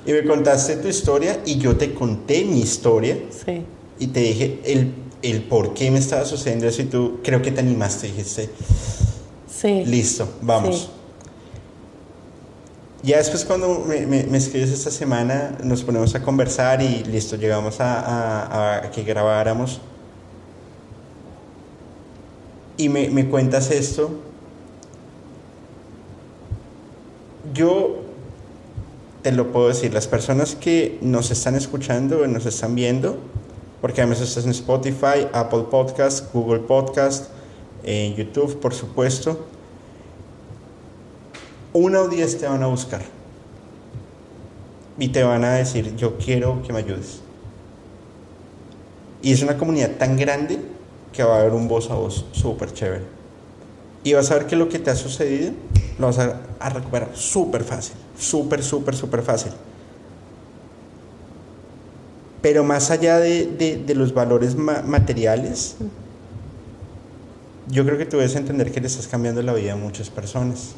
Y 0.06 0.12
me 0.14 0.24
contaste 0.26 0.78
tu 0.78 0.88
historia 0.88 1.40
y 1.46 1.58
yo 1.58 1.76
te 1.78 1.94
conté 1.94 2.44
mi 2.46 2.62
historia 2.62 3.18
Sí. 3.46 3.64
y 4.00 4.08
te 4.08 4.22
dije 4.22 4.60
el, 4.64 4.94
el 5.22 5.44
por 5.44 5.74
qué 5.74 5.92
me 5.92 6.00
estaba 6.00 6.26
sucediendo 6.26 6.68
eso 6.68 6.82
y 6.82 6.86
tú 6.86 7.20
creo 7.24 7.42
que 7.42 7.52
te 7.52 7.60
animaste. 7.60 8.08
Dijiste, 8.08 8.50
Sí. 9.54 9.84
listo, 9.86 10.28
vamos. 10.42 10.76
Sí. 10.78 10.88
Ya 13.04 13.18
después 13.18 13.46
cuando 13.46 13.80
me, 13.88 14.06
me- 14.06 14.24
me 14.24 14.38
escribes 14.38 14.72
esta 14.72 14.92
semana 14.92 15.58
nos 15.64 15.84
ponemos 15.84 16.16
a 16.16 16.22
conversar 16.22 16.82
y 16.82 17.04
listo, 17.06 17.36
llegamos 17.38 17.80
a, 17.80 18.00
a- 18.00 18.78
a 18.86 18.92
que 18.92 19.04
grabáramos. 19.04 19.80
Y 22.78 22.88
me, 22.90 23.10
me 23.10 23.28
cuentas 23.28 23.70
esto. 23.72 24.10
Yo 27.54 27.98
te 29.22 29.32
lo 29.32 29.52
puedo 29.52 29.68
decir, 29.68 29.94
las 29.94 30.08
personas 30.08 30.56
que 30.56 30.98
nos 31.02 31.32
están 31.32 31.56
escuchando, 31.56 32.26
nos 32.28 32.46
están 32.46 32.76
viendo, 32.76 33.18
porque 33.82 34.02
además 34.02 34.22
estás 34.22 34.46
en 34.46 34.52
Spotify, 34.52 35.28
Apple 35.34 35.66
Podcast, 35.70 36.34
Google 36.34 36.60
Podcast, 36.60 37.30
en 37.84 38.16
YouTube, 38.16 38.60
por 38.60 38.74
supuesto 38.74 39.46
una 41.74 42.02
o 42.02 42.08
diez 42.08 42.38
te 42.38 42.48
van 42.48 42.64
a 42.64 42.68
buscar 42.68 43.02
y 44.98 45.10
te 45.10 45.24
van 45.24 45.44
a 45.44 45.54
decir, 45.54 45.96
yo 45.96 46.18
quiero 46.18 46.62
que 46.64 46.74
me 46.74 46.80
ayudes. 46.80 47.22
Y 49.22 49.32
es 49.32 49.42
una 49.44 49.58
comunidad 49.58 49.92
tan 49.92 50.18
grande 50.18 50.60
que 51.14 51.24
va 51.24 51.38
a 51.38 51.40
haber 51.42 51.54
un 51.54 51.68
voz 51.68 51.90
a 51.90 51.96
voz 51.96 52.26
súper 52.32 52.74
chévere. 52.74 53.19
Y 54.04 54.14
vas 54.14 54.32
a 54.32 54.36
ver 54.36 54.48
que 54.48 54.56
lo 54.56 54.70
que 54.70 54.80
te 54.80 54.90
ha 54.92 54.96
sucedido 54.96 55.52
lo 55.98 56.08
vas 56.08 56.20
a, 56.20 56.42
recuperar 56.70 57.10
súper 57.14 57.64
fácil, 57.64 57.96
súper, 58.18 58.64
súper, 58.64 58.96
súper 58.96 59.22
fácil. 59.22 59.52
Pero 62.42 62.64
más 62.64 62.90
allá 62.90 63.18
de, 63.20 63.46
de- 63.46 63.96
los 63.96 64.14
valores 64.14 64.56
ma- 64.56 64.82
materiales, 64.82 65.76
yo 67.68 67.86
creo 67.86 67.98
que 67.98 68.06
tú 68.06 68.18
debes 68.18 68.36
entender 68.36 68.72
que 68.72 68.80
le 68.80 68.88
estás 68.88 69.08
cambiando 69.08 69.42
la 69.42 69.54
vida 69.54 69.74
a 69.74 69.76
muchas 69.76 70.10
personas, 70.10 70.70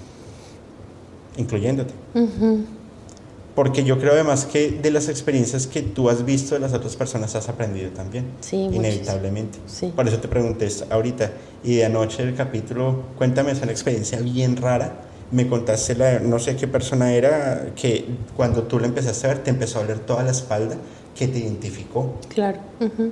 incluyéndote. 1.37 1.93
Ujú. 2.15 2.65
Porque 3.55 3.83
yo 3.83 3.99
creo 3.99 4.13
además 4.13 4.45
que 4.45 4.71
de 4.71 4.91
las 4.91 5.09
experiencias 5.09 5.67
que 5.67 5.81
tú 5.81 6.09
has 6.09 6.23
visto 6.23 6.55
de 6.55 6.61
las 6.61 6.73
otras 6.73 6.95
personas 6.95 7.35
has 7.35 7.49
aprendido 7.49 7.89
también, 7.91 8.25
Sí, 8.39 8.55
inevitablemente. 8.57 9.59
Sí. 9.67 9.91
Por 9.93 10.07
eso 10.07 10.19
te 10.19 10.27
pregunté 10.27 10.69
ahorita. 10.89 11.31
Y 11.63 11.75
de 11.75 11.85
anoche 11.85 12.23
el 12.23 12.33
capítulo, 12.33 13.03
cuéntame, 13.17 13.51
es 13.51 13.61
una 13.61 13.71
experiencia 13.71 14.19
bien 14.19 14.55
rara. 14.55 15.01
Me 15.31 15.47
contaste, 15.47 15.95
la, 15.95 16.19
no 16.19 16.39
sé 16.39 16.55
qué 16.55 16.67
persona 16.67 17.13
era, 17.13 17.71
que 17.75 18.05
cuando 18.35 18.63
tú 18.63 18.79
la 18.79 18.87
empezaste 18.87 19.27
a 19.27 19.29
ver 19.31 19.43
te 19.43 19.49
empezó 19.49 19.79
a 19.79 19.83
oler 19.83 19.99
toda 19.99 20.23
la 20.23 20.31
espalda, 20.31 20.75
que 21.15 21.27
te 21.27 21.39
identificó. 21.39 22.15
Claro. 22.29 22.59
Ujú. 22.79 23.11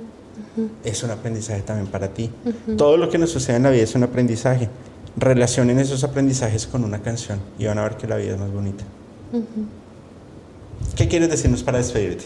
Es 0.84 1.02
un 1.02 1.10
aprendizaje 1.10 1.60
también 1.62 1.86
para 1.88 2.08
ti. 2.08 2.30
Todo 2.76 2.96
lo 2.96 3.10
que 3.10 3.18
nos 3.18 3.30
sucede 3.30 3.56
en 3.56 3.64
la 3.64 3.70
vida 3.70 3.82
es 3.82 3.94
un 3.94 4.04
aprendizaje. 4.04 4.68
Relacionen 5.16 5.78
esos 5.78 6.02
aprendizajes 6.04 6.66
con 6.66 6.84
una 6.84 7.00
canción 7.00 7.40
y 7.58 7.66
van 7.66 7.78
a 7.78 7.82
ver 7.82 7.96
que 7.96 8.06
la 8.06 8.16
vida 8.16 8.34
es 8.34 8.40
más 8.40 8.50
bonita. 8.52 8.84
¿Qué 10.96 11.08
quieres 11.08 11.30
decirnos 11.30 11.62
para 11.62 11.78
despedirte? 11.78 12.24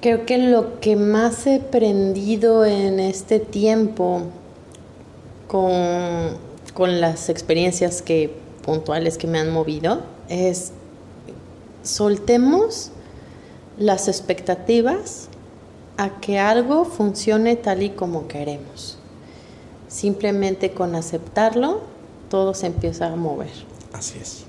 Creo 0.00 0.26
que 0.26 0.38
lo 0.38 0.80
que 0.80 0.96
más 0.96 1.46
he 1.46 1.56
aprendido 1.56 2.64
en 2.64 2.98
este 2.98 3.38
tiempo 3.38 4.22
con, 5.46 5.72
con 6.74 7.00
las 7.00 7.28
experiencias 7.28 8.02
que, 8.02 8.34
puntuales 8.64 9.18
que 9.18 9.26
me 9.26 9.38
han 9.38 9.50
movido 9.50 10.02
es 10.28 10.72
soltemos 11.82 12.90
las 13.78 14.08
expectativas 14.08 15.28
a 15.96 16.20
que 16.20 16.38
algo 16.38 16.84
funcione 16.84 17.56
tal 17.56 17.82
y 17.82 17.90
como 17.90 18.28
queremos. 18.28 18.98
Simplemente 19.88 20.72
con 20.72 20.94
aceptarlo, 20.94 21.80
todo 22.30 22.54
se 22.54 22.66
empieza 22.66 23.06
a 23.06 23.16
mover. 23.16 23.50
Así 23.92 24.18
es. 24.20 24.44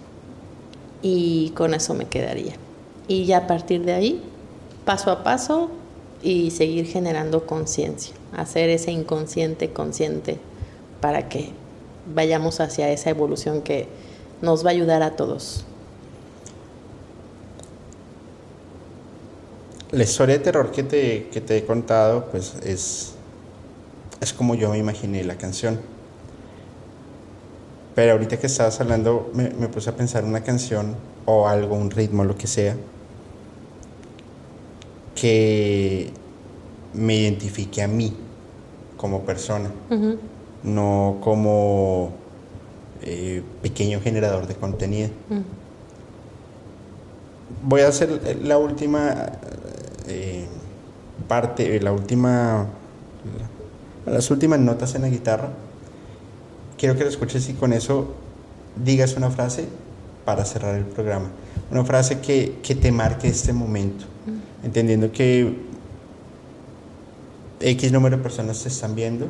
Y 1.04 1.52
con 1.52 1.76
eso 1.76 1.94
me 1.94 2.06
quedaría. 2.06 2.54
Y 3.08 3.26
ya 3.26 3.40
a 3.40 3.48
partir 3.48 3.84
de 3.84 3.94
ahí, 3.94 4.24
paso 4.86 5.12
a 5.12 5.24
paso 5.24 5.70
y 6.24 6.52
seguir 6.52 6.88
generando 6.88 7.46
conciencia, 7.46 8.16
hacer 8.36 8.70
ese 8.70 8.92
inconsciente 8.92 9.72
consciente 9.72 10.40
para 11.02 11.28
que 11.28 11.52
vayamos 12.16 12.62
hacia 12.62 12.90
esa 12.90 13.10
evolución 13.10 13.62
que 13.62 13.88
nos 14.42 14.66
va 14.66 14.70
a 14.70 14.72
ayudar 14.72 15.04
a 15.04 15.16
todos. 15.16 15.66
La 19.92 20.04
historia 20.04 20.38
de 20.38 20.44
terror 20.44 20.72
que 20.72 20.84
te, 20.84 21.28
que 21.28 21.40
te 21.40 21.58
he 21.58 21.66
contado, 21.66 22.26
pues 22.32 22.56
es, 22.64 23.14
es 24.22 24.34
como 24.34 24.56
yo 24.56 24.72
me 24.72 24.78
imaginé 24.78 25.24
la 25.24 25.38
canción. 25.38 25.80
Pero 27.96 28.14
ahorita 28.14 28.40
que 28.40 28.48
estabas 28.48 28.80
hablando, 28.82 29.30
me, 29.34 29.50
me 29.52 29.68
puse 29.68 29.90
a 29.90 29.96
pensar 29.96 30.24
una 30.26 30.42
canción 30.42 30.96
o 31.26 31.48
algo, 31.48 31.76
un 31.76 31.92
ritmo, 31.92 32.24
lo 32.24 32.36
que 32.36 32.48
sea, 32.48 32.76
que 35.16 36.12
me 36.94 37.16
identifique 37.16 37.82
a 37.82 37.88
mí 37.88 38.14
como 38.98 39.22
persona, 39.22 39.70
no 40.64 41.18
como 41.22 42.12
eh, 43.02 43.44
pequeño 43.62 44.00
generador 44.02 44.48
de 44.48 44.56
contenido. 44.56 45.10
Voy 47.64 47.82
a 47.82 47.90
hacer 47.90 48.40
la 48.44 48.58
última 48.58 49.14
eh, 50.08 50.46
parte, 51.28 51.80
la 51.80 51.92
última, 51.92 52.68
la- 54.06 54.14
las 54.14 54.32
últimas 54.32 54.60
notas 54.60 54.96
en 54.96 55.04
la 55.04 55.10
guitarra. 55.10 55.50
Quiero 56.78 56.96
que 56.98 57.04
lo 57.04 57.10
escuches 57.10 57.48
y 57.50 57.54
con 57.54 57.74
eso 57.74 58.14
digas 58.84 59.16
una 59.16 59.30
frase 59.30 59.66
para 60.26 60.46
cerrar 60.46 60.76
el 60.76 60.86
programa. 60.86 61.30
una 61.72 61.84
frase 61.86 62.20
que, 62.20 62.58
que 62.64 62.76
te 62.76 62.92
marque 62.92 63.28
este 63.28 63.52
momento, 63.54 64.06
entendiendo 64.64 65.12
que 65.12 65.56
X 67.60 67.92
número 67.92 68.18
de 68.18 68.24
personas 68.24 68.62
te 68.64 68.70
están 68.70 68.96
viendo, 68.96 69.28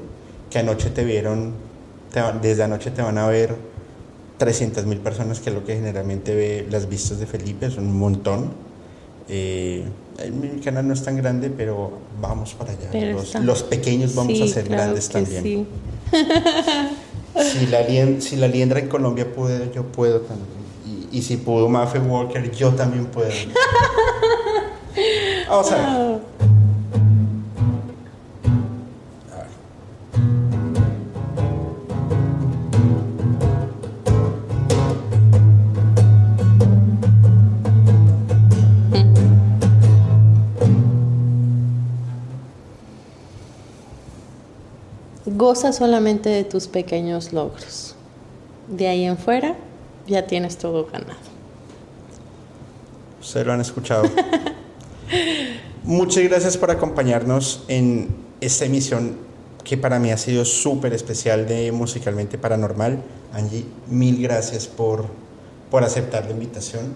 que 0.49 0.59
anoche 0.59 0.89
te 0.89 1.03
vieron, 1.05 1.53
te 2.11 2.21
desde 2.41 2.63
anoche 2.63 2.91
te 2.91 3.01
van 3.01 3.17
a 3.17 3.27
ver 3.27 3.55
300 4.37 4.85
mil 4.85 4.97
personas, 4.99 5.39
que 5.39 5.49
es 5.49 5.55
lo 5.55 5.63
que 5.63 5.75
generalmente 5.75 6.33
ve 6.35 6.67
las 6.69 6.89
vistas 6.89 7.19
de 7.19 7.25
Felipe, 7.27 7.69
son 7.69 7.85
un 7.87 7.99
montón. 7.99 8.51
Eh, 9.29 9.85
mi 10.31 10.59
canal 10.61 10.87
no 10.87 10.93
es 10.93 11.03
tan 11.03 11.15
grande, 11.15 11.49
pero 11.49 11.91
vamos 12.21 12.53
para 12.55 12.71
allá. 12.73 12.89
Pero 12.91 13.13
Los, 13.17 13.35
los 13.35 13.63
pequeños 13.63 14.15
vamos 14.15 14.33
Sí, 14.37 14.43
a 14.43 14.47
ser 14.47 14.65
claro 14.65 14.83
grandes 14.83 15.09
también. 15.09 15.43
sí. 15.43 15.67
Si 17.41 17.67
la, 17.67 17.85
si 18.19 18.35
la 18.35 18.47
liendra 18.47 18.79
en 18.79 18.87
Colombia 18.87 19.27
puede, 19.33 19.71
yo 19.73 19.83
puedo 19.83 20.21
también. 20.21 20.47
Y, 20.85 21.17
y 21.17 21.21
si 21.21 21.37
pudo 21.37 21.67
Maffe 21.67 21.99
Walker, 21.99 22.51
yo 22.51 22.73
también 22.73 23.07
puedo. 23.07 23.29
Vamos 25.49 25.71
a 25.71 25.75
ver. 25.75 26.21
Goza 45.43 45.73
solamente 45.73 46.29
de 46.29 46.45
tus 46.45 46.69
pequeños 46.69 47.33
logros. 47.33 47.95
De 48.69 48.87
ahí 48.87 49.03
en 49.03 49.17
fuera 49.17 49.57
ya 50.07 50.25
tienes 50.25 50.57
todo 50.57 50.85
ganado. 50.85 51.19
Ustedes 53.21 53.45
lo 53.45 53.51
han 53.51 53.59
escuchado. 53.59 54.05
Muchas 55.83 56.23
gracias 56.23 56.55
por 56.55 56.71
acompañarnos 56.71 57.65
en 57.67 58.15
esta 58.39 58.63
emisión 58.63 59.17
que 59.65 59.75
para 59.75 59.99
mí 59.99 60.11
ha 60.11 60.17
sido 60.17 60.45
súper 60.45 60.93
especial 60.93 61.45
de 61.45 61.73
Musicalmente 61.73 62.37
Paranormal. 62.37 63.03
Angie, 63.33 63.65
mil 63.89 64.23
gracias 64.23 64.67
por, 64.67 65.07
por 65.69 65.83
aceptar 65.83 66.23
la 66.23 66.31
invitación. 66.31 66.93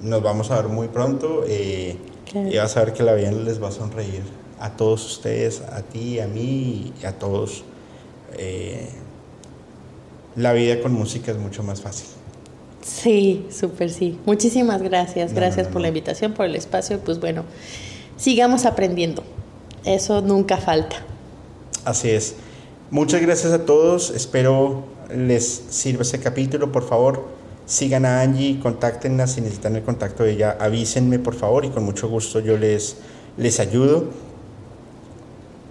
Nos 0.00 0.22
vamos 0.22 0.50
a 0.50 0.56
ver 0.56 0.70
muy 0.70 0.88
pronto 0.88 1.44
eh, 1.46 1.98
y 2.34 2.56
vas 2.56 2.78
a 2.78 2.84
ver 2.86 2.94
que 2.94 3.02
la 3.02 3.12
vida 3.12 3.30
les 3.30 3.62
va 3.62 3.68
a 3.68 3.72
sonreír 3.72 4.22
a 4.58 4.70
todos 4.70 5.04
ustedes, 5.04 5.60
a 5.60 5.82
ti, 5.82 6.18
a 6.18 6.26
mí 6.26 6.94
y 7.02 7.04
a 7.04 7.18
todos. 7.18 7.64
Eh, 8.38 8.88
la 10.36 10.52
vida 10.52 10.80
con 10.80 10.92
música 10.92 11.32
es 11.32 11.38
mucho 11.38 11.62
más 11.62 11.80
fácil. 11.80 12.06
Sí, 12.82 13.46
súper 13.50 13.90
sí. 13.90 14.18
Muchísimas 14.26 14.82
gracias. 14.82 15.32
No, 15.32 15.36
Gracias 15.36 15.64
no, 15.64 15.70
no, 15.70 15.72
por 15.72 15.82
la 15.82 15.88
invitación, 15.88 16.32
por 16.32 16.46
el 16.46 16.56
espacio. 16.56 16.98
Pues 17.00 17.20
bueno, 17.20 17.44
sigamos 18.16 18.64
aprendiendo. 18.64 19.22
Eso 19.84 20.20
nunca 20.20 20.56
falta. 20.56 20.96
Así 21.84 22.10
es. 22.10 22.36
Muchas 22.90 23.20
gracias 23.20 23.52
a 23.52 23.64
todos. 23.64 24.10
Espero 24.10 24.84
les 25.14 25.62
sirva 25.70 26.02
este 26.02 26.20
capítulo. 26.20 26.72
Por 26.72 26.86
favor, 26.86 27.28
sigan 27.66 28.04
a 28.04 28.20
Angie, 28.20 28.60
contáctenla 28.60 29.26
si 29.26 29.40
necesitan 29.40 29.76
el 29.76 29.82
contacto 29.82 30.24
de 30.24 30.32
ella. 30.32 30.56
Avísenme, 30.60 31.18
por 31.18 31.34
favor, 31.34 31.64
y 31.64 31.70
con 31.70 31.84
mucho 31.84 32.08
gusto 32.08 32.40
yo 32.40 32.56
les, 32.56 32.96
les 33.36 33.60
ayudo. 33.60 34.08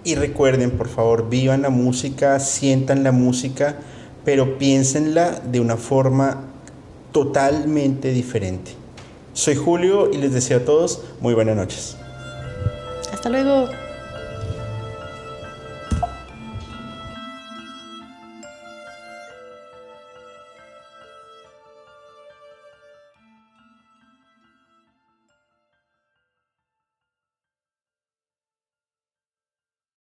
Y 0.04 0.14
recuerden, 0.14 0.70
por 0.72 0.88
favor, 0.88 1.28
vivan 1.28 1.62
la 1.62 1.70
música, 1.70 2.40
sientan 2.40 3.04
la 3.04 3.12
música, 3.12 3.76
pero 4.24 4.58
piénsenla 4.58 5.40
de 5.40 5.60
una 5.60 5.76
forma 5.76 6.44
totalmente 7.12 8.12
diferente. 8.12 8.72
Soy 9.32 9.56
Julio 9.56 10.10
y 10.12 10.16
les 10.16 10.32
deseo 10.32 10.58
a 10.58 10.64
todos 10.64 11.02
muy 11.20 11.34
buenas 11.34 11.56
noches. 11.56 11.96
Hasta 13.12 13.28
luego. 13.28 13.68